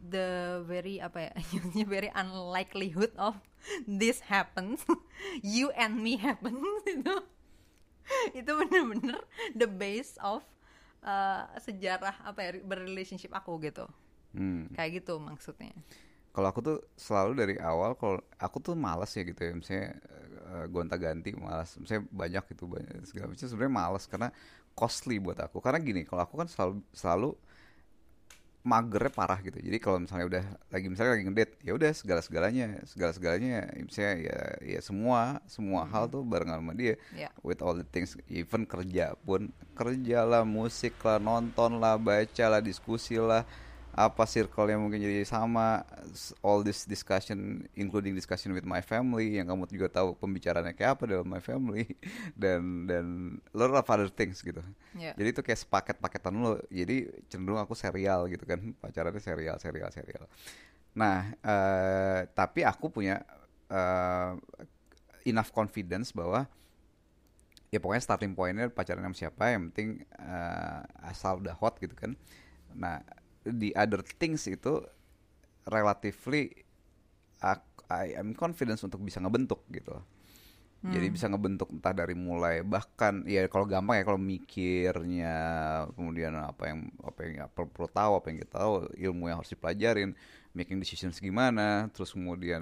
[0.09, 1.33] the very apa ya
[1.77, 3.37] the very unlikelihood of
[3.85, 4.85] this happens
[5.45, 6.61] you and me happens
[6.93, 7.15] itu
[8.37, 9.17] itu bener-bener
[9.57, 10.45] the base of
[11.01, 13.89] uh, sejarah apa ya berrelationship aku gitu
[14.35, 14.67] Hmm.
[14.75, 15.71] kayak gitu maksudnya.
[16.35, 19.55] Kalau aku tuh selalu dari awal kalau aku tuh malas ya gitu ya.
[19.55, 19.95] Misalnya
[20.51, 23.47] eh, gonta-ganti malas misalnya banyak gitu banyak segala macam.
[23.47, 24.29] Sebenarnya malas karena
[24.75, 25.63] costly buat aku.
[25.63, 27.29] Karena gini kalau aku kan selalu selalu
[28.65, 29.61] magernya parah gitu.
[29.61, 34.15] Jadi kalau misalnya udah lagi misalnya lagi ngedate ya udah segala segalanya segala segalanya misalnya
[34.25, 34.37] ya
[34.75, 36.97] ya semua semua hal tuh barengan sama dia.
[37.13, 37.29] Ya.
[37.45, 39.53] With all the things even kerja pun.
[39.77, 43.45] Kerja lah musik lah nonton lah baca lah diskusi lah
[43.95, 45.87] apa circle yang mungkin jadi sama
[46.43, 51.03] all this discussion including discussion with my family yang kamu juga tahu pembicaraannya kayak apa
[51.07, 51.87] dalam my family
[52.35, 54.59] dan dan lot of other things gitu.
[54.99, 55.15] Ya.
[55.15, 56.59] Jadi itu kayak sepaket-paketan lo.
[56.67, 60.27] Jadi cenderung aku serial gitu kan pacarannya serial serial serial.
[60.91, 63.23] Nah eh, tapi aku punya
[63.71, 64.31] eh,
[65.23, 66.51] enough confidence bahwa
[67.71, 72.11] ya pokoknya starting pointnya pacaran sama siapa yang penting eh, asal udah hot gitu kan.
[72.75, 72.99] Nah
[73.45, 74.81] the other things itu
[75.69, 76.65] relatively
[77.89, 80.01] I am confidence untuk bisa ngebentuk gitu.
[80.85, 85.37] Jadi bisa ngebentuk entah dari mulai bahkan ya kalau gampang ya kalau mikirnya
[85.97, 89.41] kemudian apa yang apa yang ya, perlu, perlu tahu apa yang kita tahu ilmu yang
[89.41, 90.13] harus dipelajarin
[90.53, 92.61] making decisions gimana terus kemudian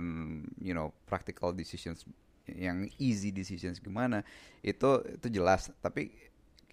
[0.64, 2.08] you know practical decisions
[2.48, 4.24] yang easy decisions gimana
[4.64, 5.68] itu itu jelas.
[5.84, 6.16] Tapi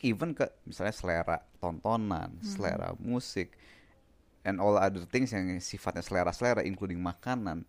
[0.07, 3.59] even ke misalnya selera tontonan selera musik
[4.45, 7.65] and all other things yang sifatnya selera-selera including makanan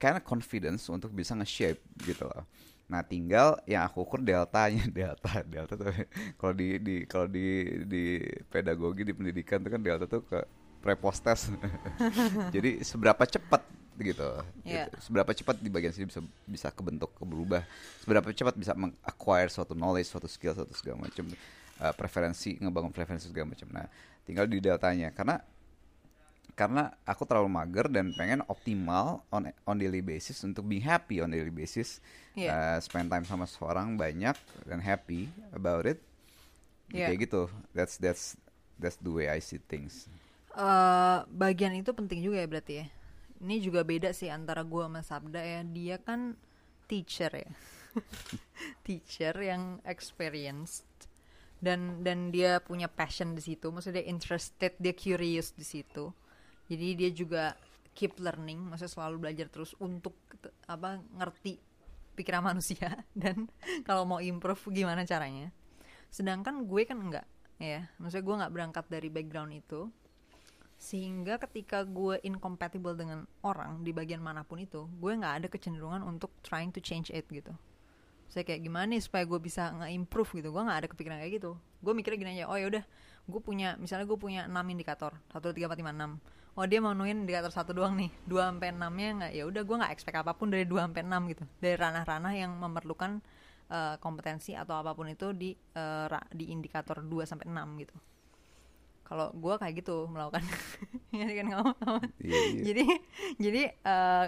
[0.00, 2.48] karena confidence untuk bisa nge-shape gitu loh.
[2.90, 5.94] Nah, tinggal yang aku ukur deltanya, delta, delta tuh
[6.40, 8.18] kalau di di kalau di di
[8.50, 10.40] pedagogi di pendidikan tuh kan delta tuh ke
[10.82, 11.52] prepostes.
[12.54, 13.62] Jadi seberapa cepat
[14.00, 14.42] gitu.
[14.64, 14.88] Iya.
[14.88, 14.96] gitu.
[15.04, 17.62] Seberapa cepat di bagian sini bisa bisa kebentuk, berubah.
[18.02, 18.72] Seberapa cepat bisa
[19.04, 21.28] acquire suatu knowledge, suatu skill, suatu segala macam
[21.84, 23.68] uh, preferensi, ngebangun preferensi segala macam.
[23.70, 23.86] Nah,
[24.24, 25.38] tinggal di deltanya karena
[26.60, 31.32] karena aku terlalu mager dan pengen optimal on on daily basis untuk be happy on
[31.32, 32.04] daily basis
[32.36, 32.52] Iya.
[32.52, 34.36] Uh, spend time sama seorang banyak
[34.68, 35.98] dan happy about it
[36.92, 37.08] Iya.
[37.10, 37.42] kayak gitu
[37.72, 38.36] that's that's
[38.76, 40.04] that's the way I see things
[40.50, 42.86] Eh, bagian itu penting juga ya berarti ya.
[43.40, 45.60] Ini juga beda sih antara gua sama Sabda ya.
[45.62, 46.34] Dia kan
[46.90, 47.50] teacher ya.
[48.86, 50.86] teacher yang experienced
[51.62, 53.70] dan dan dia punya passion di situ.
[53.70, 56.10] Maksudnya dia interested, dia curious di situ.
[56.70, 57.58] Jadi dia juga
[57.98, 60.14] keep learning, maksudnya selalu belajar terus untuk
[60.70, 61.58] apa ngerti
[62.14, 63.02] pikiran manusia.
[63.18, 63.50] Dan
[63.82, 65.50] kalau mau improve gimana caranya.
[66.14, 67.26] Sedangkan gue kan enggak
[67.58, 67.90] ya.
[67.98, 69.90] Maksudnya gue nggak berangkat dari background itu.
[70.80, 76.00] Sehingga ketika gue incompatible dengan orang di bagian mana pun itu gue nggak ada kecenderungan
[76.06, 77.52] untuk trying to change it gitu.
[78.30, 80.54] Saya kayak gimana nih supaya gue bisa nge-improve gitu.
[80.54, 81.58] Gue nggak ada kepikiran kayak gitu.
[81.82, 82.84] Gue mikirnya gini aja oh ya udah
[83.28, 86.10] gue punya misalnya gue punya 6 indikator satu tiga empat lima enam
[86.60, 88.12] oh dia mau nuin indikator satu doang nih.
[88.28, 91.22] Dua sampai enamnya nggak ya udah gue nggak expect apa pun dari dua sampai enam
[91.32, 91.44] gitu.
[91.56, 93.24] Dari ranah-ranah yang memerlukan
[93.72, 96.06] uh, kompetensi atau apa pun itu di uh,
[96.36, 97.96] di indikator 2 sampai enam gitu.
[99.08, 100.44] Kalau gue kayak gitu melakukan.
[101.10, 101.70] Ya kan kamu
[102.22, 102.62] Iya, iya.
[102.62, 102.84] jadi
[103.34, 104.26] jadi uh,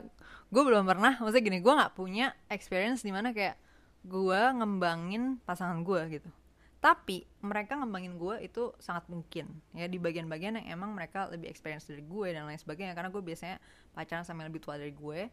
[0.51, 3.55] gue belum pernah maksudnya gini gue nggak punya experience di mana kayak
[4.03, 6.31] gue ngembangin pasangan gue gitu
[6.83, 9.47] tapi mereka ngembangin gue itu sangat mungkin.
[9.71, 12.99] Ya di bagian-bagian yang emang mereka lebih experience dari gue dan lain sebagainya.
[12.99, 13.63] Karena gue biasanya
[13.95, 15.31] pacaran sama yang lebih tua dari gue.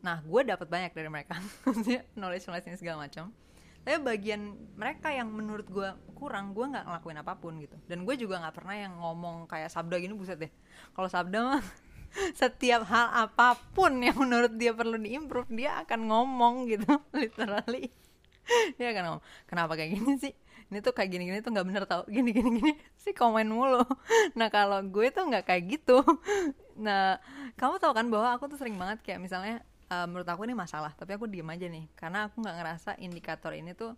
[0.00, 1.36] Nah gue dapat banyak dari mereka.
[2.16, 3.28] Knowledge knowledge segala macam.
[3.84, 7.76] Tapi bagian mereka yang menurut gue kurang gue nggak ngelakuin apa pun gitu.
[7.84, 10.52] Dan gue juga nggak pernah yang ngomong kayak sabda gini buset deh.
[10.96, 11.64] Kalau sabda mah
[12.40, 16.88] setiap hal apa pun yang menurut dia perlu diimprove dia akan ngomong gitu.
[17.20, 17.92] Literally.
[18.80, 20.32] Dia akan ngomong kenapa kayak gini sih
[20.70, 22.06] ini tuh kayak gini-gini tuh nggak bener tau.
[22.06, 22.72] Gini gini gini.
[22.94, 23.82] Sih komen mulu.
[24.38, 26.00] Nah kalau gue tuh nggak kayak gitu.
[26.80, 27.20] Nah
[27.60, 29.60] kamu tahu kan bahwa aku tuh sering banget kayak misalnya
[29.92, 31.84] uh, menurut aku ini masalah tapi aku diem aja nih.
[31.98, 33.92] Karena aku nggak ngerasa indikator ini tuh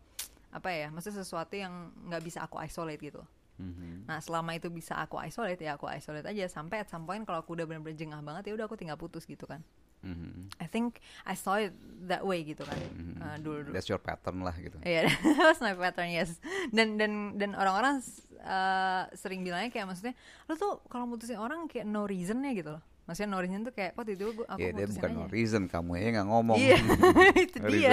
[0.53, 3.23] apa ya maksudnya sesuatu yang nggak bisa aku isolate gitu.
[3.61, 4.09] Mhm.
[4.09, 6.49] nah selama itu bisa aku isolate ya aku isolate aja.
[6.49, 9.29] Sampai at some point kalau aku udah bener-bener jengah banget ya udah aku tinggal putus
[9.29, 9.61] gitu kan
[10.03, 10.51] Mhm.
[10.59, 11.71] I think I saw it
[12.11, 12.75] that way gitu kan
[13.23, 14.75] uh, dulu dulu That's your pattern lah gitu.
[14.83, 15.07] Iya,
[15.39, 16.43] that was my pattern yes.
[16.75, 18.03] Dan dan dan orang-orang
[18.43, 20.15] uh, sering bilangnya kayak maksudnya,
[20.51, 22.83] lo tuh kalau mutusin orang kayak no reason ya gitu loh.
[23.03, 25.19] Maksudnya no reason tuh kayak, oh tiba-tiba gua, aku Iya dia bukan aja.
[25.19, 26.57] no reason kamu ya nggak ngomong.
[26.57, 26.77] Iya,
[27.51, 27.93] itu dia,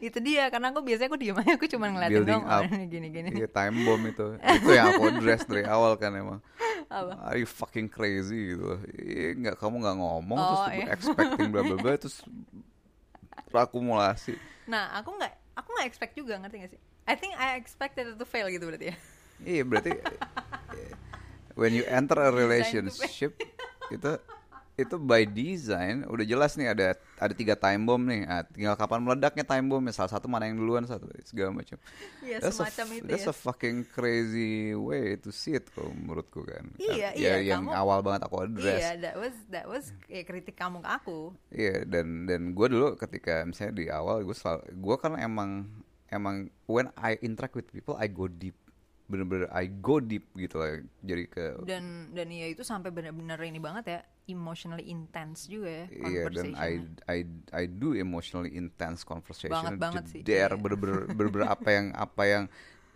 [0.00, 0.44] itu dia.
[0.48, 2.42] Karena aku biasanya aku diem aja, aku cuma ngeliatin Building
[2.72, 3.28] ini gini-gini.
[3.36, 4.26] Iya time bomb itu.
[4.40, 6.40] itu yang aku address dari awal kan emang.
[6.88, 7.12] Apa?
[7.28, 8.80] Are you fucking crazy gitu.
[8.96, 10.86] Iya nggak kamu nggak ngomong terus Oh, iya.
[10.88, 12.24] expecting bla bla bla terus
[13.52, 14.36] akumulasi.
[14.66, 16.80] Nah, aku nggak, aku nggak expect juga, ngerti gak sih?
[17.06, 18.96] I think I expected it to fail gitu berarti ya.
[19.36, 19.92] Iya berarti
[21.54, 23.36] when you enter a relationship
[23.88, 24.12] itu
[24.76, 28.22] itu by design udah jelas nih ada ada tiga time bomb nih.
[28.24, 31.80] Ah, tinggal kapan meledaknya time bomb salah satu mana yang duluan satu segala macam.
[32.20, 33.32] Iya, That's a- semacam itu that's ya.
[33.32, 36.68] a fucking crazy way to see it kalau menurutku kan.
[36.76, 38.80] Iya, ya, iya, yang kamu- awal banget aku address.
[38.84, 41.32] Iya, that was that was kayak kritik kamu ke aku.
[41.48, 45.72] Iya dan dan gue dulu ketika misalnya di awal gue selalu gue kan emang
[46.06, 48.54] emang when I interact with people I go deep
[49.06, 53.62] bener-bener I go deep gitu lah jadi ke dan dan ya itu sampai benar-benar ini
[53.62, 56.82] banget ya emotionally intense juga ya Iya dan I.
[57.06, 57.18] I
[57.54, 60.58] I do emotionally intense conversation Banget banget sih, jeder iya.
[60.58, 62.44] bener-bener bener-bener apa yang apa yang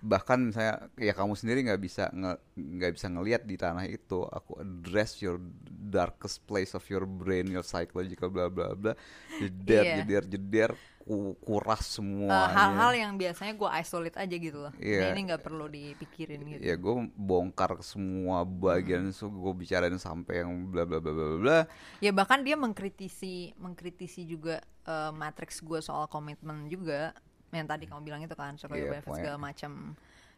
[0.00, 2.08] bahkan misalnya ya kamu sendiri nggak bisa
[2.56, 5.36] nggak bisa ngelihat di tanah itu aku address your
[5.68, 8.92] darkest place of your brain your psychological bla bla bla
[9.36, 9.96] jeder Iya.
[10.00, 10.70] jeder jeder
[11.00, 15.00] ku, kuras Eh, semuanya hal-hal yang biasanya gue isolate aja gitu loh Iya.
[15.00, 19.16] Nah, ini nggak perlu dipikirin gitu ya gue bongkar semua bagian Hmm.
[19.16, 21.58] so gue bicarain sampai yang bla bla bla bla bla,
[22.00, 27.12] ya bahkan dia mengkritisi mengkritisi juga eh, matriks gue soal komitmen juga
[27.50, 29.72] yang tadi kamu bilang itu kan survival Iya, benefit segala macam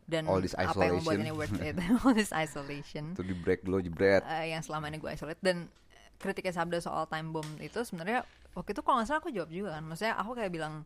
[0.03, 1.23] dan all this apa yang membuat isolation.
[1.23, 1.75] ini worth it?
[2.03, 3.05] All this isolation.
[3.15, 4.27] Itu di break dulu jebret.
[4.27, 5.39] Eh, yang selama ini gue isolate.
[5.39, 5.71] Dan
[6.19, 9.79] kritiknya Sabda soal time bomb itu sebenarnya waktu itu kalau nggak salah aku jawab juga
[9.79, 9.85] kan.
[9.87, 10.83] Maksudnya aku kayak bilang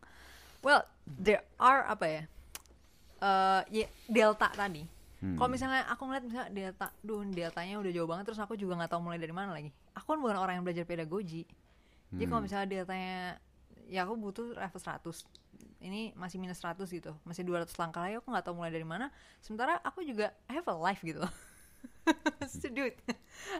[0.61, 2.21] well there are apa ya
[3.17, 4.85] eh ya, delta tadi.
[5.17, 8.91] Kalau misalnya aku ngeliat misalnya delta duh deltanya udah jauh banget terus aku juga nggak
[8.93, 9.73] tahu mulai dari mana lagi.
[9.97, 11.41] Aku kan bukan orang yang belajar pedagogi.
[12.13, 13.41] Jadi kalau misalnya deltanya
[13.89, 15.01] ya aku butuh level 100
[15.81, 19.13] ini masih minus 100 gitu masih 200 langkah lagi aku nggak tahu mulai dari mana
[19.39, 21.33] sementara aku juga I have a life gitu loh
[22.73, 22.97] do it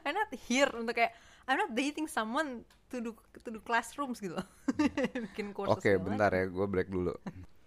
[0.04, 1.14] I'm not here untuk kayak
[1.46, 3.12] I'm not dating someone to do
[3.46, 4.48] to do classrooms gitu loh
[5.30, 7.14] bikin kursus oke segala bentar ya gue break dulu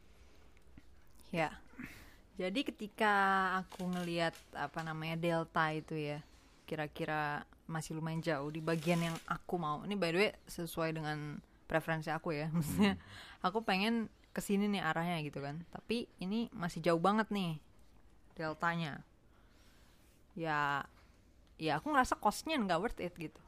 [1.31, 1.55] Ya.
[2.39, 3.15] Jadi ketika
[3.63, 6.19] aku ngelihat apa namanya delta itu ya,
[6.67, 9.83] kira-kira masih lumayan jauh di bagian yang aku mau.
[9.87, 11.39] Ini by the way sesuai dengan
[11.71, 12.51] preferensi aku ya.
[12.55, 12.99] Maksudnya
[13.45, 15.63] aku pengen ke sini nih arahnya gitu kan.
[15.75, 17.59] Tapi ini masih jauh banget nih
[18.39, 19.03] deltanya.
[20.39, 20.87] Ya,
[21.59, 23.41] ya aku ngerasa costnya nggak worth it gitu.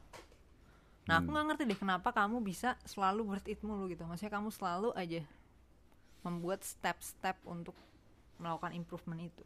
[1.03, 4.03] Nah aku nggak ngerti deh kenapa kamu bisa selalu worth it mulu gitu.
[4.07, 5.23] Maksudnya kamu selalu aja
[6.23, 7.75] membuat step-step untuk
[8.39, 9.43] melakukan improvement itu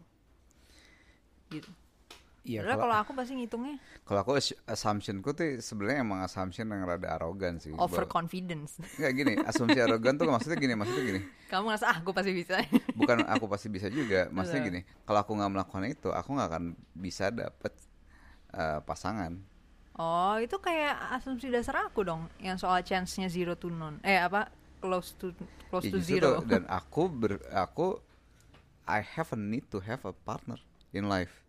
[1.51, 1.71] gitu.
[2.47, 3.75] Iya, Padahal kalau- kalau aku pasti ngitungnya
[4.07, 7.75] Kalau aku assu- assumptionku tuh sebenarnya emang assumption yang rada arogan sih.
[7.75, 8.79] Overconfidence.
[8.95, 11.21] Nggak gini, asumsi arogan tuh maksudnya gini, maksudnya gini.
[11.47, 12.55] Kamu ngerasa ah gue pasti bisa.
[12.95, 14.79] Bukan aku pasti bisa juga, maksudnya gini.
[15.03, 17.75] Kalau aku nggak melakukan itu, aku nggak akan bisa dapet
[18.49, 19.35] eh, pasangan.
[19.93, 23.99] Oh, itu kayak asumsi dasar aku dong, yang soal chance-nya zero to none.
[24.01, 24.47] Eh apa?
[24.77, 25.33] Close to
[25.67, 26.27] close Ya, to zero.
[26.39, 27.99] tuh, dan aku ber, aku
[28.87, 30.55] I have a need to have a partner
[30.89, 31.43] in life.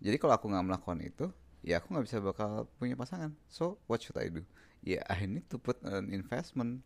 [0.00, 1.28] Jadi kalau aku nggak melakukan itu,
[1.60, 3.36] ya aku nggak bisa bakal punya pasangan.
[3.52, 4.42] So what should I do?
[4.80, 6.80] Ya I need to put an investment,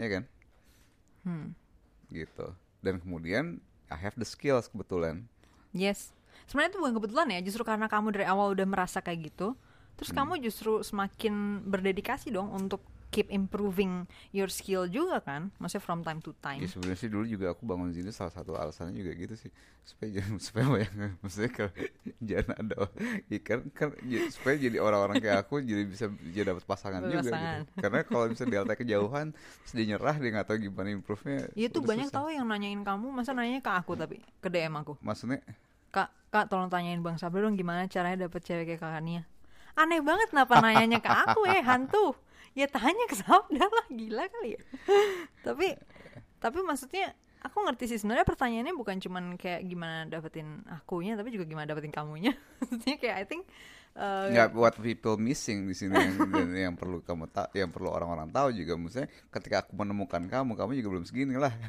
[0.00, 0.24] ya kan?
[1.28, 1.46] Hmm.
[2.08, 2.56] Gitu.
[2.80, 3.60] Dan kemudian
[3.92, 5.28] I have the skills kebetulan.
[5.76, 6.16] Yes.
[6.48, 9.56] Sebenarnya itu bukan kebetulan ya, justru karena kamu dari awal udah merasa kayak gitu,
[9.96, 10.24] terus Hmm.
[10.24, 12.80] kamu justru semakin berdedikasi dong untuk
[13.14, 14.04] keep improving
[14.34, 16.58] your skill juga kan, maksudnya from time to time.
[16.58, 19.50] Ya sebenarnya sih dulu juga aku bangun sini salah satu alasannya juga gitu sih
[19.84, 20.90] supaya jangan supaya banyak
[21.22, 21.72] maksudnya kalau
[22.28, 22.76] jangan ada
[23.30, 27.60] ikan kan j- supaya jadi orang-orang kayak aku jadi bisa jadi dapat pasangan juga Pasangan.
[27.62, 27.80] gitu.
[27.80, 31.38] Karena kalau misalnya delta kejauhan terus dia nyerah dia nggak tahu gimana improve-nya.
[31.52, 32.16] Tuh udah banyak susah.
[32.18, 34.96] tahu yang nanyain kamu, masa nanyanya ke aku tapi ke DM aku.
[34.98, 35.38] Maksudnya
[35.94, 39.22] Kak, kak tolong tanyain Bang Sabda dong gimana caranya dapet cewek kayak kakak Nia.
[39.78, 42.18] Aneh banget kenapa nanyanya ke aku eh hantu.
[42.54, 44.62] Ya tanya ke Sabda lah, gila kali ya.
[45.42, 45.74] tapi
[46.38, 51.44] tapi maksudnya aku ngerti sih sebenarnya pertanyaannya bukan cuman kayak gimana dapetin akunya tapi juga
[51.44, 52.32] gimana dapetin kamunya.
[52.62, 53.42] Maksudnya kayak I think
[53.98, 57.90] uh, nggak what people missing di sini yang dan yang perlu kamu tahu yang perlu
[57.90, 61.54] orang-orang tahu juga maksudnya ketika aku menemukan kamu kamu juga belum segini lah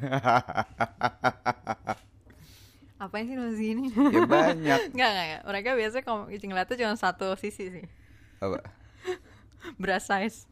[2.96, 3.92] apa sih lu segini?
[3.92, 5.44] ya banyak Enggak, enggak, enggak.
[5.52, 7.86] Mereka biasanya kalau ngeliatnya cuma satu sisi sih.
[8.40, 8.64] apa
[9.76, 10.48] Beras size.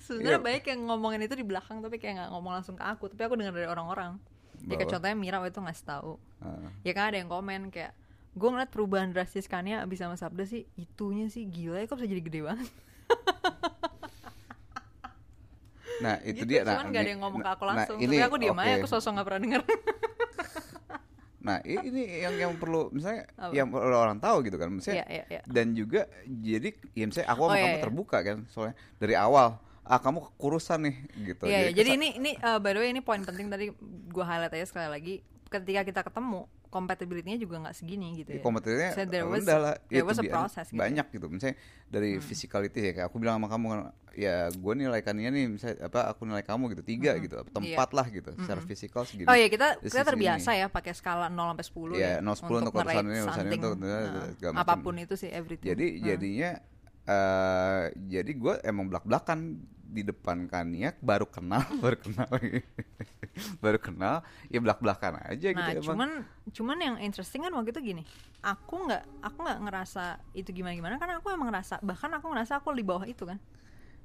[0.00, 0.42] Sebenarnya Iya.
[0.42, 3.38] banyak yang ngomongin itu di belakang tapi kayak nggak ngomong langsung ke aku, tapi aku
[3.38, 4.18] dengar dari orang-orang.
[4.66, 6.12] Ya kayak contohnya Mira waktu itu ngasih tahu.
[6.42, 6.68] Ah.
[6.82, 7.94] Ya kan ada yang komen kayak
[8.30, 12.06] gue ngeliat perubahan drastis Kania abis sama Sabda sih itunya sih gila ya kok bisa
[12.06, 12.70] jadi gede banget
[16.00, 16.62] Nah itu gitu, dia.
[16.64, 18.54] cuman nah, gak ada yang ngomong ke nah, aku nah, langsung ini, tapi aku diem
[18.56, 18.78] aja oke.
[18.80, 19.62] aku sosok gak pernah denger
[21.40, 23.50] Nah ini yang yang perlu misalnya Apa?
[23.50, 25.40] yang perlu orang tahu gitu kan, misalnya Iya, iya, iya.
[25.44, 27.84] dan juga jadi ya misalnya aku sama Oh, iya, kamu iya.
[27.84, 31.44] terbuka kan soalnya dari awal ah kamu kekurusan nih gitu.
[31.44, 31.70] Iya, iya.
[31.72, 33.72] jadi kesa- ini ini uh, by the way ini poin penting tadi
[34.06, 35.14] gue highlight aja sekali lagi.
[35.48, 38.42] Ketika kita ketemu, compatibility-nya juga nggak segini gitu ya, ya.
[38.42, 39.74] kompetitifnya So there was, rendah lah.
[39.84, 40.78] there Ya, was a process gitu.
[40.78, 41.26] banyak gitu.
[41.26, 43.80] Misalnya dari physicality ya, kayak aku bilang sama kamu kan,
[44.14, 48.06] ya gue nilai kaninya nih, misalnya apa aku nilai kamu gitu tiga gitu, tempat lah
[48.06, 49.26] gitu, secara fisikal segini.
[49.26, 50.62] Oh iya kita kita terbiasa ini.
[50.62, 52.14] ya pakai skala 0 sampai 10 Iya, ya.
[52.22, 53.90] 0 10 untuk urusan ini, urusan itu, untuk-
[54.54, 55.68] Nah, apa pun itu sih everything.
[55.68, 56.02] Jadi Hmm.
[56.06, 56.50] jadinya
[57.04, 59.58] eh jadi gue emang belak belakan
[59.90, 62.28] di depan Kania baru kenal baru kenal
[63.62, 64.16] baru kenal
[64.46, 65.98] ya belak belakan aja Nah, gitu emang.
[65.98, 66.10] cuman
[66.56, 68.02] cuman yang interesting kan waktu itu gini.
[68.40, 72.52] Aku nggak aku nggak ngerasa itu gimana gimana karena aku emang ngerasa bahkan aku ngerasa
[72.60, 73.38] aku di bawah itu kan.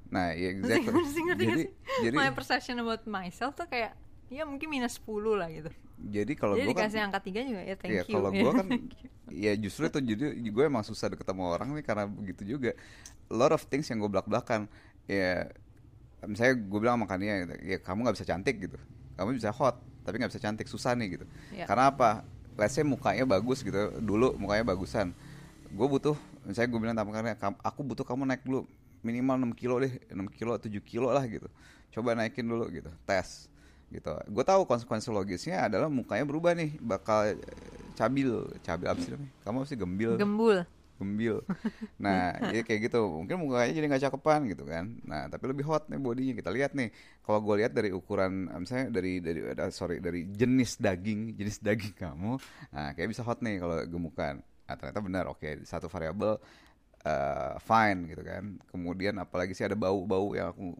[0.06, 0.30] nah
[0.62, 1.64] Ngerti exactly ngerti ngerti jadi
[1.98, 3.92] jadi My perception about myself tuh kayak
[4.28, 5.70] ya mungkin minus 10 lah gitu.
[5.96, 8.14] jadi kalau gue kan dikasih angka tiga juga ya thank ya you.
[8.14, 8.66] kalau gue kan
[9.44, 12.70] ya justru itu jadi gue emang susah deket sama orang nih karena begitu juga
[13.32, 14.70] lot of things yang gue belak belakan
[15.06, 15.50] ya
[16.24, 18.78] misalnya gue bilang sama Kania gitu, ya kamu nggak bisa cantik gitu.
[19.16, 21.26] Kamu bisa hot tapi nggak bisa cantik susah nih gitu.
[21.52, 21.66] Ya.
[21.68, 22.22] karena apa?
[22.56, 25.12] Let's say mukanya bagus gitu dulu mukanya bagusan.
[25.68, 26.16] Gue butuh
[26.48, 28.64] misalnya gue bilang sama Kania "Kam- aku butuh kamu naik dulu
[29.04, 31.50] minimal 6 kilo deh 6 kilo 7 kilo lah gitu.
[31.92, 33.50] Coba naikin dulu gitu tes
[33.92, 34.08] gitu.
[34.32, 37.36] Gue tahu konsekuensi logisnya adalah mukanya berubah nih bakal eh,
[37.94, 38.46] cabil.
[38.64, 39.30] Cabil apa sih namanya?
[39.44, 39.76] Kamu apa sih?
[39.78, 40.12] Gembil.
[40.16, 40.56] Gembul.
[40.96, 41.44] Gembil.
[42.02, 43.00] Nah ya kayak gitu.
[43.08, 44.84] Mungkin mukanya jadi nggak cakepan gitu kan.
[45.04, 46.34] Nah tapi lebih hot nih bodinya.
[46.36, 46.92] Kita lihat nih
[47.24, 49.40] kalau gue lihat dari ukuran misalnya dari dari
[49.72, 52.38] sorry dari jenis daging jenis daging kamu
[52.70, 54.34] nah kayak bisa hot nih kalau gemukan.
[54.40, 56.36] Nah ternyata benar oke satu variabel
[57.04, 58.44] eh, fine gitu kan.
[58.68, 60.76] Kemudian apalagi sih ada bau-bau yang aku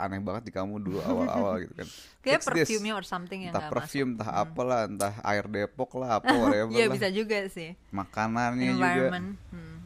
[0.00, 1.88] aneh banget di kamu dulu awal-awal gitu kan
[2.24, 3.80] Kayak perfume-nya or something yang entah nggak masuk.
[3.80, 7.72] perfume entah apalah entah air Depok lah apa whatever Iya bisa juga sih.
[7.92, 9.28] makanannya juga Environment.
[9.52, 9.76] Hmm.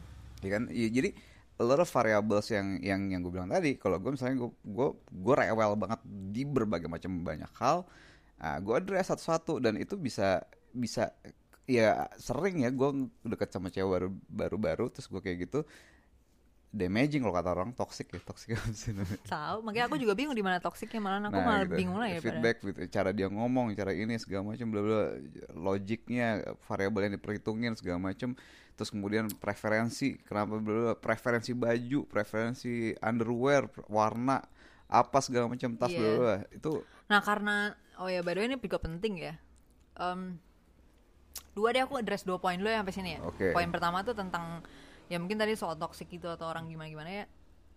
[0.43, 1.09] ya kan ya, jadi
[1.55, 4.89] a lot of variables yang yang yang gue bilang tadi kalau gue misalnya gue gue
[5.07, 7.87] gue rewel banget di berbagai macam banyak hal
[8.35, 10.43] nah, gue address satu-satu dan itu bisa
[10.75, 11.15] bisa
[11.65, 15.63] ya sering ya gue deket sama cewek baru baru baru terus gue kayak gitu
[16.75, 18.91] damaging kalau kata orang toxic ya toxic apa sih?
[19.23, 21.79] Tahu, makanya aku juga bingung di mana toksiknya malah aku Nah, malah gitu.
[21.79, 25.01] bingung lah ya feedback gitu, cara dia ngomong cara ini segala macam bla bla
[25.55, 28.35] logiknya variabel yang diperhitungin segala macam
[28.75, 34.43] terus kemudian preferensi kenapa bla bla preferensi baju preferensi underwear warna
[34.85, 35.97] apa segala macam tas Iya.
[35.97, 36.71] bla bla itu
[37.07, 37.55] Nah karena
[37.97, 39.33] oh ya by the way ini juga penting ya.
[39.95, 40.35] Em,
[41.55, 43.19] dua deh aku address dua poin dulu ya sampai sini ya.
[43.23, 43.55] Oke.
[43.55, 44.59] Poin pertama tuh tentang
[45.05, 47.25] ya mungkin tadi soal toxic itu atau orang gimana gimana ya.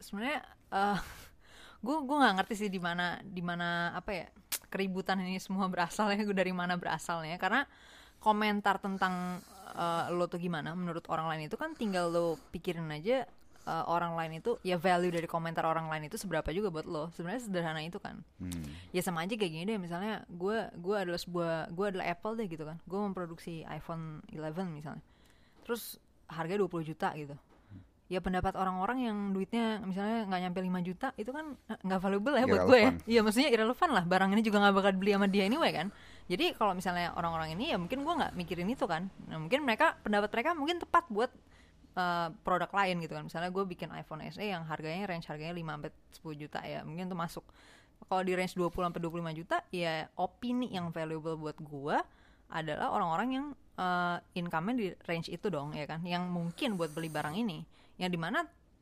[0.01, 0.41] Sebenarnya
[0.72, 0.99] eh
[1.85, 4.26] gue gue nggak ngerti sih di mana di mana apa ya
[4.68, 7.37] keributan ini semua berasal ya gue dari mana berasalnya.
[7.37, 7.64] Karena
[8.18, 9.39] komentar tentang
[9.76, 13.29] eh, lo tuh gimana menurut orang lain itu kan tinggal lo pikirin aja
[13.68, 17.12] eh, orang lain itu ya value dari komentar orang lain itu seberapa juga buat lo.
[17.14, 18.24] Sebenarnya sederhana itu kan.
[18.41, 18.64] Hmm.
[18.91, 22.47] ya sama aja kayak gini deh misalnya gue gue adalah sebuah gue adalah Apple deh
[22.49, 22.81] gitu kan.
[22.89, 25.05] Gue memproduksi iPhone 11 misalnya.
[25.62, 27.35] Terus harga 20 juta gitu.
[28.09, 31.53] Ya pendapat orang-orang yang duitnya misalnya nggak nyampe 5 juta itu kan
[31.85, 32.91] nggak valuable ya buat gue ya.
[33.05, 34.05] Iya maksudnya irrelevant lah.
[34.09, 35.93] Barang ini juga nggak bakal beli sama dia anyway kan?
[36.24, 39.12] Jadi kalau misalnya orang-orang ini ya mungkin gue nggak mikirin itu kan?
[39.29, 41.29] Nah, mungkin mereka pendapat mereka mungkin tepat buat
[42.01, 43.24] uh, produk lain gitu kan.
[43.29, 45.91] Misalnya gue bikin iPhone SE yang harganya range harganya 5 sampai
[46.41, 47.45] 10 juta ya mungkin itu masuk.
[48.09, 51.97] Kalau di range 20 sampai 25 juta ya opini yang valuable buat gue
[52.49, 53.46] adalah orang-orang yang
[53.76, 56.01] uh, income-nya di range itu dong ya kan?
[56.05, 57.64] Yang mungkin buat beli barang ini.
[58.01, 58.38] Yang di mana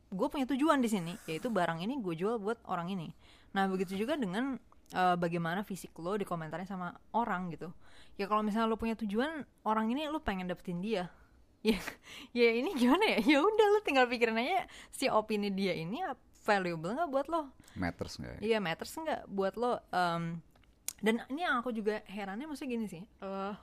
[0.07, 3.11] gue punya tujuan di sini yaitu barang ini gue jual buat orang ini.
[3.53, 4.55] Nah begitu juga dengan
[4.95, 7.75] uh, bagaimana fisik lo dikomentarin sama orang gitu.
[8.17, 11.07] Ya kalau misalnya lo punya tujuan orang ini lo pengen dapetin dia.
[11.67, 11.83] Ya
[12.31, 13.19] ya ini gimana ya?
[13.27, 15.99] Ya udah lo tinggal pikirin aja si opini dia ini
[16.47, 17.51] valuable nggak buat lo?
[17.75, 18.39] Matters nggak?
[18.39, 18.55] ya?
[18.55, 20.39] Iya matters nggak buat lo em,
[21.01, 23.55] dan ini yang aku juga herannya maksudnya gini sih eh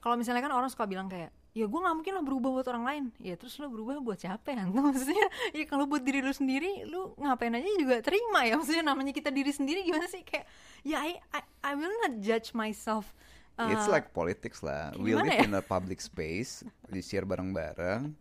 [0.00, 2.84] kalau misalnya kan orang suka bilang kayak ya gue nggak mungkin lah berubah buat orang
[2.84, 5.26] lain ya terus lo berubah buat siapa ya maksudnya
[5.56, 9.32] ya kalau buat diri lo sendiri lo ngapain aja juga terima ya maksudnya namanya kita
[9.32, 10.44] diri sendiri gimana sih kayak
[10.84, 13.16] ya I I, I will not judge myself
[13.56, 14.92] eh, It's like politics lah.
[15.00, 15.48] We live ya?
[15.48, 16.60] in a public space,
[16.92, 18.12] di share bareng-bareng.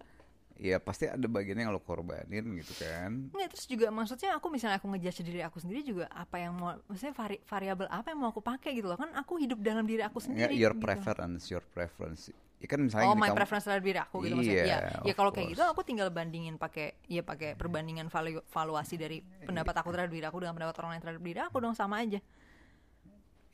[0.55, 3.27] Ya pasti ada bagiannya yang lo korbanin gitu kan.
[3.27, 6.79] Nggak, terus juga maksudnya aku misalnya aku ngejudge diri aku sendiri juga apa yang mau
[6.87, 9.99] maksudnya vari, variabel apa yang mau aku pakai gitu loh kan aku hidup dalam diri
[9.99, 10.79] aku Ya, sendiri your gitu.
[10.81, 12.31] preference, your preference.
[12.55, 14.63] Ya kan misalnya Oh, my kamu- preference terhadap diri aku gitu maksudnya.
[14.63, 18.45] Iya, Ya, ya of kalau kayak gitu aku tinggal bandingin pakai ya pakai perbandingan valu-
[18.47, 21.75] valuasi dari pendapat aku terhadap diri aku dengan pendapat orang lain terhadap diri aku dong
[21.75, 22.23] sama aja.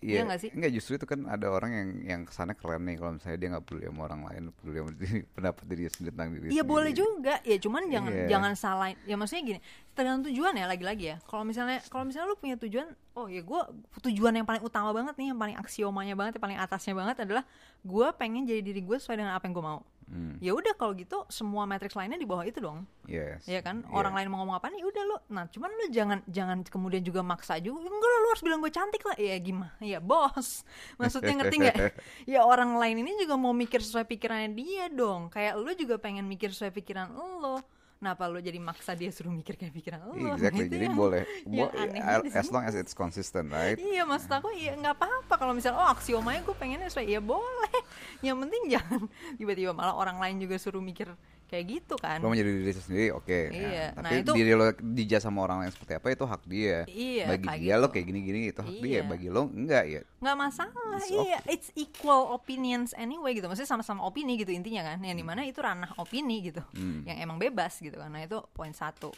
[0.01, 0.49] Iya nggak sih?
[0.49, 3.63] Enggak justru itu kan ada orang yang yang kesannya keren nih kalau misalnya dia nggak
[3.69, 7.33] peduli sama orang lain, peduli sama diri, pendapat diri sendiri tentang diri Iya boleh juga,
[7.45, 8.27] ya cuman jangan Iya.
[8.27, 8.87] jangan salah.
[9.05, 9.59] Ya maksudnya gini,
[9.93, 11.17] tergantung tujuan ya lagi-lagi ya.
[11.29, 13.61] Kalau misalnya kalau misalnya lu punya tujuan, oh ya gue
[14.09, 17.45] tujuan yang paling utama banget nih, yang paling aksiomanya banget, yang paling atasnya banget adalah
[17.85, 19.85] gue pengen jadi diri gue sesuai dengan apa yang gue mau.
[20.11, 22.83] Hmm, Ya udah kalau gitu semua matriks lainnya di bawah itu dong.
[23.07, 23.47] yes.
[23.47, 23.79] ya kan?
[23.87, 23.95] Iya.
[23.95, 27.23] orang lain mau ngomong apa nih udah lo nah cuman lu jangan jangan kemudian juga
[27.23, 27.79] maksa juga.
[27.87, 29.15] Enggak lu harus bilang gue cantik lah.
[29.15, 29.71] Ya gimana?
[29.79, 30.67] Ya bos.
[30.99, 31.77] Maksudnya ngerti nggak?
[32.35, 35.31] Ya orang lain ini juga mau mikir sesuai pikirannya dia dong.
[35.31, 37.63] Kayak lu juga pengen mikir sesuai pikiran lo
[38.01, 40.65] Kenapa lu jadi maksa dia suruh mikir kayak pikiran lo Exactly.
[40.65, 43.77] Itu Jadi yang- boleh, yang bo- di as long as it's consistent, right?
[43.77, 47.77] Iya maksud aku ya nggak apa-apa kalau misalnya oh aksiomanya gue pengennya sesuai ya boleh
[48.25, 49.05] yang penting jangan
[49.37, 51.13] tiba-tiba malah orang lain juga suruh mikir
[51.51, 53.27] kayak gitu kan Lo menjadi diri sendiri, oke.
[53.27, 53.51] ya.
[53.51, 56.77] Iya, Tapi nah itu- diri lo dijudge sama orang lain seperti apa itu hak dia.
[56.87, 57.81] Iya, Bagi dia gitu.
[57.83, 58.87] lo kayak gini-gini itu hak dia.
[58.87, 59.01] Iya.
[59.03, 60.01] Bagi lo enggak ya.
[60.17, 65.01] nggak masalah It's iya it's equal opinions anyway gitu maksudnya sama-sama opini gitu intinya kan
[65.01, 67.01] yang di mana itu ranah opini gitu Hmm.
[67.03, 69.09] yang emang bebas gitu kan nah itu poin satu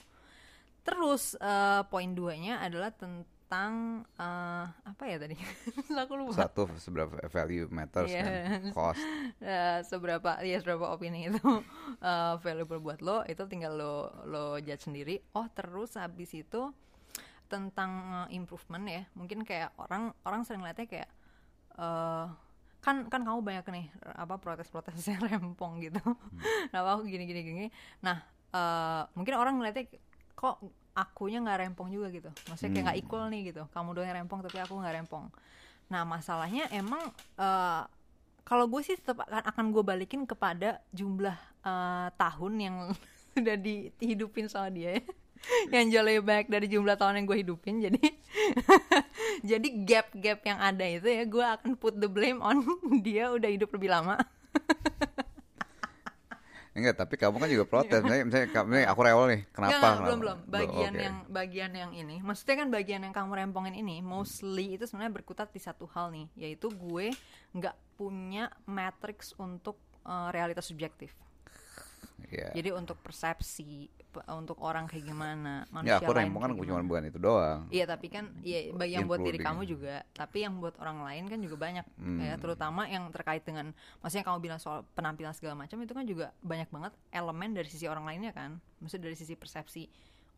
[0.81, 3.27] terus eh, poin duanya adalah tentang
[4.15, 5.35] eh, apa ya tadi
[6.03, 8.23] aku lupa Satu seberapa value matters Iya.
[8.23, 8.61] kan.
[8.71, 9.03] Cost.
[9.43, 11.37] Eh, seberapa ya seberapa opini itu
[12.09, 13.95] eh, valuable buat lo itu tinggal lo
[14.25, 16.71] lo judge sendiri oh terus habis itu
[17.45, 17.91] tentang
[18.29, 21.09] improvement ya mungkin kayak orang orang sering lihatnya kayak
[21.75, 22.27] eh
[22.83, 23.85] kan kan kamu banyak nih
[24.15, 26.03] apa protes-protes yang rempong gitu
[26.67, 27.65] kenapa aku gini gini gini
[27.99, 28.19] nah
[28.51, 29.87] eh, mungkin orang ngeliatnya
[30.33, 30.59] kok
[30.93, 33.05] akunya nggak rempong juga gitu maksudnya kayak nggak Hmm.
[33.09, 35.25] equal nih gitu kamu doang yang rempong tapi aku nggak rempong
[35.89, 37.01] nah masalahnya emang
[37.35, 37.81] eh,
[38.43, 41.33] kalau gue sih tetap akan akan gue balikin kepada jumlah
[41.65, 42.75] eh, tahun yang
[43.33, 45.03] sudah di- dihidupin sama dia ya.
[45.75, 47.99] yang jauh lebih baik dari jumlah tahun yang gue hidupin jadi
[49.49, 52.63] jadi gap-gap yang ada itu ya gue akan put the blame on
[53.03, 54.15] dia udah hidup lebih lama
[56.73, 58.01] Enggak, tapi kamu kan juga protes.
[58.01, 59.41] Misalnya, misalnya kamu aku rewel nih.
[59.53, 59.69] Kenapa?
[59.69, 60.05] Nggak, nggak, Kenapa?
[60.09, 61.03] belum belum bagian oke.
[61.03, 65.49] yang bagian yang ini maksudnya kan bagian yang kamu rempongin ini mostly itu sebenarnya berkutat
[65.51, 67.11] di satu hal nih yaitu gue
[67.53, 71.13] nggak punya matrix untuk eh, realitas subjektif
[72.29, 72.49] Iya.
[72.53, 77.03] jadi untuk persepsi pe- untuk orang kayak gimana Ya manusia aku lain kan cuma bukan
[77.05, 77.59] itu doang.
[77.67, 81.23] Iya tapi kan ya bagi yang buat diri kamu juga, tapi yang buat orang lain
[81.27, 82.19] kan juga banyak Hmm.
[82.21, 86.31] ya terutama yang terkait dengan maksudnya kamu bilang soal penampilan segala macam itu kan juga
[86.39, 89.89] banyak banget elemen dari sisi orang lainnya kan, maksudnya dari sisi persepsi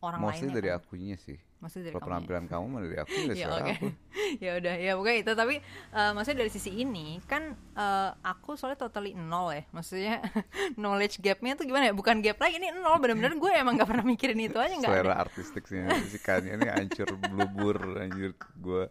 [0.03, 0.55] orang Mostly lainnya.
[0.57, 0.79] dari kan.
[0.79, 1.37] akunya sih.
[1.55, 2.11] Maksudnya dari Kalau kamu.
[2.13, 3.87] penampilan kamu mah dari aku ya ya oke aku.
[4.43, 5.55] ya udah ya pokoknya itu tapi
[5.95, 10.21] eh, maksudnya dari sisi ini kan eh, aku soalnya totally nol ya maksudnya
[10.81, 14.05] knowledge gapnya tuh gimana ya bukan gap lagi ini nol bener-bener gue emang gak pernah
[14.05, 15.79] mikirin itu aja nggak Selera artistik sih
[16.11, 18.85] si Kanye ini hancur blubur anjir gue.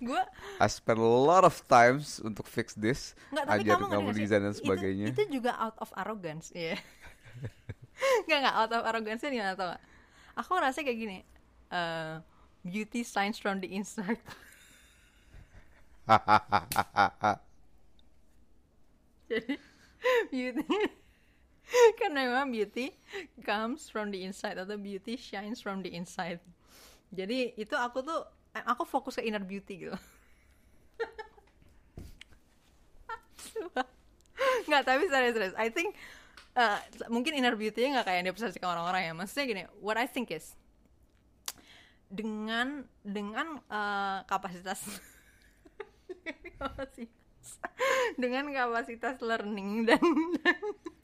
[0.00, 0.22] gue
[0.56, 4.54] I spend a lot of times untuk fix this, Nggak, tapi kamu kamu desain dan
[4.56, 5.12] sebagainya.
[5.12, 6.76] Itu, itu juga out of arrogance, iya.
[8.28, 9.80] nggak nggak out of arrogance nya gimana tau gak?
[10.40, 11.18] Aku ngerasa kayak gini,
[11.68, 12.16] eh,
[12.64, 14.16] beauty science from the inside.
[19.30, 19.54] Jadi
[20.32, 20.64] beauty
[22.00, 22.90] kan memang beauty
[23.46, 26.42] comes from the inside atau beauty shines from the inside.
[27.14, 28.26] Jadi itu aku tuh
[28.66, 29.94] aku fokus ke inner beauty gitu.
[34.66, 35.94] Nggak tapi serius serius I think
[36.56, 36.78] uh,
[37.12, 39.12] mungkin inner beauty-nya nggak kayak yang dipersepsikan orang-orang ya.
[39.14, 40.54] Maksudnya gini what I think is
[42.10, 44.82] dengan dengan uh, kapasitas
[48.18, 50.02] dengan kapasitas learning dan
[50.42, 50.60] dan,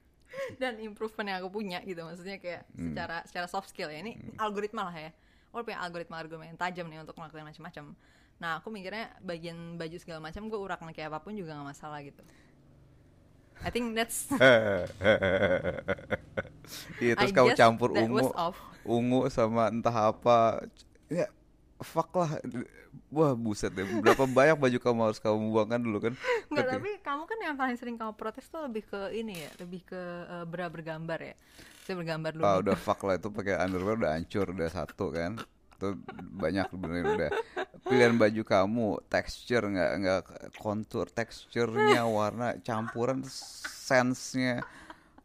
[0.61, 2.03] dan improvement yang aku punya gitu.
[2.03, 4.03] Maksudnya kayak secara secara soft skill ya.
[4.03, 5.11] Ini algoritma lah ya.
[5.55, 7.97] Aku punya algoritma argumen yang tajam nih untuk melakukan macam-macam.
[8.37, 12.05] Nah aku mikirnya bagian baju segala macam gue urak kayak apa pun juga nggak masalah
[12.05, 12.21] gitu
[13.65, 14.29] I think that's
[16.99, 18.27] Iya, terus I kamu campur ungu,
[18.83, 20.67] ungu sama entah apa.
[21.07, 21.31] Ya,
[21.79, 22.43] fuck lah.
[23.13, 23.87] Wah, buset deh.
[24.03, 26.15] Berapa banyak baju kamu harus kamu buangkan dulu kan?
[26.51, 26.73] Nggak, Oke.
[26.75, 30.03] tapi kamu kan yang paling sering kamu protes tuh lebih ke ini ya, lebih ke
[30.27, 31.35] eh, bra bergambar ya.
[31.87, 32.43] Saya bergambar dulu.
[32.43, 35.39] Ah, udah fuck lah itu pakai underwear udah hancur udah satu kan.
[35.77, 36.01] Itu
[36.33, 37.31] banyak beneran udah.
[37.85, 40.21] Pilihan baju kamu, texture nggak nggak
[40.57, 44.65] kontur, teksturnya, warna, campuran sense-nya.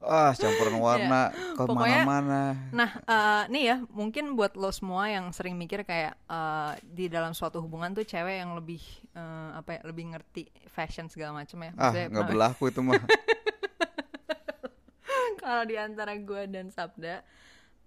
[0.01, 1.69] Ah, campuran warna ke Iya.
[1.69, 2.41] Pokoknya- mana-mana.
[2.73, 7.31] Nah, eh, nih ya, mungkin buat lo semua yang sering mikir kayak eh, di dalam
[7.31, 8.81] suatu hubungan tuh cewek yang lebih
[9.13, 11.71] eh, apa ya, lebih ngerti fashion segala macam ya.
[11.77, 12.97] Ah, nggak berlaku itu mah.
[15.41, 17.21] kalau di antara gue dan Sabda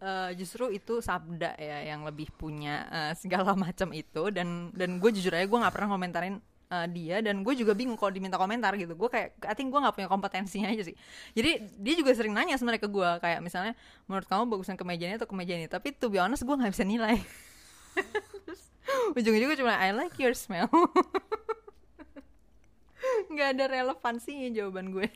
[0.05, 4.29] eh, justru itu Sabda ya yang lebih punya eh, segala macam itu.
[4.29, 6.37] Dan dan gue jujur aja gue nggak pernah komentarin
[6.69, 7.25] eh, dia.
[7.25, 8.93] Dan gue juga bingung kalau diminta komentar gitu.
[8.93, 10.97] Gue kayak I think gue nggak punya kompetensinya aja sih.
[11.33, 11.51] Jadi
[11.81, 13.11] dia juga sering nanya sebenarnya ke gue.
[13.25, 13.73] Kayak misalnya
[14.05, 15.67] menurut kamu bagusan kemeja ini atau kemeja ini?
[15.67, 17.17] Tapi to be honest gue nggak bisa nilai.
[18.45, 18.63] Terus
[19.17, 20.69] ujung-ujungnya cuma I like your smell.
[23.33, 25.09] Nggak ada relevansinya jawaban gue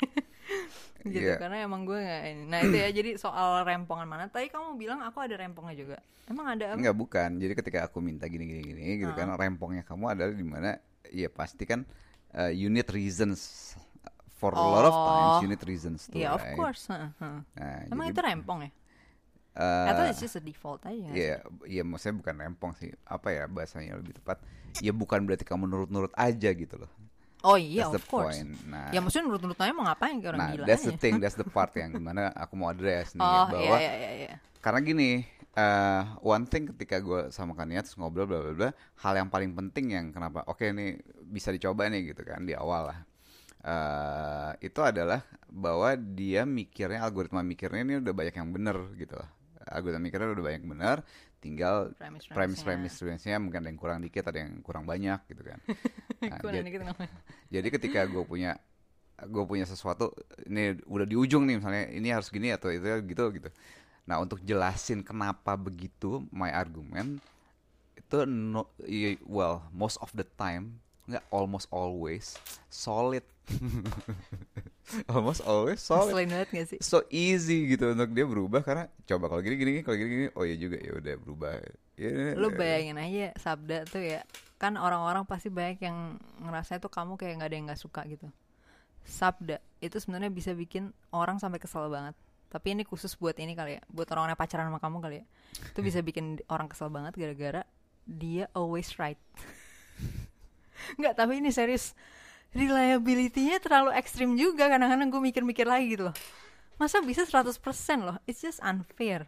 [1.15, 1.39] gitu Iya.
[1.39, 5.01] karena emang gue nggak ini nah itu ya jadi soal rempongan mana tadi kamu bilang
[5.05, 6.77] aku ada rempongnya juga emang ada?
[6.77, 7.41] Enggak bukan.
[7.41, 10.77] Jadi ketika aku minta gini gini gini gitu kan rempongnya kamu adalah di mana
[11.09, 11.89] ya pasti kan
[12.37, 13.73] uh, need reasons
[14.37, 15.49] for a lot of times Oh.
[15.49, 16.21] need reasons tuh.
[16.21, 16.53] Iya of right?
[16.53, 17.41] course heeh, heeh.
[17.57, 18.71] Nah, emang jadi, itu rempong ya
[19.59, 21.11] uh, atau it's just a default aja?
[21.11, 21.37] Iya,
[21.67, 22.93] iya maksudnya bukan rempong sih.
[23.09, 24.39] Apa ya bahasanya lebih tepat?
[24.79, 26.91] Ya bukan berarti kamu nurut-nurut aja gitu loh.
[27.45, 28.39] Oh iya that's of the course.
[28.39, 28.51] point.
[28.67, 30.91] Nah, ya maksudnya menurut menurut mau ngapain kayak orang nah gila that's aja.
[30.91, 33.93] the thing, that's the part yang gimana aku mau address nih oh bahwa iya iya
[33.95, 34.37] iya iya.
[34.59, 35.11] karena gini
[35.59, 38.71] eh one thing ketika gue sama Kania terus ngobrol bla bla bla
[39.03, 42.95] hal yang paling penting yang kenapa oke ini bisa dicoba nih gitu kan di awal
[42.95, 43.01] lah.
[43.59, 45.19] Eh itu adalah
[45.51, 49.29] bahwa dia mikirnya algoritma mikirnya ini udah banyak yang bener gitu lah
[49.69, 50.97] algoritma mikirnya udah banyak yang bener
[51.39, 55.43] tinggal premise premis premise premisnya mungkin ada yang kurang dikit ada yang kurang banyak gitu
[55.43, 55.59] kan.
[56.19, 56.83] Nah, kurang jadi- dikit
[57.47, 58.59] jadi ketika gue punya
[59.23, 60.11] gue punya sesuatu
[60.51, 63.49] ini udah di ujung nih misalnya ini harus gini atau itu gitu gitu.
[64.03, 67.23] Nah untuk jelasin kenapa begitu my argument
[67.95, 68.67] itu no,
[69.31, 72.35] well most of the time nggak almost always
[72.67, 73.23] solid
[75.13, 76.13] almost always solid.
[76.13, 76.79] Ngeselin banget gak sih?
[76.81, 80.45] So easy gitu untuk dia berubah karena coba kalau gini gini kalau gini gini oh
[80.45, 81.53] ya juga ya udah berubah.
[81.99, 84.23] Ya, lu bayangin aja sabda tuh ya
[84.63, 88.27] kan orang-orang pasti banyak yang ngerasa itu kamu kayak nggak ada yang nggak suka gitu.
[89.03, 92.15] Sabda itu sebenarnya bisa bikin orang sampai kesel banget.
[92.49, 95.25] Tapi ini khusus buat ini kali ya buat orang yang pacaran sama kamu kali ya.
[95.75, 97.63] Itu bisa bikin orang kesel banget gara-gara
[98.09, 99.21] dia always right.
[100.99, 101.93] Nggak tapi ini serius
[102.53, 106.17] reliability-nya terlalu ekstrim juga kadang-kadang gue mikir-mikir lagi gitu loh
[106.77, 107.59] masa bisa 100%
[108.01, 109.27] loh it's just unfair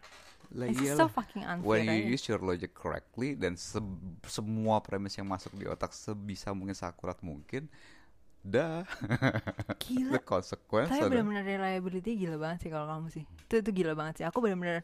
[0.51, 0.99] Lah it's iyalah.
[0.99, 2.11] so fucking unfair When you aja.
[2.11, 3.79] use your logic correctly dan se-
[4.25, 7.71] semua premis yang masuk di otak sebisa mungkin seakurat mungkin,
[8.43, 8.83] dah.
[9.83, 10.15] Gila.
[10.15, 13.23] The consequence Tapi benar-benar reliability gila banget sih kalau kamu sih.
[13.47, 14.25] Itu itu gila banget sih.
[14.27, 14.83] Aku benar-benar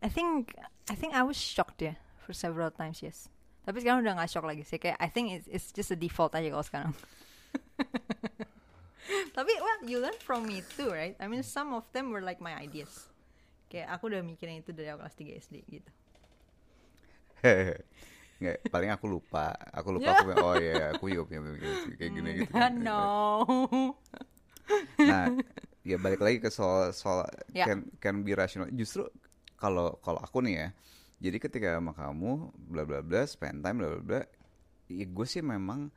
[0.00, 0.56] I think
[0.88, 1.92] I think I was shocked ya
[2.24, 3.28] for several times yes.
[3.60, 6.32] Tapi sekarang udah gak shock lagi sih kayak I think it's, it's just a default
[6.32, 6.92] aja kalau sekarang.
[9.36, 11.16] Tapi well you learn from me too right?
[11.20, 13.10] I mean some of them were like my ideas.
[13.70, 15.90] Kayak aku udah mikirin itu dari aku kelas 3 SD gitu.
[18.40, 19.54] Nggak, paling aku lupa.
[19.72, 20.18] Aku lupa Ya.
[20.18, 22.54] aku oh iya, aku juga punya pemikiran kayak gini gitu.
[22.54, 23.02] Enggak, no.
[25.04, 25.28] Nah,
[25.84, 27.64] ya balik lagi ke soal soal Ya.
[27.66, 28.68] can can be rational.
[28.72, 29.06] Justru
[29.60, 30.68] kalau kalau aku nih ya.
[31.24, 34.22] Jadi ketika sama kamu bla bla bla spend time bla bla bla
[34.92, 35.88] ya gue sih memang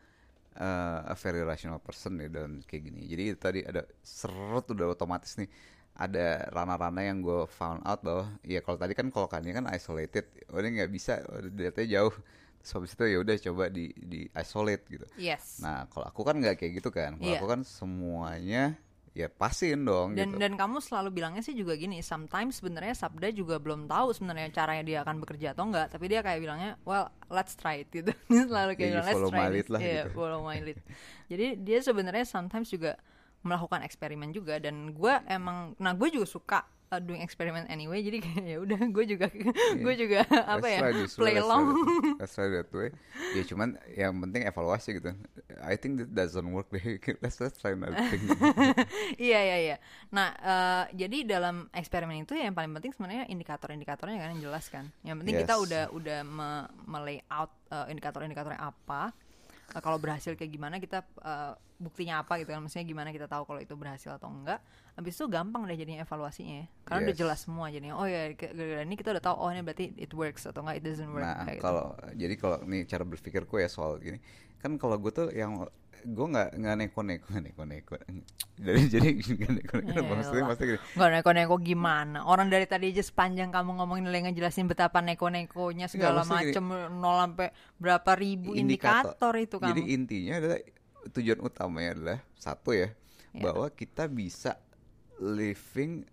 [0.57, 3.05] uh, a very rational person ya dalam kayak gini.
[3.07, 5.49] Jadi tadi ada seret udah otomatis nih
[5.97, 9.25] ada rana-rana yang gue found out bahwa ya kalau tadi kan kalau
[9.57, 12.13] kan isolated, oh ini nggak bisa, oh, datanya jauh.
[12.61, 15.05] Terus habis itu ya udah coba di di isolate gitu.
[15.17, 15.57] Yes.
[15.61, 17.41] Nah kalau aku kan nggak kayak gitu kan, kalau Iya.
[17.41, 18.77] aku kan semuanya
[19.17, 20.37] ya pasin dong dan gitu.
[20.37, 24.83] dan kamu selalu bilangnya sih juga gini sometimes sebenarnya Sabda juga belum tahu sebenarnya caranya
[24.85, 28.13] dia akan bekerja atau enggak tapi dia kayak bilangnya well let's try it gitu
[28.45, 30.09] selalu kayak Ya, bilang, let's follow try my this." lead lah Iya, gitu.
[30.13, 30.77] follow my lead
[31.33, 32.93] jadi dia sebenarnya sometimes juga
[33.41, 38.17] melakukan eksperimen juga dan gue emang nah gue juga suka uh, doing experiment anyway jadi
[38.19, 39.27] kayak ya udah gue juga
[39.73, 42.89] gue juga apa Let's ya way, play let's try along that- Let's try that way.
[43.33, 45.11] Ya cuman yang penting evaluasi gitu.
[45.61, 46.81] I think that doesn't work deh.
[47.19, 48.23] Let's let's try another thing.
[49.17, 49.75] iya iya iya
[50.07, 54.87] nah eh, jadi dalam eksperimen itu yang paling penting sebenarnya indikator-indikatornya kan yang jelas kan
[55.03, 55.63] yang penting kita Yes.
[55.63, 59.11] udah udah me- me-layout eh, indikator-indikatornya apa
[59.67, 62.63] Eh, kalau berhasil kayak gimana kita eh, buktinya apa gitu kan?
[62.63, 64.63] Maksudnya gimana kita tahu kalau itu berhasil atau enggak?
[64.95, 66.65] Habis itu gampang deh jadinya evaluasinya ya.
[66.83, 67.19] Karena udah Yes.
[67.19, 67.95] jelas semua jadinya.
[67.95, 70.83] Oh ya gara-gara ini kita udah tahu oh ini berarti it works atau enggak it
[70.83, 71.59] doesn't work Nah, gitu.
[71.59, 74.23] kalau jadi kalau nih cara berpikirku ya soal gini,
[74.57, 75.67] kan kalau gue tuh yang
[76.07, 77.93] gue nggak nggak neko-neko nggak neko-neko.
[78.57, 80.01] Jadi jadi nggak neko-neko.
[80.07, 80.47] Maksudnya Elah.
[80.47, 80.79] maksudnya gini.
[80.95, 82.17] Nggak neko-neko gimana?
[82.23, 86.65] Orang dari tadi aja sepanjang kamu ngomongin nilai ngejelasin betapa neko-nekonya segala maksudnya gini, macem
[86.95, 89.69] nol sampai berapa ribu indikator, itu kamu.
[89.75, 90.59] Jadi intinya adalah
[91.11, 92.89] tujuan utamanya adalah satu ya,
[93.35, 93.43] Ya.
[93.43, 94.55] bahwa kita bisa
[95.19, 96.07] living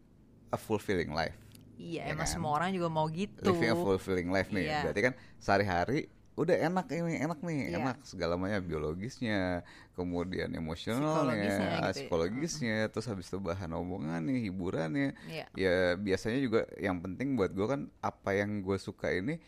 [0.51, 1.38] a fulfilling life.
[1.74, 2.34] iya, ya emang kan?
[2.34, 3.42] semua orang juga mau gitu.
[3.45, 4.66] living a fulfilling life nih.
[4.66, 4.80] Iya.
[4.86, 7.78] Berarti kan sehari-hari udah enak ini, enak nih, Iya.
[7.78, 9.62] enak segala macam biologisnya,
[9.95, 11.93] kemudian emosionalnya, Psikologisnya gitu ya.
[11.95, 15.14] psikologisnya, terus habis itu bahan omongannya, hiburannya.
[15.26, 15.47] Iya.
[15.55, 19.39] Ya biasanya juga yang penting buat gue kan apa yang gue suka ini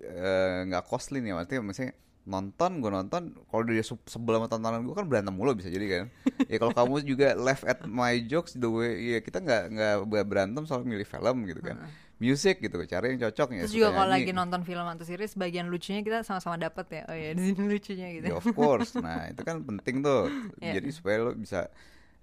[0.00, 4.84] eh, nggak costly nih, maksudnya maksudnya nonton gue nonton kalau dia se- sebelah sama tontonan
[4.84, 6.04] gue kan berantem mulu bisa jadi kan
[6.52, 10.62] ya kalau kamu juga laugh at my jokes the way ya kita nggak nggak berantem
[10.62, 11.80] soal milih film gitu kan
[12.20, 15.72] music gitu cari yang cocok ya Terus juga kalau lagi nonton film atau series bagian
[15.72, 17.02] lucunya kita sama-sama dapet ya.
[17.08, 18.26] Oh iya, di sini lucunya gitu.
[18.28, 18.92] Ya, of course.
[19.00, 20.28] Nah, itu kan penting tuh.
[20.60, 20.76] Iya.
[20.76, 21.72] Jadi supaya lo bisa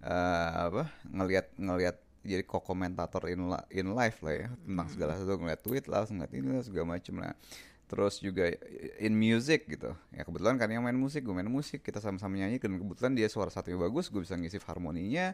[0.06, 0.94] eh, apa?
[1.10, 6.06] ngelihat ngelihat jadi co-komentator in in life lah ya tentang segala sesuatu ngeliat tweet lah,
[6.06, 7.34] ngeliat ini lah segala macem lah.
[7.88, 8.52] Terus juga
[9.02, 9.96] in music gitu.
[10.14, 13.26] Ya kebetulan kan yang main musik, gue main musik, kita sama-sama nyanyi dan kebetulan dia
[13.32, 15.34] suara satunya bagus, gue bisa ngisi harmoninya.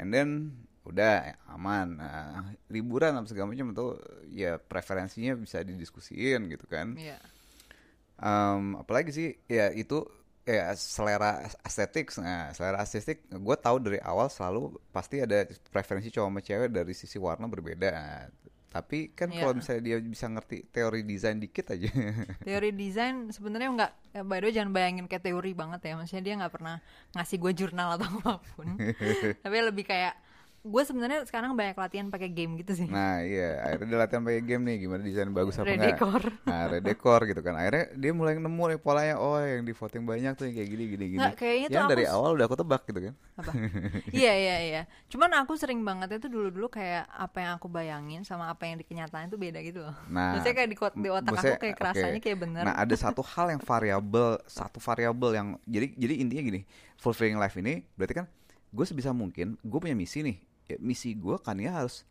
[0.00, 0.56] And then
[0.86, 1.98] udah aman.
[1.98, 3.86] Nah, liburan apa segala macam itu
[4.30, 6.94] ya preferensinya bisa didiskusiin gitu kan.
[6.94, 7.18] Iya.
[8.16, 10.00] Em, apalagi sih ya itu
[10.46, 16.28] ya selera estetik nah selera estetik gue tahu dari awal selalu pasti ada preferensi cowok
[16.30, 18.24] sama cewek dari sisi warna berbeda Nah,
[18.70, 19.40] tapi kan Iya.
[19.42, 21.88] kalau misalnya dia bisa ngerti teori desain dikit aja
[22.46, 25.92] Teori desain sebenarnya nggak eh, by the way jangan bayangin kayak teori banget ya.
[25.96, 26.76] Maksudnya dia nggak pernah
[27.12, 28.68] ngasih gue jurnal atau apa pun.
[29.44, 30.12] Tapi lebih kayak
[30.66, 32.86] gue sebenarnya sekarang banyak latihan pakai game gitu sih.
[32.86, 33.62] nah iya.
[33.62, 35.94] Akhirnya dia latihan pakai game nih gimana desain bagus apa enggak.
[35.94, 36.22] Redekor.
[36.42, 37.54] nah redekor gitu kan.
[37.54, 39.14] Akhirnya dia mulai nemu nih polanya.
[39.16, 41.20] Oh yang di voting banyak tuh yang kayak gini gini gini.
[41.22, 43.14] Nggak, kayaknya tuh yang aku dari s- awal udah aku tebak gitu kan.
[43.38, 43.50] Apa?
[44.16, 44.82] Iya iya iya.
[45.06, 48.76] Cuman aku sering banget itu dulu dulu kayak apa yang aku bayangin sama apa yang
[48.76, 49.94] di kenyataan itu beda gitu loh.
[50.10, 52.62] Nah, maksudnya kayak di, di otak maksudnya, aku kayak kerasanya kayak bener.
[52.64, 56.60] Nah, ada satu hal yang variabel, satu variabel yang jadi jadi intinya gini,
[56.96, 58.26] fulfilling life ini berarti kan
[58.66, 60.36] gue sebisa mungkin gue punya misi nih.
[60.66, 62.02] Ya, misi gue kan ya harus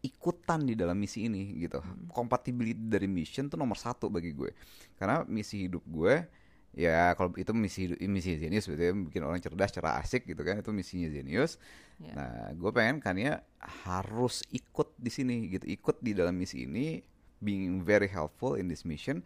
[0.00, 1.80] ikutan di dalam misi ini gitu.
[1.80, 2.08] Hmm.
[2.08, 4.52] Compatibility dari mission tuh nomor satu bagi gue.
[4.96, 6.46] Karena misi hidup gue
[6.76, 10.44] ya kalau itu misi hidup misi Zenius berarti ya, bikin orang cerdas, cara asik gitu
[10.44, 11.56] kan itu misinya Zenius.
[11.96, 12.12] Ya.
[12.12, 13.40] Nah, gue pengen kan ya
[13.88, 17.00] harus ikut di sini gitu, ikut di dalam misi ini,
[17.40, 19.24] being very helpful in this mission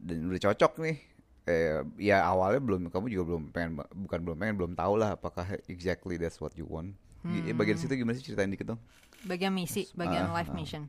[0.00, 0.98] dan udah cocok nih.
[1.46, 5.46] Eh, ya awalnya belum kamu juga belum pengen bukan belum pengen belum tahu lah apakah
[5.70, 6.98] exactly that's what you want.
[7.26, 7.58] Hmm.
[7.58, 8.80] Bagian situ gimana sih ceritain dikit dong?
[9.26, 10.54] bagian misi bagian Ah, life ah.
[10.54, 10.86] mission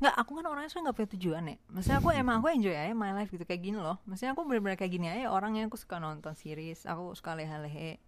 [0.00, 2.94] nggak aku kan orangnya sebenarnya nggak punya tujuan ya maksudnya aku emang aku enjoy aja
[2.96, 5.76] my life gitu kayak gini loh maksudnya aku bener-bener kayak gini aja orang yang aku
[5.76, 8.00] suka nonton series aku suka leha-lehe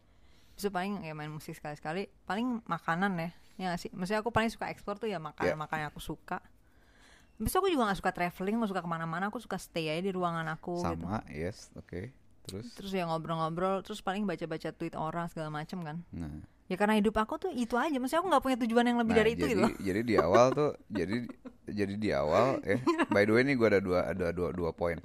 [0.57, 4.49] bisa paling ya main musik sekali-sekali paling makanan ya ya nggak sih maksudnya aku paling
[4.49, 5.61] suka ekspor tuh ya makanan Ya.
[5.61, 6.41] makanan yang aku suka
[7.33, 9.99] Habis itu aku juga gak suka traveling, gak suka ke mana-mana, aku suka stay aja
[9.99, 10.95] di ruangan aku gitu.
[11.03, 12.15] Sama, yes, oke.
[12.47, 16.03] Terus Terus ya ngobrol-ngobrol, terus paling baca-baca tweet orang segala macem kan.
[16.11, 16.43] nah.
[16.71, 19.21] Ya karena hidup aku tuh itu aja, maksudnya aku gak punya tujuan yang lebih Nah,
[19.21, 19.73] dari itu jadi, gitu loh.
[19.77, 21.17] Jadi di awal tuh, jadi
[21.69, 22.81] jadi di awal, eh,
[23.13, 24.97] by the way nih gue ada dua ada dua dua poin.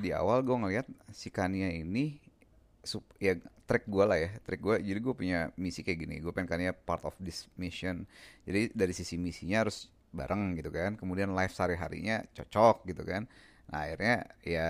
[0.00, 2.16] Di awal gue ngeliat si Kania ini,
[2.80, 3.36] sup, ya
[3.68, 4.76] track gue lah ya, track gue.
[4.80, 6.16] Jadi gue punya misi kayak gini.
[6.24, 8.08] Gue pengen Kania part of this mission.
[8.48, 10.96] Jadi dari sisi misinya harus bareng gitu kan.
[10.96, 13.28] Kemudian life sehari harinya cocok gitu kan.
[13.64, 14.68] nah akhirnya ya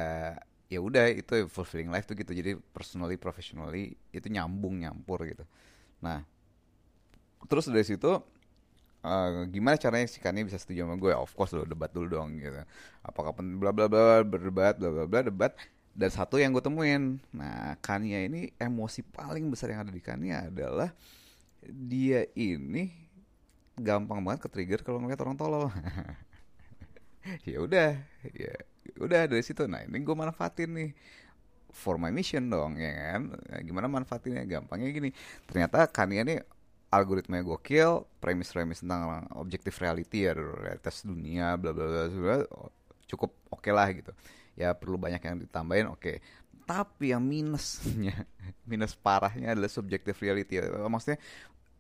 [0.73, 2.33] ya udah itu fulfilling life tuh gitu.
[2.33, 5.45] Jadi personally professionally itu nyambung nyampur gitu.
[6.03, 6.25] Nah
[7.45, 8.11] terus dari situ
[9.05, 11.13] eh, gimana caranya si Kanye bisa setuju sama gue?
[11.13, 12.61] Of course lo debat dulu dong gitu.
[13.05, 15.53] Apakah pen bla bla bla berdebat bla bla bla debat.
[15.95, 20.51] Dan satu yang gue temuin nah Kanye ini emosi paling besar yang ada di Kanye
[20.51, 20.91] adalah
[21.65, 22.91] dia ini
[23.79, 25.71] gampang banget ke trigger kalau ngeliat orang tolol.
[27.49, 27.97] Ya udah
[28.37, 28.53] ya
[29.01, 30.91] udah dari situ nah ini gue manfaatin nih.
[31.75, 33.35] For my mission dong ya kan?
[33.35, 34.47] Nah, gimana manfaatinnya?
[34.47, 35.11] Gampangnya gini.
[35.43, 36.37] Ternyata Kanye ini
[36.95, 42.47] algoritmanya gokil premis-premis tentang objective reality ya realitas dunia bla bla bla
[43.11, 44.15] cukup oke lah gitu.
[44.55, 46.23] Ya perlu banyak yang ditambahin oke.
[46.63, 48.23] Tapi yang minusnya
[48.71, 51.19] minus parahnya adalah subjective reality maksudnya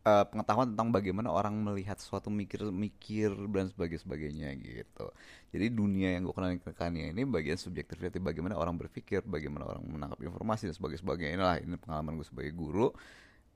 [0.05, 5.07] eh, pengetahuan tentang bagaimana orang melihat sesuatu mikir-mikir dan sebagainya sebagainya gitu.
[5.51, 9.65] Jadi dunia yang gue kenalin ke Kanye ini bagian subjektif reality bagaimana orang berpikir, bagaimana
[9.69, 11.35] orang menangkap informasi dan sebagainya sebagainya.
[11.41, 12.93] Inilah ini pengalaman gue sebagai guru.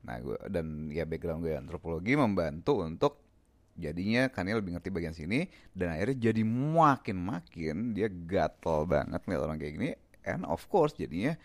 [0.09, 3.29] Nah, gue dan ya background gue antropologi membantu untuk
[3.79, 9.57] jadinya Kanye lebih ngerti bagian sini dan akhirnya jadi makin-makin dia gatel banget ngeliat orang
[9.57, 9.91] kayak gini
[10.27, 11.39] and of course jadinya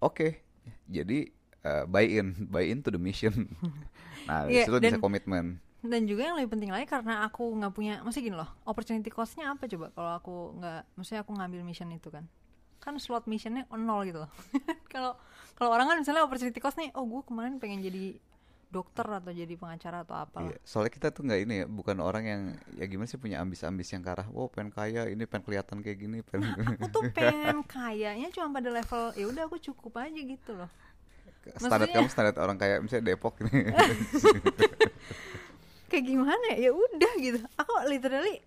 [0.00, 0.40] oke
[0.88, 1.28] jadi
[1.62, 3.34] uh, buy in buy in to the mission.
[4.28, 5.56] Nah Iya, situ bisa komitmen.
[5.80, 9.48] dan juga yang lebih penting lagi karena aku nggak punya maksudnya gini loh opportunity costnya
[9.48, 12.28] apa coba kalau aku nggak maksudnya aku ngambil mission itu kan?
[12.76, 14.30] Kan slot missionnya nol gitu loh.
[14.92, 15.16] Kalau
[15.56, 18.20] kalau orang kan misalnya opportunity costnya oh gue kemarin pengen jadi
[18.68, 22.24] dokter atau jadi pengacara atau apa Iya, soalnya kita tuh nggak ini ya, bukan orang
[22.28, 22.42] yang
[22.76, 25.98] ya gimana sih punya ambis-ambis yang ke arah, wow pengen kaya, ini pengen kelihatan kayak
[25.98, 30.52] gini, pengen aku tuh pengen kayaknya cuma pada level ya udah aku cukup aja gitu
[30.52, 30.68] loh
[31.56, 33.50] standar Maksudnya- kamu standar orang kaya misalnya Depok nih.
[35.88, 36.68] kayak gimana ya?
[36.68, 37.38] Ya udah gitu.
[37.56, 38.40] Aku literally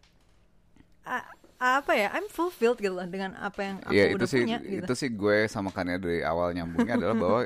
[1.04, 1.26] a-
[1.58, 2.08] apa ya?
[2.14, 4.84] I'm fulfilled gitu loh dengan apa yang aku itu udah sih punya gitu.
[4.86, 7.42] itu sih gue sama Kania dari awal nyambungnya adalah bahwa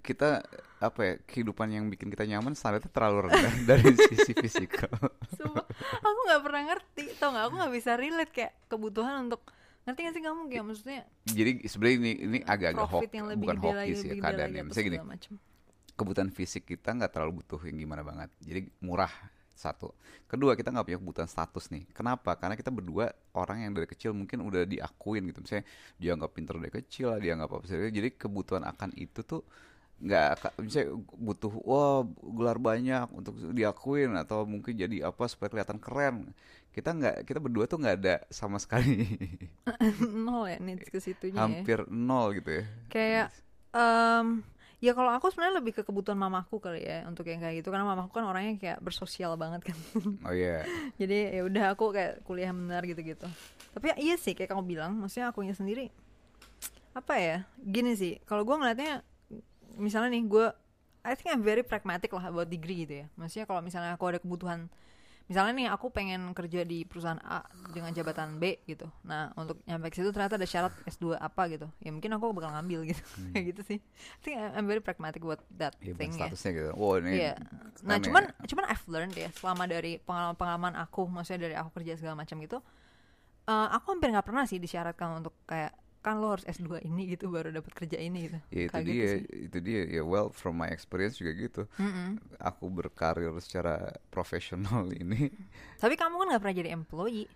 [0.00, 0.42] kita
[0.80, 4.90] apa ya kehidupan yang bikin kita nyaman standarnya terlalu rendah dari sisi fisikal.
[5.30, 5.64] Sumpah,
[6.00, 7.04] aku nggak pernah ngerti.
[7.14, 7.44] Tau nggak?
[7.46, 9.44] Aku nggak bisa relate kayak kebutuhan untuk
[9.88, 13.02] ngerti gak sih kamu kayak maksudnya Jadi sebenarnya ini ini agak-agak hoax,
[13.40, 14.62] bukan hoki sih gede keadaannya.
[14.68, 15.32] Misalnya gini, macem.
[15.96, 18.28] kebutuhan fisik kita nggak terlalu butuh yang gimana banget.
[18.40, 19.12] Jadi murah
[19.60, 19.92] satu.
[20.24, 21.84] Kedua kita nggak punya kebutuhan status nih.
[21.92, 22.32] Kenapa?
[22.40, 25.44] Karena kita berdua orang yang dari kecil mungkin udah diakuin gitu.
[25.44, 25.64] Misalnya
[26.00, 27.92] dia nggak pinter dari kecil dia nggak apa-apa.
[27.92, 29.44] Jadi kebutuhan akan itu tuh
[30.00, 36.32] nggak misalnya butuh wah gelar banyak untuk diakuin atau mungkin jadi apa supaya kelihatan keren.
[36.70, 39.06] Kita nggak kita berdua tuh nggak ada sama sekali.
[40.26, 41.46] Nol ya needs ke situnya ya.
[41.46, 42.64] Hampir nol gitu ya.
[42.90, 43.26] kayak
[43.70, 44.42] em
[44.80, 47.68] ya kalau aku sebenarnya lebih ke kebutuhan mamaku kali ya untuk yang kayak gitu.
[47.74, 49.78] Karena mamaku kan orangnya kayak bersosial banget kan.
[50.26, 50.64] Oh iya.
[51.00, 53.26] jadi ya udah aku kayak kuliah benar gitu-gitu.
[53.70, 55.90] Tapi ya, iya sih kayak kamu bilang maksudnya akunya sendiri
[56.90, 58.18] apa ya gini sih.
[58.26, 59.06] Kalau gue ngeliatnya
[59.78, 60.46] misalnya nih gue
[61.00, 63.06] I think I'm very pragmatic lah about degree gitu ya.
[63.16, 64.68] Maksudnya kalau misalnya aku ada kebutuhan
[65.30, 69.94] misalnya nih aku pengen kerja di perusahaan A dengan jabatan B gitu nah untuk nyampe
[69.94, 72.98] ke situ ternyata ada syarat S2 apa gitu ya mungkin aku bakal ngambil gitu
[73.30, 76.70] kayak gitu sih I think I'm very pragmatic about that Iya, thing ya statusnya gitu.
[76.74, 77.12] Wow ini.
[77.22, 77.34] Iya.
[77.86, 78.04] Nah, aneh.
[78.10, 82.36] cuman cuman I've learned ya selama dari pengalaman-pengalaman aku, maksudnya dari aku kerja segala macam
[82.42, 82.58] gitu,
[83.46, 87.28] eh, aku hampir nggak pernah sih disyaratkan untuk kayak kan lo harus S2 ini gitu
[87.28, 88.38] baru dapat kerja ini gitu.
[88.48, 89.22] Ya itu Kayak dia, gitu sih.
[89.44, 89.80] itu dia.
[89.86, 91.62] Ya well from my experience juga gitu.
[91.76, 92.16] Mm-mm.
[92.40, 95.28] Aku berkarir secara profesional ini,
[95.76, 97.28] Tapi kamu kan nggak pernah jadi employee.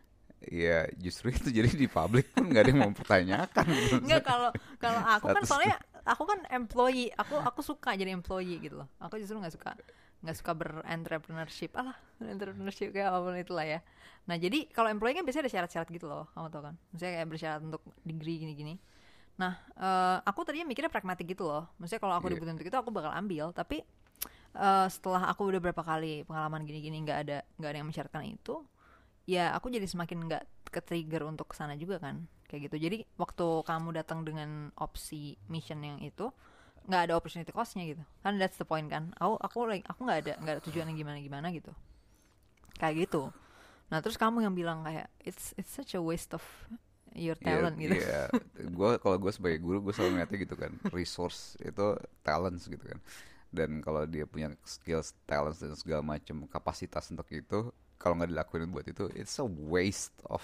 [0.44, 3.64] ya justru itu jadi di publik pun nggak ada yang mempertanyakan.
[3.80, 3.96] gitu.
[4.00, 8.80] Enggak kalau kalau aku kan soalnya aku kan employee, aku aku suka jadi employee gitu
[8.80, 8.88] loh.
[9.00, 9.72] Aku justru nggak suka
[10.20, 13.80] nggak suka berentrepreneurship alah entrepreneurship kayak apa pun itulah ya
[14.24, 16.74] nah jadi kalau employee kan biasanya ada syarat-syarat gitu loh kamu tau kan?
[16.90, 18.74] Misalnya kayak bersyarat untuk degree gini-gini.
[19.36, 21.68] Nah eh, aku tadinya mikirnya pragmatik gitu loh.
[21.76, 22.38] Maksudnya kalau aku Iya.
[22.38, 23.52] dibutuhin untuk itu aku bakal ambil.
[23.52, 23.84] Tapi
[24.56, 28.64] eh, setelah aku udah berapa kali pengalaman gini-gini nggak ada nggak ada yang mensyaratkan itu
[29.28, 32.24] ya aku jadi semakin nggak ke trigger untuk ke sana juga kan.
[32.48, 32.76] Kayak gitu.
[32.88, 36.32] Jadi waktu kamu datang dengan opsi mission yang itu
[36.84, 38.00] nggak ada opportunity costnya gitu.
[38.24, 39.12] Kan that's the point kan.
[39.20, 41.72] Aku aku like aku nggak ada nggak ada tujuan yang gimana gimana gitu.
[42.80, 43.28] Kayak gitu
[43.94, 46.42] nah terus kamu yang bilang kayak it's it's such a waste of
[47.14, 48.26] your talent gitu Iya,
[48.58, 51.94] gue kalau gue sebagai guru gue selalu ngeliatnya gitu kan, resource itu
[52.26, 52.98] talents gitu kan.
[53.54, 57.70] Dan kalau dia punya skills, talents dan segala macam kapasitas untuk itu,
[58.02, 60.42] kalau nggak dilakuin buat itu, it's a waste of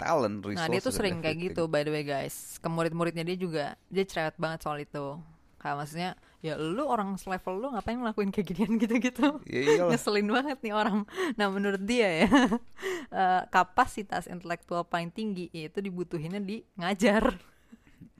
[0.00, 0.64] talent, resources.
[0.64, 4.04] Nah dia tuh sering kayak gitu by the way guys Ke murid-muridnya dia juga Dia
[4.04, 5.16] cerewet banget soal itu
[5.56, 6.10] kayak maksudnya
[6.44, 9.40] ya lu orang selevel lu ngapain ngelakuin kayak ginian gitu-gitu?
[9.48, 11.02] Ya ngeselin banget nih orang.
[11.34, 12.28] Nah menurut dia ya
[13.20, 17.34] eh, kapasitas intelektual paling tinggi itu dibutuhinnya di ngajar.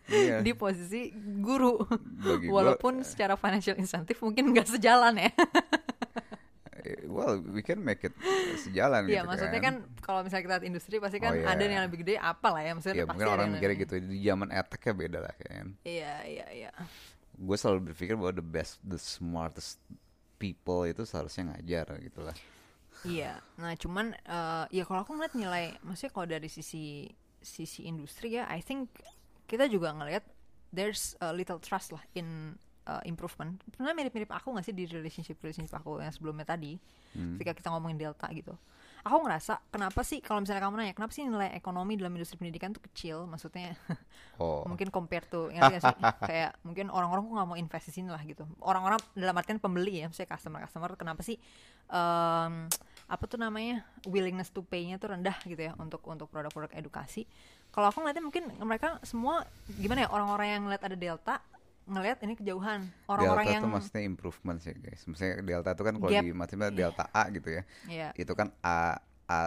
[0.07, 0.39] Iya.
[0.47, 1.11] di posisi
[1.43, 1.83] guru.
[2.23, 5.31] Bagi gua, walaupun secara financial incentive mungkin nggak sejalan ya.
[6.87, 8.15] Eh, well we can make it
[8.63, 9.75] sejalan Iya gitu maksudnya kan.
[9.99, 11.51] kalau misalnya kita lihat industri pasti kan Oh, iya.
[11.51, 13.95] ada yang lebih gede apa lah ya maksudnya ya pasti mungkin ada orang mikirnya gitu
[14.07, 16.71] di zaman eteknya beda lah kan iya iya iya
[17.37, 19.81] gue selalu berpikir bahwa the best the smartest
[20.37, 22.37] people itu seharusnya ngajar gitu lah
[23.05, 27.07] Iya, nah cuman eh, ya kalau aku ngeliat nilai, maksudnya kalau dari sisi
[27.39, 28.89] sisi industri ya, I think
[29.47, 30.25] kita juga ngelihat
[30.73, 32.57] there's a little trust lah in
[32.89, 33.63] uh, improvement.
[33.71, 36.81] Sebenarnya mirip-mirip aku nggak sih di relationship relationship aku yang sebelumnya tadi,
[37.15, 37.37] Hmm.
[37.41, 38.53] ketika kita ngomongin delta gitu.
[39.07, 42.75] Aku ngerasa kenapa sih kalau misalnya kamu nanya kenapa sih nilai ekonomi dalam industri pendidikan
[42.75, 43.79] tuh kecil, maksudnya
[44.43, 44.67] oh.
[44.67, 45.97] mungkin compare to ngerti gak sih?
[46.31, 48.43] Kayak mungkin orang-orang kok nggak mau invest di sini lah gitu.
[48.59, 51.39] Orang-orang dalam artian pembeli ya misalnya customer customer kenapa sih
[51.87, 52.67] em,
[53.07, 57.31] apa tuh namanya willingness to pay-nya tuh rendah gitu ya untuk untuk produk-produk edukasi?
[57.71, 59.47] Kalau aku ngeliatnya mungkin mereka semua
[59.79, 61.37] gimana ya orang-orang yang ngeliat ada delta
[61.87, 65.95] ngeliat ini kejauhan orang-orang delta yang tuh maksudnya improvement sih guys maksudnya delta itu kan
[65.97, 69.39] kalau di matematika delta A gitu ya ya itu kan A, A,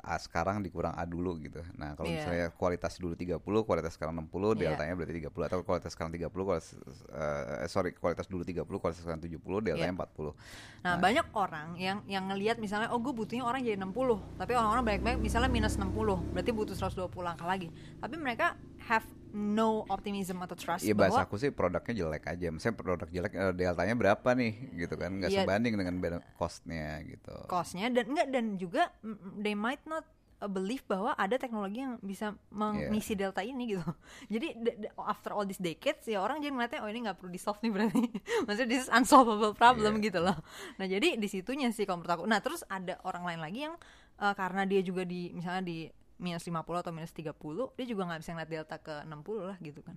[0.00, 1.60] A sekarang dikurang A dulu gitu.
[1.76, 2.24] Nah, kalau Iya.
[2.24, 4.72] misalnya kualitas dulu 30, kualitas sekarang 60, Iya.
[4.72, 6.72] deltanya berarti 30 atau kualitas sekarang 30, kualitas
[7.12, 10.00] eh, sorry, kualitas dulu 30, kualitas sekarang 70, deltanya Iya.
[10.00, 10.32] 40.
[10.80, 14.84] Nah, banyak orang yang yang ngelihat misalnya oh gue butuhnya orang jadi 60, tapi orang-orang
[14.88, 17.68] banyak-banyak misalnya minus 60, berarti butuh 120 langkah lagi.
[18.00, 18.56] Tapi mereka
[18.88, 22.50] have no optimism atau trust Iya bahasa aku sih produknya jelek aja.
[22.50, 25.10] Misalnya produk jelek eh, deltanya berapa nih gitu kan?
[25.16, 25.42] Nggak Iya.
[25.46, 25.94] sebanding dengan
[26.34, 27.34] cost-nya gitu.
[27.46, 30.02] cost-nya dan enggak dan juga mm, they might not
[30.40, 33.28] uh, believe bahwa ada teknologi yang bisa mengisi Iya.
[33.28, 33.84] delta ini gitu.
[34.34, 34.56] Jadi
[34.96, 37.72] after all these decades ya orang jadi melihatnya oh ini nggak perlu di solve nih
[37.72, 38.04] berarti.
[38.48, 40.04] Maksudnya this is unsolvable problem Iya.
[40.10, 40.36] gitu loh.
[40.80, 42.24] Nah jadi di situnya sih kalau menurut aku.
[42.26, 43.74] Nah terus ada orang lain lagi yang
[44.18, 45.78] uh, karena dia juga di misalnya di
[46.20, 47.32] minus 50 atau minus 30
[47.74, 49.96] dia juga nggak bisa ngeliat delta ke 60 lah gitu kan.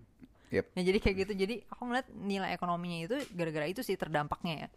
[0.54, 0.66] Yep.
[0.78, 4.70] Nah jadi kayak gitu jadi aku ngeliat nilai ekonominya itu gara-gara itu sih terdampaknya ya.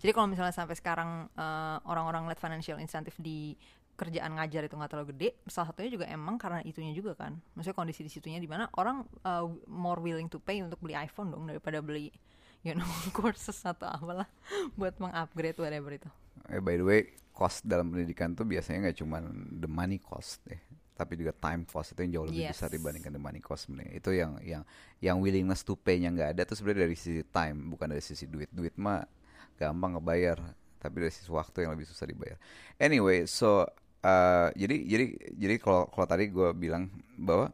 [0.00, 3.56] Jadi kalau misalnya sampai sekarang eh, orang-orang lihat financial incentive di
[4.00, 7.36] kerjaan ngajar itu nggak terlalu gede, salah satunya juga emang karena itunya juga kan.
[7.52, 11.28] Maksudnya kondisi di situnya di mana orang eh, more willing to pay untuk beli iPhone
[11.28, 12.08] dong daripada beli
[12.64, 14.28] you know courses atau apalah
[14.78, 16.08] buat mengupgrade whatever itu.
[16.48, 17.00] Eh, by the way,
[17.30, 19.22] cost dalam pendidikan tuh biasanya nggak cuma
[19.54, 20.58] the money cost deh,
[21.00, 22.60] tapi juga time cost itu yang jauh lebih Yes.
[22.60, 23.96] besar dibandingkan the money cost sebenarnya.
[23.96, 24.62] Itu yang yang
[25.00, 28.52] yang willingness to pay-nya nggak ada tuh sebenarnya dari sisi time, bukan dari sisi duit.
[28.52, 29.08] Duit mah
[29.56, 30.36] gampang ngebayar,
[30.76, 32.36] tapi dari sisi waktu yang lebih susah dibayar.
[32.76, 33.64] Anyway, so
[34.04, 35.06] uh, jadi jadi
[35.40, 37.48] jadi kalau kalau tadi gue bilang bahwa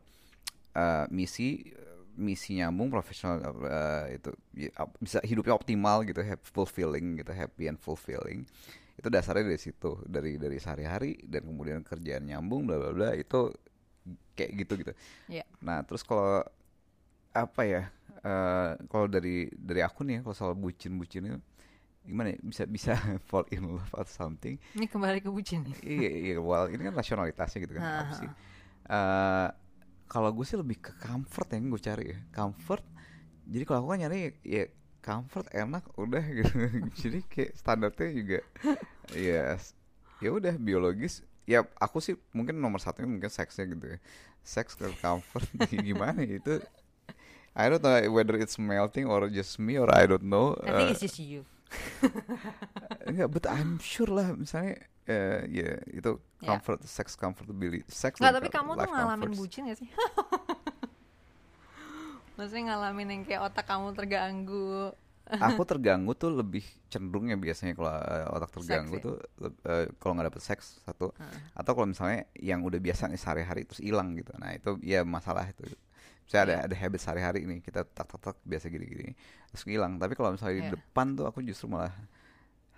[0.75, 1.71] uh, misi
[2.17, 7.77] misi nyambung profesional uh, itu ya, bisa hidupnya optimal gitu, happy, fulfilling gitu, happy and
[7.77, 8.49] fulfilling.
[8.97, 13.53] Itu dasarnya dari situ, dari dari sehari-hari dan kemudian kerjaan nyambung bla bla bla itu
[14.37, 14.93] kayak gitu gitu.
[15.29, 15.45] Iya.
[15.61, 16.41] Nah, terus kalau
[17.37, 17.83] apa ya?
[18.27, 21.39] eh, kalau dari dari aku nih ya, kalau soal bucin-bucin itu
[22.07, 22.39] gimana ya?
[22.43, 22.93] Bisa bisa
[23.29, 25.67] fall in love atau something Ini kembali ke bucin.
[25.85, 28.19] iya iya well ini kan rasionalitasnya gitu kan apa Ah.
[28.19, 28.31] sih
[28.87, 29.49] Eh,
[30.07, 32.87] kalau gue sih lebih ke comfort yang gue cari ya comfort
[33.47, 34.71] jadi kalau aku kan nyari ya
[35.07, 36.51] comfort enak udah gitu
[36.99, 38.39] jadi kayak standarnya juga
[39.15, 39.55] ya
[40.19, 43.99] ya udah biologis ya aku sih mungkin nomor satunya mungkin seksnya gitu ya
[44.43, 46.55] seks ke comfort gimana ya, itu
[47.55, 50.91] I don't know whether it's melting or just me or I don't know I think
[50.91, 51.47] Eh, it's just you.
[53.09, 56.53] Enggak, but I'm sure lah misalnya eh ya itu Ya.
[56.53, 59.41] comfort, sex comfortability, sex Nggak, tapi kamu tuh ngalamin comforts.
[59.41, 59.89] bucin gak sih?
[62.37, 64.93] Maksudnya ngalamin yang kayak otak kamu terganggu.
[65.27, 69.05] Aku terganggu tuh lebih cenderung ya biasanya kalau eh, otak terganggu Seks ya?
[69.05, 69.15] tuh
[69.67, 71.11] eh, kalau nggak dapet seks satu
[71.51, 74.31] atau kalau misalnya yang udah biasa nih sehari-hari terus hilang gitu.
[74.39, 75.67] Nah itu ya masalah itu.
[76.27, 76.65] Saya ada Iya.
[76.71, 79.19] ada habit sehari-hari nih kita tak tak tak biasa gini-gini
[79.51, 79.99] terus hilang.
[79.99, 80.73] Tapi kalau misalnya di Iya.
[80.79, 81.91] depan tuh aku justru malah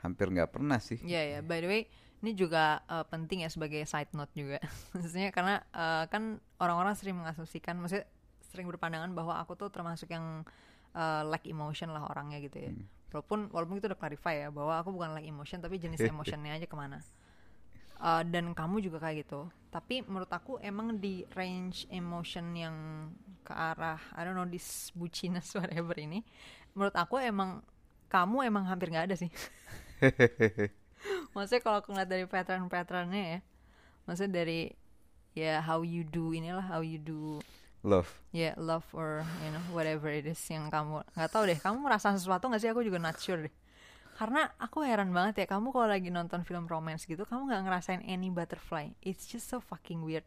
[0.01, 1.01] hampir nggak pernah sih.
[1.03, 1.83] Iya ya, by the way,
[2.25, 4.57] ini juga eh, penting ya sebagai side note juga.
[4.97, 8.09] Maksudnya karena eh, kan orang-orang sering mengasumsikan, maksudnya
[8.49, 10.45] sering berpandangan bahwa aku tuh termasuk yang
[10.97, 12.73] eh, lack emotion lah orangnya gitu ya.
[13.13, 16.67] Walaupun walaupun itu udah clarify ya bahwa aku bukan lack emotion tapi jenis emotionnya aja
[16.67, 17.01] ke mana.
[17.99, 19.49] Eh, dan kamu juga kayak gitu.
[19.69, 22.77] Tapi menurut aku emang di range emotion yang
[23.45, 26.25] ke arah I don't know this buciness whatever ini,
[26.73, 27.61] menurut aku emang
[28.09, 29.29] kamu emang hampir nggak ada sih.
[31.33, 33.41] maksudnya kalau aku ngeliat dari pattern-patternnya ya
[34.07, 34.73] maksudnya dari
[35.37, 37.39] ya how you do inilah how you do
[37.83, 38.09] love.
[38.35, 42.15] Ya love or you know whatever it is yang kamu nggak tahu deh kamu merasa
[42.15, 42.71] sesuatu nggak sih?
[42.71, 43.55] Aku juga not sure deh.
[44.19, 48.03] Karena aku heran banget ya kamu kalau lagi nonton film romance gitu kamu nggak ngerasain
[48.03, 48.91] any butterfly.
[49.03, 50.27] It's just so fucking weird.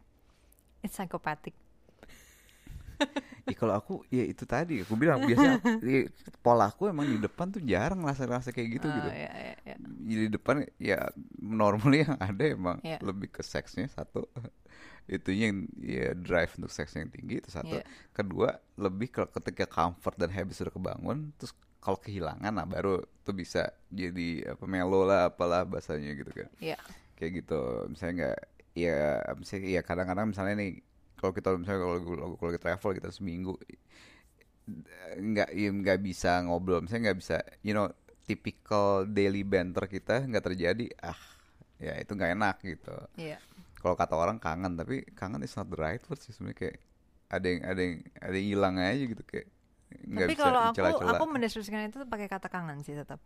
[0.81, 1.53] It's psychopathic
[3.49, 6.05] Ya kalau aku ya itu tadi aku bilang biasanya ya,
[6.39, 9.09] pola aku emang di depan tuh jarang rasa-rasa kayak gitu Oh, gitu.
[9.09, 9.75] ya, ya, ya.
[9.81, 11.09] Di depan ya
[11.41, 13.01] normalnya yang ada emang Iya.
[13.01, 14.29] lebih ke seksnya satu.
[15.09, 17.81] Itunya yang ya drive untuk seks yang tinggi itu satu.
[17.81, 17.83] Iya.
[18.13, 21.51] Kedua lebih ke ketika comfort dan habit sudah kebangun terus
[21.81, 26.47] kalau kehilangan nah baru tuh bisa jadi apa melo lah apalah bahasanya gitu kan.
[26.61, 26.77] Iya.
[27.17, 27.61] Kayak gitu.
[27.89, 28.39] Misalnya nggak
[28.71, 28.97] ya
[29.35, 30.71] misalnya ya kadang-kadang misalnya nih
[31.21, 31.97] kalau kita misalnya kalau
[32.35, 33.53] kalau kita travel kita seminggu
[35.11, 37.85] nggak ya nggak bisa ngobrol misalnya nggak bisa you know
[38.25, 41.17] typical daily banter kita nggak terjadi ah
[41.77, 43.37] ya itu nggak enak gitu Iya.
[43.81, 46.77] kalau kata orang kangen tapi kangen is not the right word sih sebenarnya kayak
[47.31, 49.47] ada yang ada yang ada yang hilang aja gitu kayak
[49.91, 53.19] nggak Tapi bisa kalau aku aku mendeskripsikan itu pakai kata kangen sih tetap.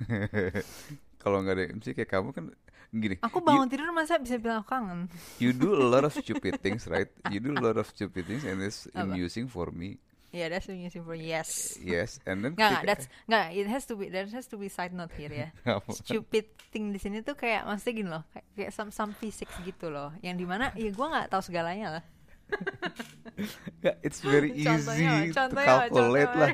[1.20, 2.44] kalau nggak ada misalnya kayak kamu kan
[2.90, 5.00] gini Aku you- bangun tidur masa bisa bilang aku kangen.
[5.36, 8.42] you do a lot of stupid things right you do a lot of stupid things
[8.42, 9.06] and it's Apa?
[9.06, 11.74] amusing for me Yeah, that's amusing for yes.
[11.76, 13.50] yes and then Nggak, that's nggak.
[13.50, 15.50] It has to be, there has to be side note here ya.
[16.06, 19.90] Stupid thing di sini tuh kayak maksudnya gini loh, kayak, kayak some some physics gitu
[19.90, 20.14] loh.
[20.22, 22.04] Yang di mana ya gue nggak tahu segalanya lah.
[24.06, 26.46] It's very Contohnya, easy to contohnya, calculate contohnya.
[26.46, 26.50] lah.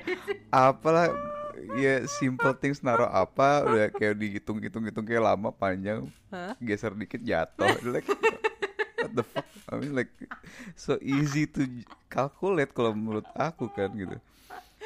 [0.72, 1.06] Apalah
[1.80, 6.54] ya simple things naruh apa udah kayak dihitung-hitung hitung kayak lama panjang Hah?
[6.60, 7.76] geser dikit jatuh.
[7.88, 8.06] Like
[9.02, 9.46] what the fuck?
[9.68, 10.12] I mean like
[10.78, 11.66] so easy to
[12.12, 14.16] calculate kalau menurut aku kan gitu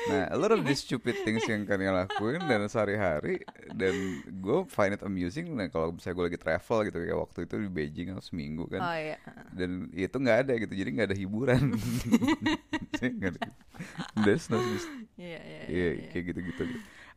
[0.09, 3.45] nah a lot of these stupid things yang kalian lakuin dan sehari-hari
[3.77, 3.93] dan
[4.41, 7.69] gue find it amusing nah kalau misalnya gue lagi travel gitu kayak waktu itu di
[7.69, 9.17] Beijing atau seminggu kan Oh iya.
[9.53, 11.63] dan itu nggak ada gitu jadi nggak ada hiburan
[13.01, 13.41] ada
[14.25, 14.57] there's no
[15.21, 15.61] Iya iya.
[15.69, 16.07] iya iya.
[16.13, 16.63] kayak gitu gitu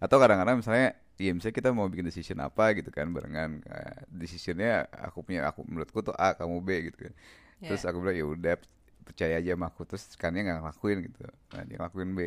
[0.03, 4.91] atau kadang-kadang misalnya ya misalnya kita mau bikin decision apa gitu kan barengan Kayak decisionnya
[4.91, 7.13] aku punya aku menurutku tuh A kamu B gitu kan
[7.63, 7.95] terus Iya.
[7.95, 8.55] aku bilang ya udah
[9.03, 11.19] percaya aja sama aku terus kan dia nggak ngelakuin gitu
[11.51, 12.19] nah dia ngelakuin B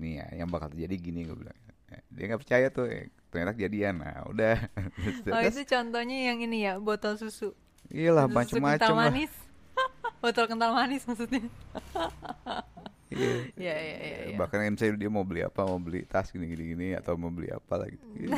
[0.00, 1.58] nih ya yang bakal terjadi gini gue bilang
[2.10, 4.56] dia nggak percaya tuh eh, ternyata kejadian nah udah
[5.30, 7.54] Oh Terus, itu contohnya yang ini ya botol susu.
[7.90, 9.32] iyalah lah manis.
[10.22, 11.42] botol kental manis maksudnya.
[13.10, 13.42] Iya.
[13.58, 14.18] Iya iya iya.
[14.30, 14.36] iya.
[14.38, 17.50] bahkan misalnya dia mau beli apa mau beli tas gini gini gini atau mau beli
[17.50, 18.30] apa lah gitu Iya.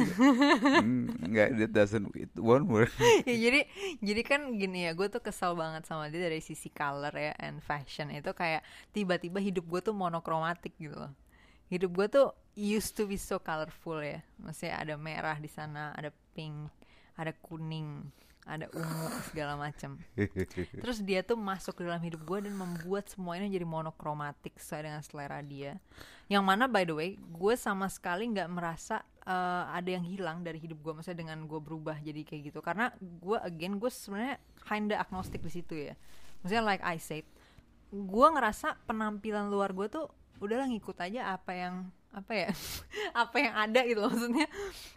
[0.80, 2.88] Hmm, nggak that doesn't it won't work
[3.28, 3.68] ya jadi
[4.00, 7.60] jadi kan gini ya gue tuh kesel banget sama dia dari sisi color ya and
[7.60, 8.64] fashion itu kayak
[8.96, 11.12] tiba-tiba hidup gue tuh monokromatik gitu loh
[11.72, 14.20] hidup gue tuh used to be so colorful ya.
[14.36, 16.68] Maksudnya ada merah di sana ada pink
[17.16, 18.12] ada kuning
[18.42, 20.02] ada ungu segala macam
[20.82, 25.00] terus dia tuh masuk ke dalam hidup gue dan membuat semuanya jadi monokromatik sesuai dengan
[25.00, 25.78] selera dia.
[26.26, 30.58] Yang mana by the way gue sama sekali nggak merasa eh, ada yang hilang dari
[30.58, 32.60] hidup gue maksudnya dengan gue berubah jadi kayak gitu.
[32.60, 34.36] Karena gue again gue sebenarnya
[34.66, 35.94] kinda agnostik di situ ya.
[36.42, 37.24] Maksudnya like I said
[37.92, 40.08] gue ngerasa penampilan luar gue tuh
[40.42, 41.74] udahlah ngikut aja apa yang
[42.12, 42.50] apa ya
[43.22, 44.46] apa yang ada gitu maksudnya.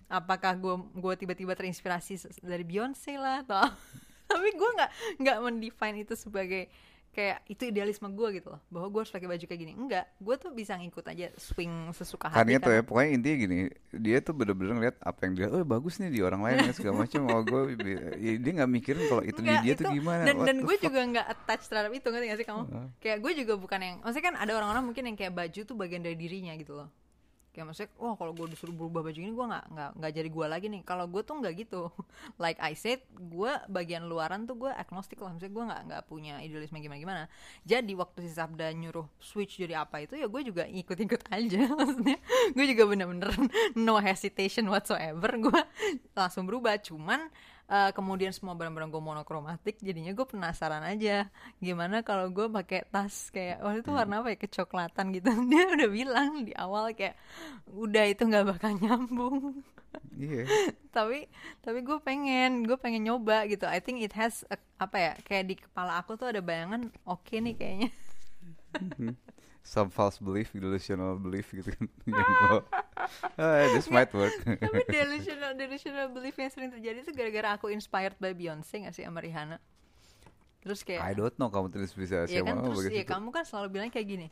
[0.10, 3.70] Apakah gue gue tiba-tiba terinspirasi dari Beyonce lah atau
[4.30, 4.92] tapi gue nggak
[5.22, 6.66] nggak mendefine itu sebagai
[7.16, 8.60] kayak itu idealisme gue gitu loh.
[8.68, 9.74] Bahwa gue harus pakai baju kayak gini.
[9.74, 10.12] Enggak.
[10.20, 13.58] Gue tuh bisa ngikut aja swing sesuka kan hati itu ya pokoknya intinya gini
[13.96, 17.08] dia tuh bener-bener ngeliat apa yang dia oh bagus nih di orang lain ya, segala
[17.08, 17.22] macam.
[17.32, 17.62] Oh gue
[18.20, 20.58] ya, dia nggak mikirin kalau itu di Enggak, dia itu- tuh gimana dan What dan
[20.60, 22.62] gue juga nggak attach terhadap itu ngerti gak sih kamu?
[22.68, 22.88] Heeh.
[23.00, 26.04] kayak gue juga bukan yang maksudnya kan ada orang-orang mungkin yang kayak baju tuh bagian
[26.04, 26.90] dari dirinya gitu loh
[27.56, 30.46] kayak maksudnya wah kalau gue disuruh berubah baju ini gue nggak nggak nggak jadi gue
[30.52, 30.82] lagi nih.
[30.84, 31.88] Kalau gue tuh nggak gitu.
[32.44, 35.32] Like I said gue bagian luaran tuh gue agnostik lah.
[35.32, 37.24] Maksudnya gue nggak nggak punya idealisme gimana gimana
[37.64, 41.62] jadi waktu si Sabda nyuruh switch jadi apa itu ya gue juga ikut-ikut aja.
[41.80, 42.18] Maksudnya
[42.52, 43.32] gue juga bener-bener
[43.86, 45.32] no hesitation whatsoever.
[45.40, 45.62] Gue
[46.12, 46.76] langsung berubah.
[46.84, 47.32] Cuman
[47.70, 51.30] eh, kemudian semua barang-barang gue monokromatik jadinya gue penasaran aja.
[51.62, 54.38] Gimana kalau gue pakai tas kayak waktu itu warna apa ya?
[54.40, 55.30] Kecoklatan gitu.
[55.52, 57.16] Dia udah bilang di awal kayak
[57.72, 59.62] udah itu nggak bakal nyambung.
[60.16, 60.44] Iya.
[60.96, 61.28] Tapi
[61.60, 63.68] tapi gue pengen gue pengen nyoba gitu.
[63.68, 67.36] I think it has a- apa ya kayak di kepala aku tuh ada bayangan oke
[67.36, 67.90] nih kayaknya
[69.66, 71.90] some false belief delusional belief gitu kan.
[72.06, 72.30] Yang
[73.42, 74.32] oh, this might work.
[74.62, 79.02] tapi delusional delusional belief yang sering terjadi tuh gara-gara aku inspired by Beyonce gak sih
[79.02, 79.58] sama Rihanna?
[80.62, 83.68] Terus kayak I don't know kamu terus bisa ya kan terus ya kamu kan selalu
[83.82, 84.28] bilang kayak gini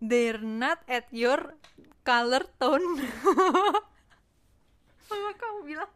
[0.00, 1.40] they're not at your
[2.04, 3.00] color tone.
[5.08, 5.90] Sama kamu bilang?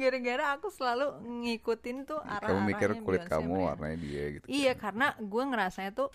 [0.00, 1.06] Gara-gara aku selalu
[1.44, 6.08] ngikutin tuh arah kamu mikir kulit kamu warnanya dia gitu iya karena gue ngerasanya tuh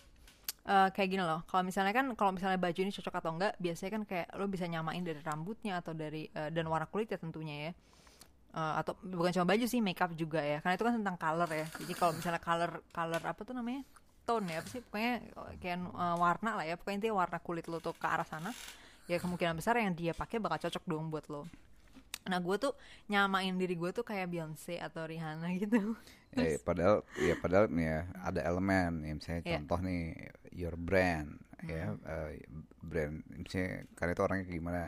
[0.69, 1.41] eh, kayak gini loh.
[1.49, 4.65] Kalau misalnya kan kalau misalnya baju ini cocok atau enggak, biasanya kan kayak lo bisa
[4.69, 7.71] nyamain dari rambutnya atau dari eh, dan warna kulitnya tentunya ya.
[8.53, 10.61] Eh, atau bukan cuma baju sih, makeup juga ya.
[10.61, 11.67] Karena itu kan tentang color ya.
[11.81, 13.81] Jadi kalau misalnya color color apa tuh namanya?
[14.29, 15.13] tone ya apa sih pokoknya
[15.57, 18.53] kayak eh, warna lah ya pokoknya intinya warna kulit lo tuh ke arah sana
[19.09, 21.49] ya kemungkinan besar yang dia pakai bakal cocok dong buat lo
[22.29, 22.77] nah gue tuh
[23.09, 25.97] nyamain diri gue tuh kayak Beyonce atau Rihanna gitu
[26.31, 29.01] Eh, padahal ya padahal nih ya ada elemen.
[29.01, 29.51] Ya misalnya Iya.
[29.57, 30.01] contoh nih
[30.53, 32.39] your brand ya eh,
[32.79, 34.81] brand misalnya karena itu orangnya kayak gimana?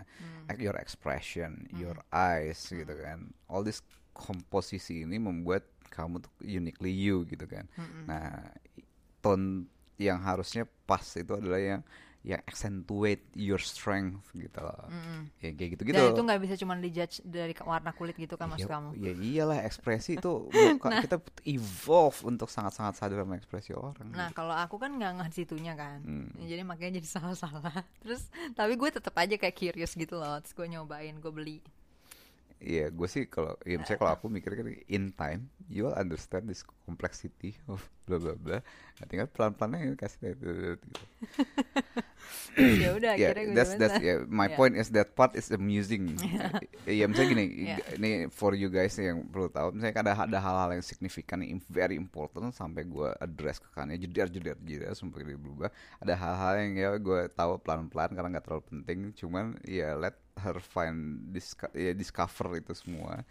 [0.46, 3.34] Like your expression your eyes gitu kan.
[3.48, 3.82] All this
[4.12, 7.66] komposisi ini membuat kamu tuh uniquely you gitu kan.
[8.06, 8.86] Nah i-
[9.20, 9.66] tone
[9.98, 11.82] yang harusnya pas itu adalah yang
[12.22, 14.86] yang accentuate your strength gitu loh
[15.42, 18.46] ya kayak gitu gitu dan itu nggak bisa cuma dijudge dari warna kulit gitu kan
[18.46, 20.32] maksud ya, kamu ya iyalah ekspresi itu
[20.78, 21.18] muka- kita
[21.50, 24.06] evolve untuk sangat-sangat sadar sama ekspresi orang.
[24.14, 26.06] Nah kalau aku kan nggak nggak situnya kan.
[26.38, 27.74] Ya, jadi makanya jadi salah-salah.
[28.06, 30.38] Terus tapi gue tetap aja kayak curious gitu loh.
[30.46, 31.58] Terus gue nyobain, gue beli.
[32.62, 36.46] Iya, gue sih kalau ya misalnya kalau aku mikir kan in time you will understand
[36.46, 38.58] this complexity of bla bla bla.
[39.02, 40.78] Nah, tinggal pelan-pelan aja kasih gitu.
[42.86, 44.58] ya udah Yeah, akhirnya that's that's yeah, my Yeah.
[44.60, 46.14] point is that part is amusing.
[46.86, 47.98] ya misalnya gini, Yeah.
[47.98, 51.98] ini for you guys yang perlu tahu, misalnya ada ada hal-hal yang signifikan, yang very
[51.98, 55.74] important sampai gue address ke kannya, jeder jeder jeder sampai dia berubah.
[55.98, 60.58] Ada hal-hal yang ya gue tahu pelan-pelan karena nggak terlalu penting, cuman ya let her
[60.60, 63.22] find disco- ya, discover itu semua.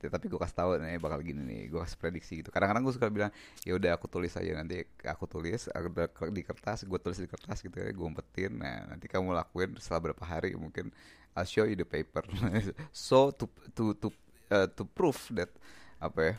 [0.00, 2.48] Ya, tapi gue kasih tahu nih bakal gini nih, gue kasih prediksi gitu.
[2.48, 3.28] Kadang-kadang gue suka bilang,
[3.68, 5.92] ya udah aku tulis aja nanti aku tulis aku
[6.32, 8.56] di kertas, gue tulis di kertas gitu ya, gue umpetin.
[8.56, 10.88] Nah nanti kamu lakuin setelah berapa hari mungkin
[11.36, 12.24] I'll show you the paper.
[12.96, 13.44] so to
[13.76, 14.08] to to
[14.48, 15.52] uh, to prove that
[16.00, 16.34] apa ya,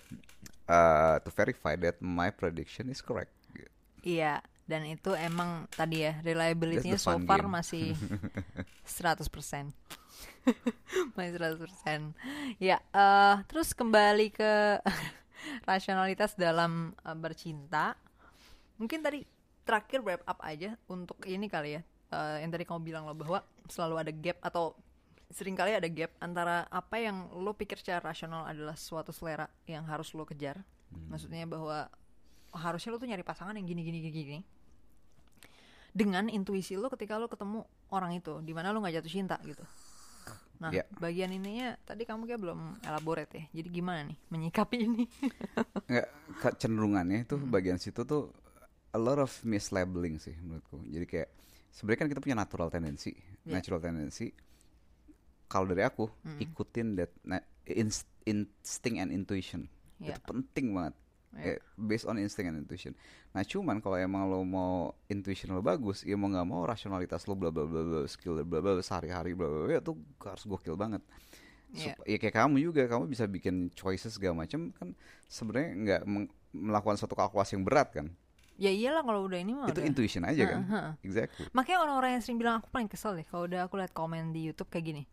[0.66, 3.30] uh, to verify that my prediction is correct.
[4.02, 7.54] Iya, dan itu emang tadi ya reliability-nya so far game.
[7.54, 7.94] masih
[8.82, 9.70] 100%.
[11.16, 12.58] masih 100%.
[12.58, 14.82] Ya, eh terus kembali ke
[15.70, 17.96] rasionalitas dalam eh, bercinta.
[18.82, 19.24] Mungkin tadi
[19.62, 21.82] terakhir wrap up aja untuk ini kali ya.
[22.12, 23.40] eh, yang tadi kamu bilang loh bahwa
[23.72, 24.76] selalu ada gap atau
[25.32, 29.88] sering kali ada gap antara apa yang lo pikir secara rasional adalah suatu selera yang
[29.88, 30.60] harus lo kejar.
[31.08, 31.88] Maksudnya bahwa
[32.52, 34.42] harusnya lo tuh nyari pasangan yang gini gini gini gini
[35.92, 39.64] dengan intuisi lo ketika lo ketemu orang itu di mana lo nggak jatuh cinta gitu
[40.62, 40.86] nah Ya.
[41.02, 45.06] bagian ininya tadi kamu kayak belum elaborate ya jadi gimana nih menyikapi ini
[45.90, 46.08] Nggak,
[46.38, 48.30] kecenderungannya itu bagian situ tuh
[48.92, 50.84] a lot of mislabeling sih menurutku.
[50.84, 51.30] Jadi kayak
[51.72, 53.58] sebenarnya kan kita punya natural tendency, Yeah.
[53.58, 54.36] natural tendency.
[55.48, 56.06] Kalau dari aku
[56.38, 57.10] ikutin that
[57.66, 59.66] instinct and intuition
[59.98, 60.14] Yeah.
[60.14, 60.94] itu penting banget.
[61.32, 61.56] Yeah.
[61.56, 62.92] Eh, based on instinct and intuition.
[63.32, 67.40] Nah cuman kalau emang lo mau intuition lo bagus, ya mau nggak mau rasionalitas lo
[67.40, 70.76] bla bla bla bla skill bla bla bla, sehari-hari bla bla bla itu harus gokil
[70.76, 71.00] banget.
[71.72, 71.96] Iya.
[71.96, 74.92] Sup- ya kayak kamu juga kamu bisa bikin choices segala macam kan
[75.32, 76.02] sebenarnya nggak
[76.52, 78.12] melakukan suatu kalkulasi yang berat kan
[78.60, 79.88] ya iyalah kalau udah ini mah itu udah.
[79.88, 80.94] intuition aja kan Heeh, heeh.
[81.08, 84.36] exactly makanya orang-orang yang sering bilang aku paling kesel deh kalau udah aku lihat komen
[84.36, 85.04] di YouTube kayak gini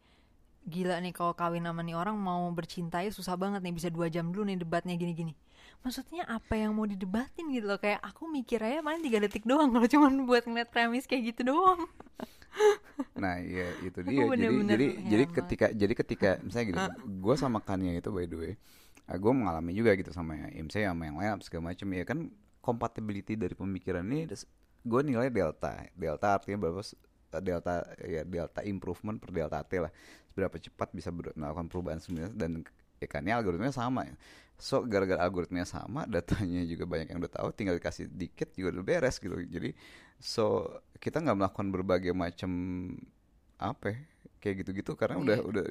[0.66, 4.28] gila nih kalau kawin sama nih orang mau bercintai susah banget nih bisa dua jam
[4.28, 5.32] dulu nih debatnya gini-gini
[5.82, 7.78] maksudnya apa yang mau didebatin gitu loh.
[7.80, 11.54] Kayak aku mikir aja paling tiga detik doang kalau cuma buat ngeliat premis kayak gitu
[11.54, 11.86] doang.
[13.18, 14.24] Nah ya itu Aku dia.
[14.24, 16.80] Jadi bener-bener jadi jadi heran ketika jadi ketika misalnya gini
[17.22, 18.52] gue sama Kania itu by the way
[19.08, 22.18] gue mengalami juga gitu sama ya misalnya sama yang lain segala macam ya kan
[22.60, 24.26] compatibility dari pemikiran ini
[24.82, 25.86] gue nilai delta.
[25.94, 26.80] Delta artinya berapa?
[26.82, 26.98] S-
[27.44, 29.92] delta ya delta improvement per delta t lah.
[30.32, 32.64] Seberapa cepat bisa melakukan perubahan sebenarnya dan
[32.98, 34.14] ya kan ini algoritmanya sama ya
[34.58, 38.84] so gara-gara algoritmanya sama datanya juga banyak yang udah tahu tinggal dikasih dikit juga udah
[38.84, 39.70] beres gitu jadi
[40.18, 40.66] so
[40.98, 42.50] kita nggak melakukan berbagai macam
[43.54, 43.98] apa ya,
[44.38, 45.46] kayak gitu-gitu karena udah Iya.
[45.46, 45.64] udah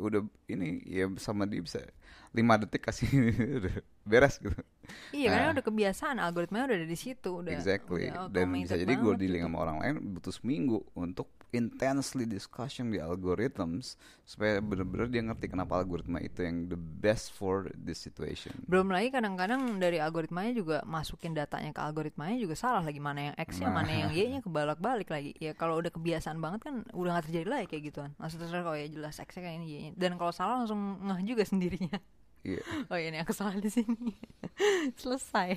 [0.00, 1.80] udah ini ya sama dia bisa
[2.32, 3.04] lima detik kasih
[3.60, 4.56] udah beres gitu
[5.12, 5.54] iya karena Nah.
[5.60, 9.44] udah kebiasaan algoritmanya udah ada di situ udah exactly udah dan bisa jadi gue dealing
[9.44, 9.48] gitu.
[9.52, 13.94] sama orang lain butuh seminggu untuk intensely discussion di algorithms
[14.26, 18.50] supaya bener-bener dia ngerti kenapa algoritma itu yang the best for this situation.
[18.66, 23.36] Belum lagi kadang-kadang dari algoritmanya juga masukin datanya ke algoritmanya juga salah lagi mana yang
[23.38, 25.30] X nya mana yang Y nya kebalak-balik lagi.
[25.38, 28.10] Ya kalau udah kebiasaan banget kan udah nggak terjadi lagi kayak gituan.
[28.18, 29.92] Maksudnya kalau ya jelas X nya kayak ini Y nya.
[29.94, 31.96] Dan kalau salah langsung ngeh juga sendirinya.
[32.44, 32.60] Iya.
[32.92, 34.12] oh ini aku salah di sini.
[35.00, 35.56] Selesai.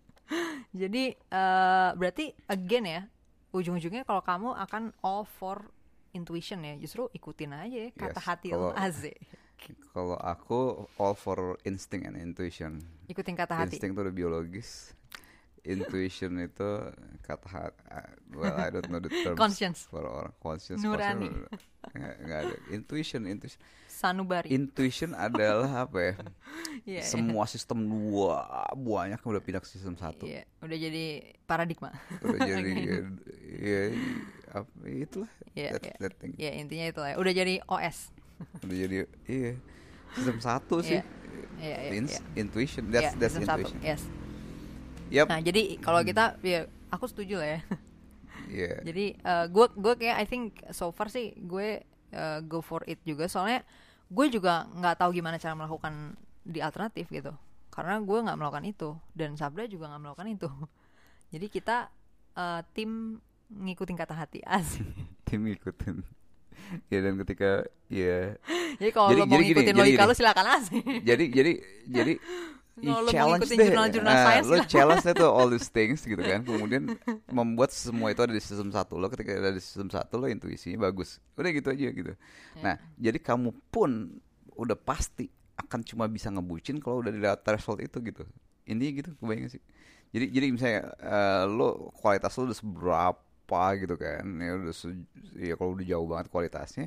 [0.80, 3.02] Jadi eh, berarti again ya
[3.50, 5.70] ujung-ujungnya kalau kamu akan all for
[6.10, 9.12] intuition ya justru ikutin aja kata Yes, hati lo aze
[9.92, 12.78] kalau aku all for instinct and intuition.
[13.10, 13.74] Ikutin kata hati.
[13.74, 14.94] Insting itu udah biologis.
[15.66, 16.70] Intuition itu
[17.20, 18.06] kata hat- uh,
[18.38, 19.90] well I don't know the terms Conscience.
[19.90, 20.30] for orang.
[20.38, 21.26] Conscience Nurani.
[21.90, 22.56] nggak ada.
[22.70, 23.58] Intuition intuition
[23.98, 24.48] Sanubari.
[24.48, 26.14] intuition adalah apa ya
[26.86, 27.02] Iya, iya.
[27.02, 31.04] semua sistem dua banyak yang udah pindah ke sistem satu Iya, udah jadi
[31.44, 31.90] paradigma.
[32.22, 32.98] udah jadi ya,
[33.58, 33.80] ya,
[34.54, 35.94] apa, itulah Iya, that, iya.
[35.98, 37.12] that thing Ya intinya itu lah.
[37.14, 38.14] Udah jadi OS.
[38.62, 38.96] udah jadi
[39.26, 39.52] iya
[40.14, 41.02] sistem satu sih
[41.58, 42.38] Iya, iya, Ins- iya.
[42.38, 43.60] intuition that's Iya, that's sistem satu.
[43.66, 44.02] intuition Yes.
[45.10, 47.60] yep Nah jadi kalau kita, ya aku setuju lah ya.
[48.48, 48.78] yeah.
[48.80, 49.18] Jadi
[49.48, 53.66] gue gue kayak I think so far sih gue uh, go for it juga soalnya
[54.08, 57.32] gue juga nggak tahu gimana cara melakukan di alternatif gitu.
[57.68, 58.90] Karena gue nggak melakukan itu.
[59.12, 60.48] Dan Sabda juga nggak melakukan itu.
[61.32, 61.92] Jadi kita
[62.34, 64.40] uh, tim ngikutin kata hati.
[64.48, 64.84] Asik.
[65.28, 66.00] Tim ngikutin.
[66.92, 68.34] Ya dan ketika ya.
[68.80, 70.10] Jadi kalau Jadi- lo mau jadi ngikutin jadi logika gini.
[70.10, 70.84] lo silakan asik.
[71.04, 71.52] Jadi jadi
[71.88, 72.12] jadi
[72.82, 73.66] Mau challenge deh.
[73.68, 76.40] jurnal-jurnal sains, lo challenge deh tuh all these things gitu kan.
[76.48, 76.94] Kemudian
[77.28, 79.06] membuat semua itu ada di sistem satu lo.
[79.08, 81.18] Ketika ada di sistem satu lo intuisinya bagus.
[81.34, 82.12] Udah gitu aja gitu.
[82.12, 82.16] Ya.
[82.62, 84.20] nah jadi kamu pun
[84.54, 88.22] udah pasti akan cuma bisa ngebucin kalau udah di threshold itu gitu.
[88.66, 89.62] Ini gitu kebayang sih.
[90.08, 95.56] Jadi jadi misalnya eh, lo kualitas lo udah seberapa gitu kan ya udah se- ya
[95.56, 96.86] kalau udah jauh banget kualitasnya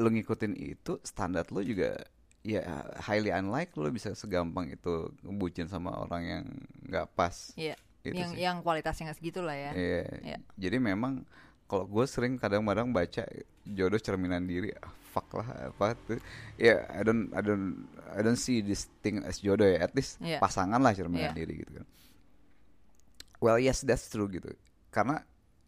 [0.00, 1.96] lo ngikutin itu standar lo juga
[2.40, 2.64] ya
[2.98, 6.44] highly unlikely lo bisa segampang itu ngebucin sama orang yang
[6.88, 7.76] nggak pas Iya.
[8.00, 8.40] Itu yang sih.
[8.40, 10.02] yang kualitasnya nggak segitu lah ya Iya.
[10.24, 10.38] Iya.
[10.56, 11.28] jadi memang
[11.68, 13.28] kalau gue sering kadang-kadang baca
[13.62, 16.16] jodoh cerminan diri ah, fuck lah apa tuh
[16.56, 20.16] ya I don't I don't I don't see this thing as jodoh ya at least
[20.18, 20.40] Iya.
[20.40, 21.44] pasangan lah cerminan Iya.
[21.44, 21.86] diri gitu kan
[23.38, 24.48] well yes that's true gitu
[24.88, 25.20] karena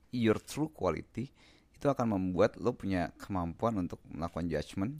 [0.08, 1.28] your true quality
[1.72, 4.96] itu akan membuat lo punya kemampuan untuk melakukan judgment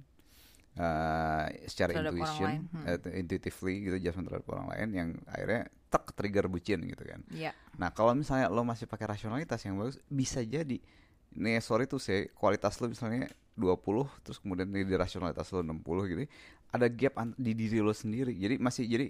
[0.78, 2.85] uh, secara Terhadap intuition, hmm.
[2.89, 5.62] uh, intuitively gitu judgment terhadap orang lain yang akhirnya
[5.93, 7.20] tek trigger bucin gitu kan.
[7.28, 7.53] Iya.
[7.77, 10.81] Nah kalau misalnya lo masih pakai rasionalitas yang bagus, bisa jadi
[11.32, 16.12] nih sorry tuh saya kualitas lo misalnya 20 terus kemudian di di rasionalitas lo 60
[16.12, 16.20] gitu,
[16.73, 18.32] ada gap di diri lo sendiri.
[18.32, 19.07] Jadi masih jadi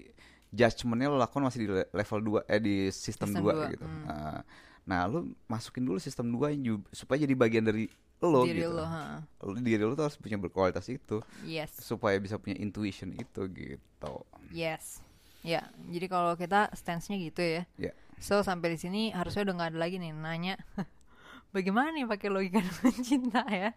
[0.50, 3.86] judgementnya lo lakukan masih di le- level 2 eh di sistem, Sistem 2 dua, gitu.
[3.86, 4.04] hmm.
[4.04, 4.40] Nah,
[4.82, 7.86] nah lo masukin dulu sistem 2 yang ju- supaya jadi bagian dari
[8.24, 8.74] lo diri gitu.
[8.74, 9.22] lo ha.
[9.58, 14.14] Diri lo tuh harus punya berkualitas itu yes supaya bisa punya intuition itu gitu.
[14.50, 15.00] Yes.
[15.42, 17.62] Ya, jadi kalau kita stance-nya gitu ya.
[17.74, 17.92] Ya.
[18.22, 20.54] So sampai di sini harusnya udah nggak ada lagi nih nanya
[21.50, 23.74] bagaimana nih pakai logika dalam cinta ya.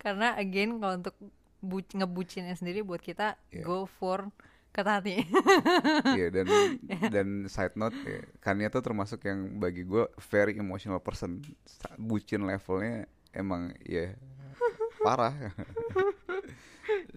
[0.00, 1.16] Karena again kalau untuk
[1.60, 3.60] bu- ngebucinnya sendiri buat kita Ya.
[3.62, 4.32] go for
[4.68, 5.26] kata hati.
[6.14, 6.46] Iya dan
[7.10, 11.42] dan side note ya, Kania tuh termasuk yang bagi gue very emotional person.
[11.98, 13.04] Bucin levelnya
[13.38, 14.12] emang ya
[15.00, 15.34] parah.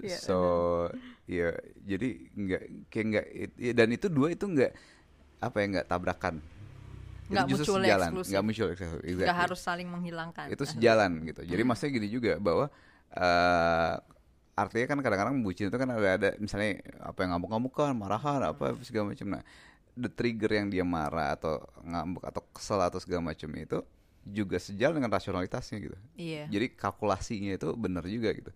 [0.02, 0.38] Iya, so
[1.30, 2.62] ya jadi nggak
[2.92, 4.72] kayak nggak it- ya, dan itu dua itu nggak
[5.40, 6.36] apa ya nggak tabrakan.
[7.32, 8.32] Nggak mutually sejalan, eksklusif.
[8.36, 9.40] nggak mutually eksklusif, Nggak exactly.
[9.48, 10.46] harus saling menghilangkan.
[10.52, 11.42] itu sejalan gitu.
[11.48, 12.66] Jadi maksudnya gini juga bahwa
[13.16, 13.94] eh
[14.52, 19.16] artinya kan kadang-kadang bucin itu kan ada ada misalnya apa yang ngamuk-ngamukan, marahan, apa segala
[19.16, 19.40] macam.
[19.40, 19.44] Nah,
[19.96, 23.80] the trigger yang dia marah atau ngambek atau kesel atau segala macam itu
[24.24, 25.98] juga sejalan dengan rasionalitasnya gitu.
[26.16, 26.46] Iya.
[26.48, 28.52] Jadi kalkulasinya itu benar juga gitu.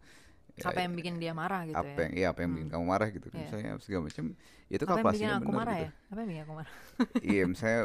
[0.56, 2.04] Ya, apa yang bikin dia marah gitu apa ya?
[2.08, 3.44] yang iya apa yang bikin kamu marah gitu Iya.
[3.44, 5.84] misalnya segala macam itu apa yang bikin kalkulasinya aku benar marah gitu.
[5.84, 5.92] ya?
[5.92, 6.74] Apa yang bikin aku marah?
[7.36, 7.82] iya misalnya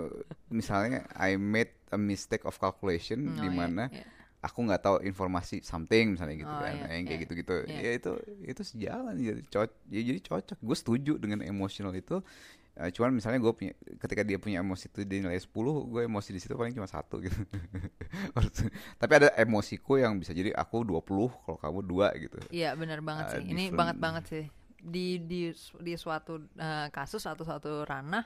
[0.48, 4.06] misalnya I made a mistake of calculation Oh, di iya, mana iya.
[4.38, 7.54] aku nggak tahu informasi something misalnya gitu Oh, kan iya, Nah, yang kayak iya, gitu-gitu
[7.66, 7.78] iya.
[7.82, 8.10] ya itu
[8.46, 12.22] itu sejalan jadi cocok ya, jadi cocok gue setuju dengan emosional itu
[12.72, 15.50] Eh, cuman misalnya gue punya ketika dia punya emosi itu di nilai 10
[15.90, 17.34] gue emosi di situ paling cuma satu gitu
[19.00, 21.02] tapi ada emosiku yang bisa jadi aku 20
[21.44, 23.42] kalau kamu dua gitu Iya benar banget Uh, sih.
[23.44, 23.76] Ini different.
[23.76, 24.44] banget banget sih.
[24.80, 25.40] Di di
[25.82, 28.24] di suatu uh, kasus atau suatu ranah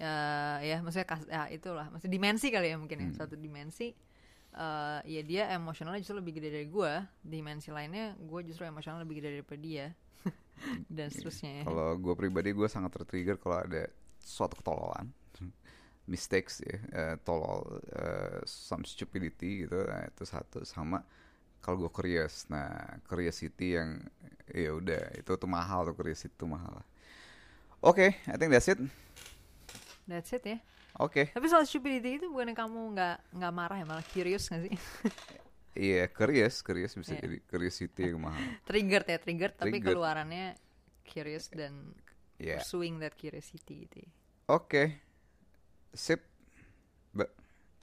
[0.00, 3.14] uh, ya maksudnya kas, ya itulah maksud dimensi kali ya mungkin ya Hmm.
[3.14, 3.94] suatu dimensi
[4.52, 6.92] uh, ya dia emosionalnya justru lebih gede dari gue
[7.22, 9.86] dimensi lainnya gue justru emosional lebih gede daripada dia
[10.88, 11.64] dan seterusnya ya.
[11.66, 13.86] Kalau gue pribadi gue sangat tertrigger kalau ada
[14.22, 15.06] suatu ketololan,
[16.12, 21.02] mistakes ya, eh, tolol, eh, some stupidity gitu, nah, itu satu sama
[21.62, 24.02] kalau gue curious, nah curiosity yang
[24.50, 26.82] ya udah itu tuh mahal tuh curiosity tuh mahal.
[27.82, 28.78] Oke, I think that's it.
[30.06, 30.58] That's it ya.
[31.00, 34.74] Oke, Tapi soal stupidity itu bukannya kamu nggak nggak marah ya malah curious nggak sih?
[35.72, 37.22] iya curious, curious bisa Iya.
[37.22, 38.40] jadi curiosity yang mahal.
[38.68, 39.94] triggered ya triggered tapi Triggered.
[39.94, 40.56] keluarannya
[41.02, 41.92] curious dan
[42.36, 42.58] Iya.
[42.58, 43.96] pursuing that curiosity gitu.
[44.02, 44.10] ya.
[44.48, 44.98] Oke,
[45.92, 46.31] sip.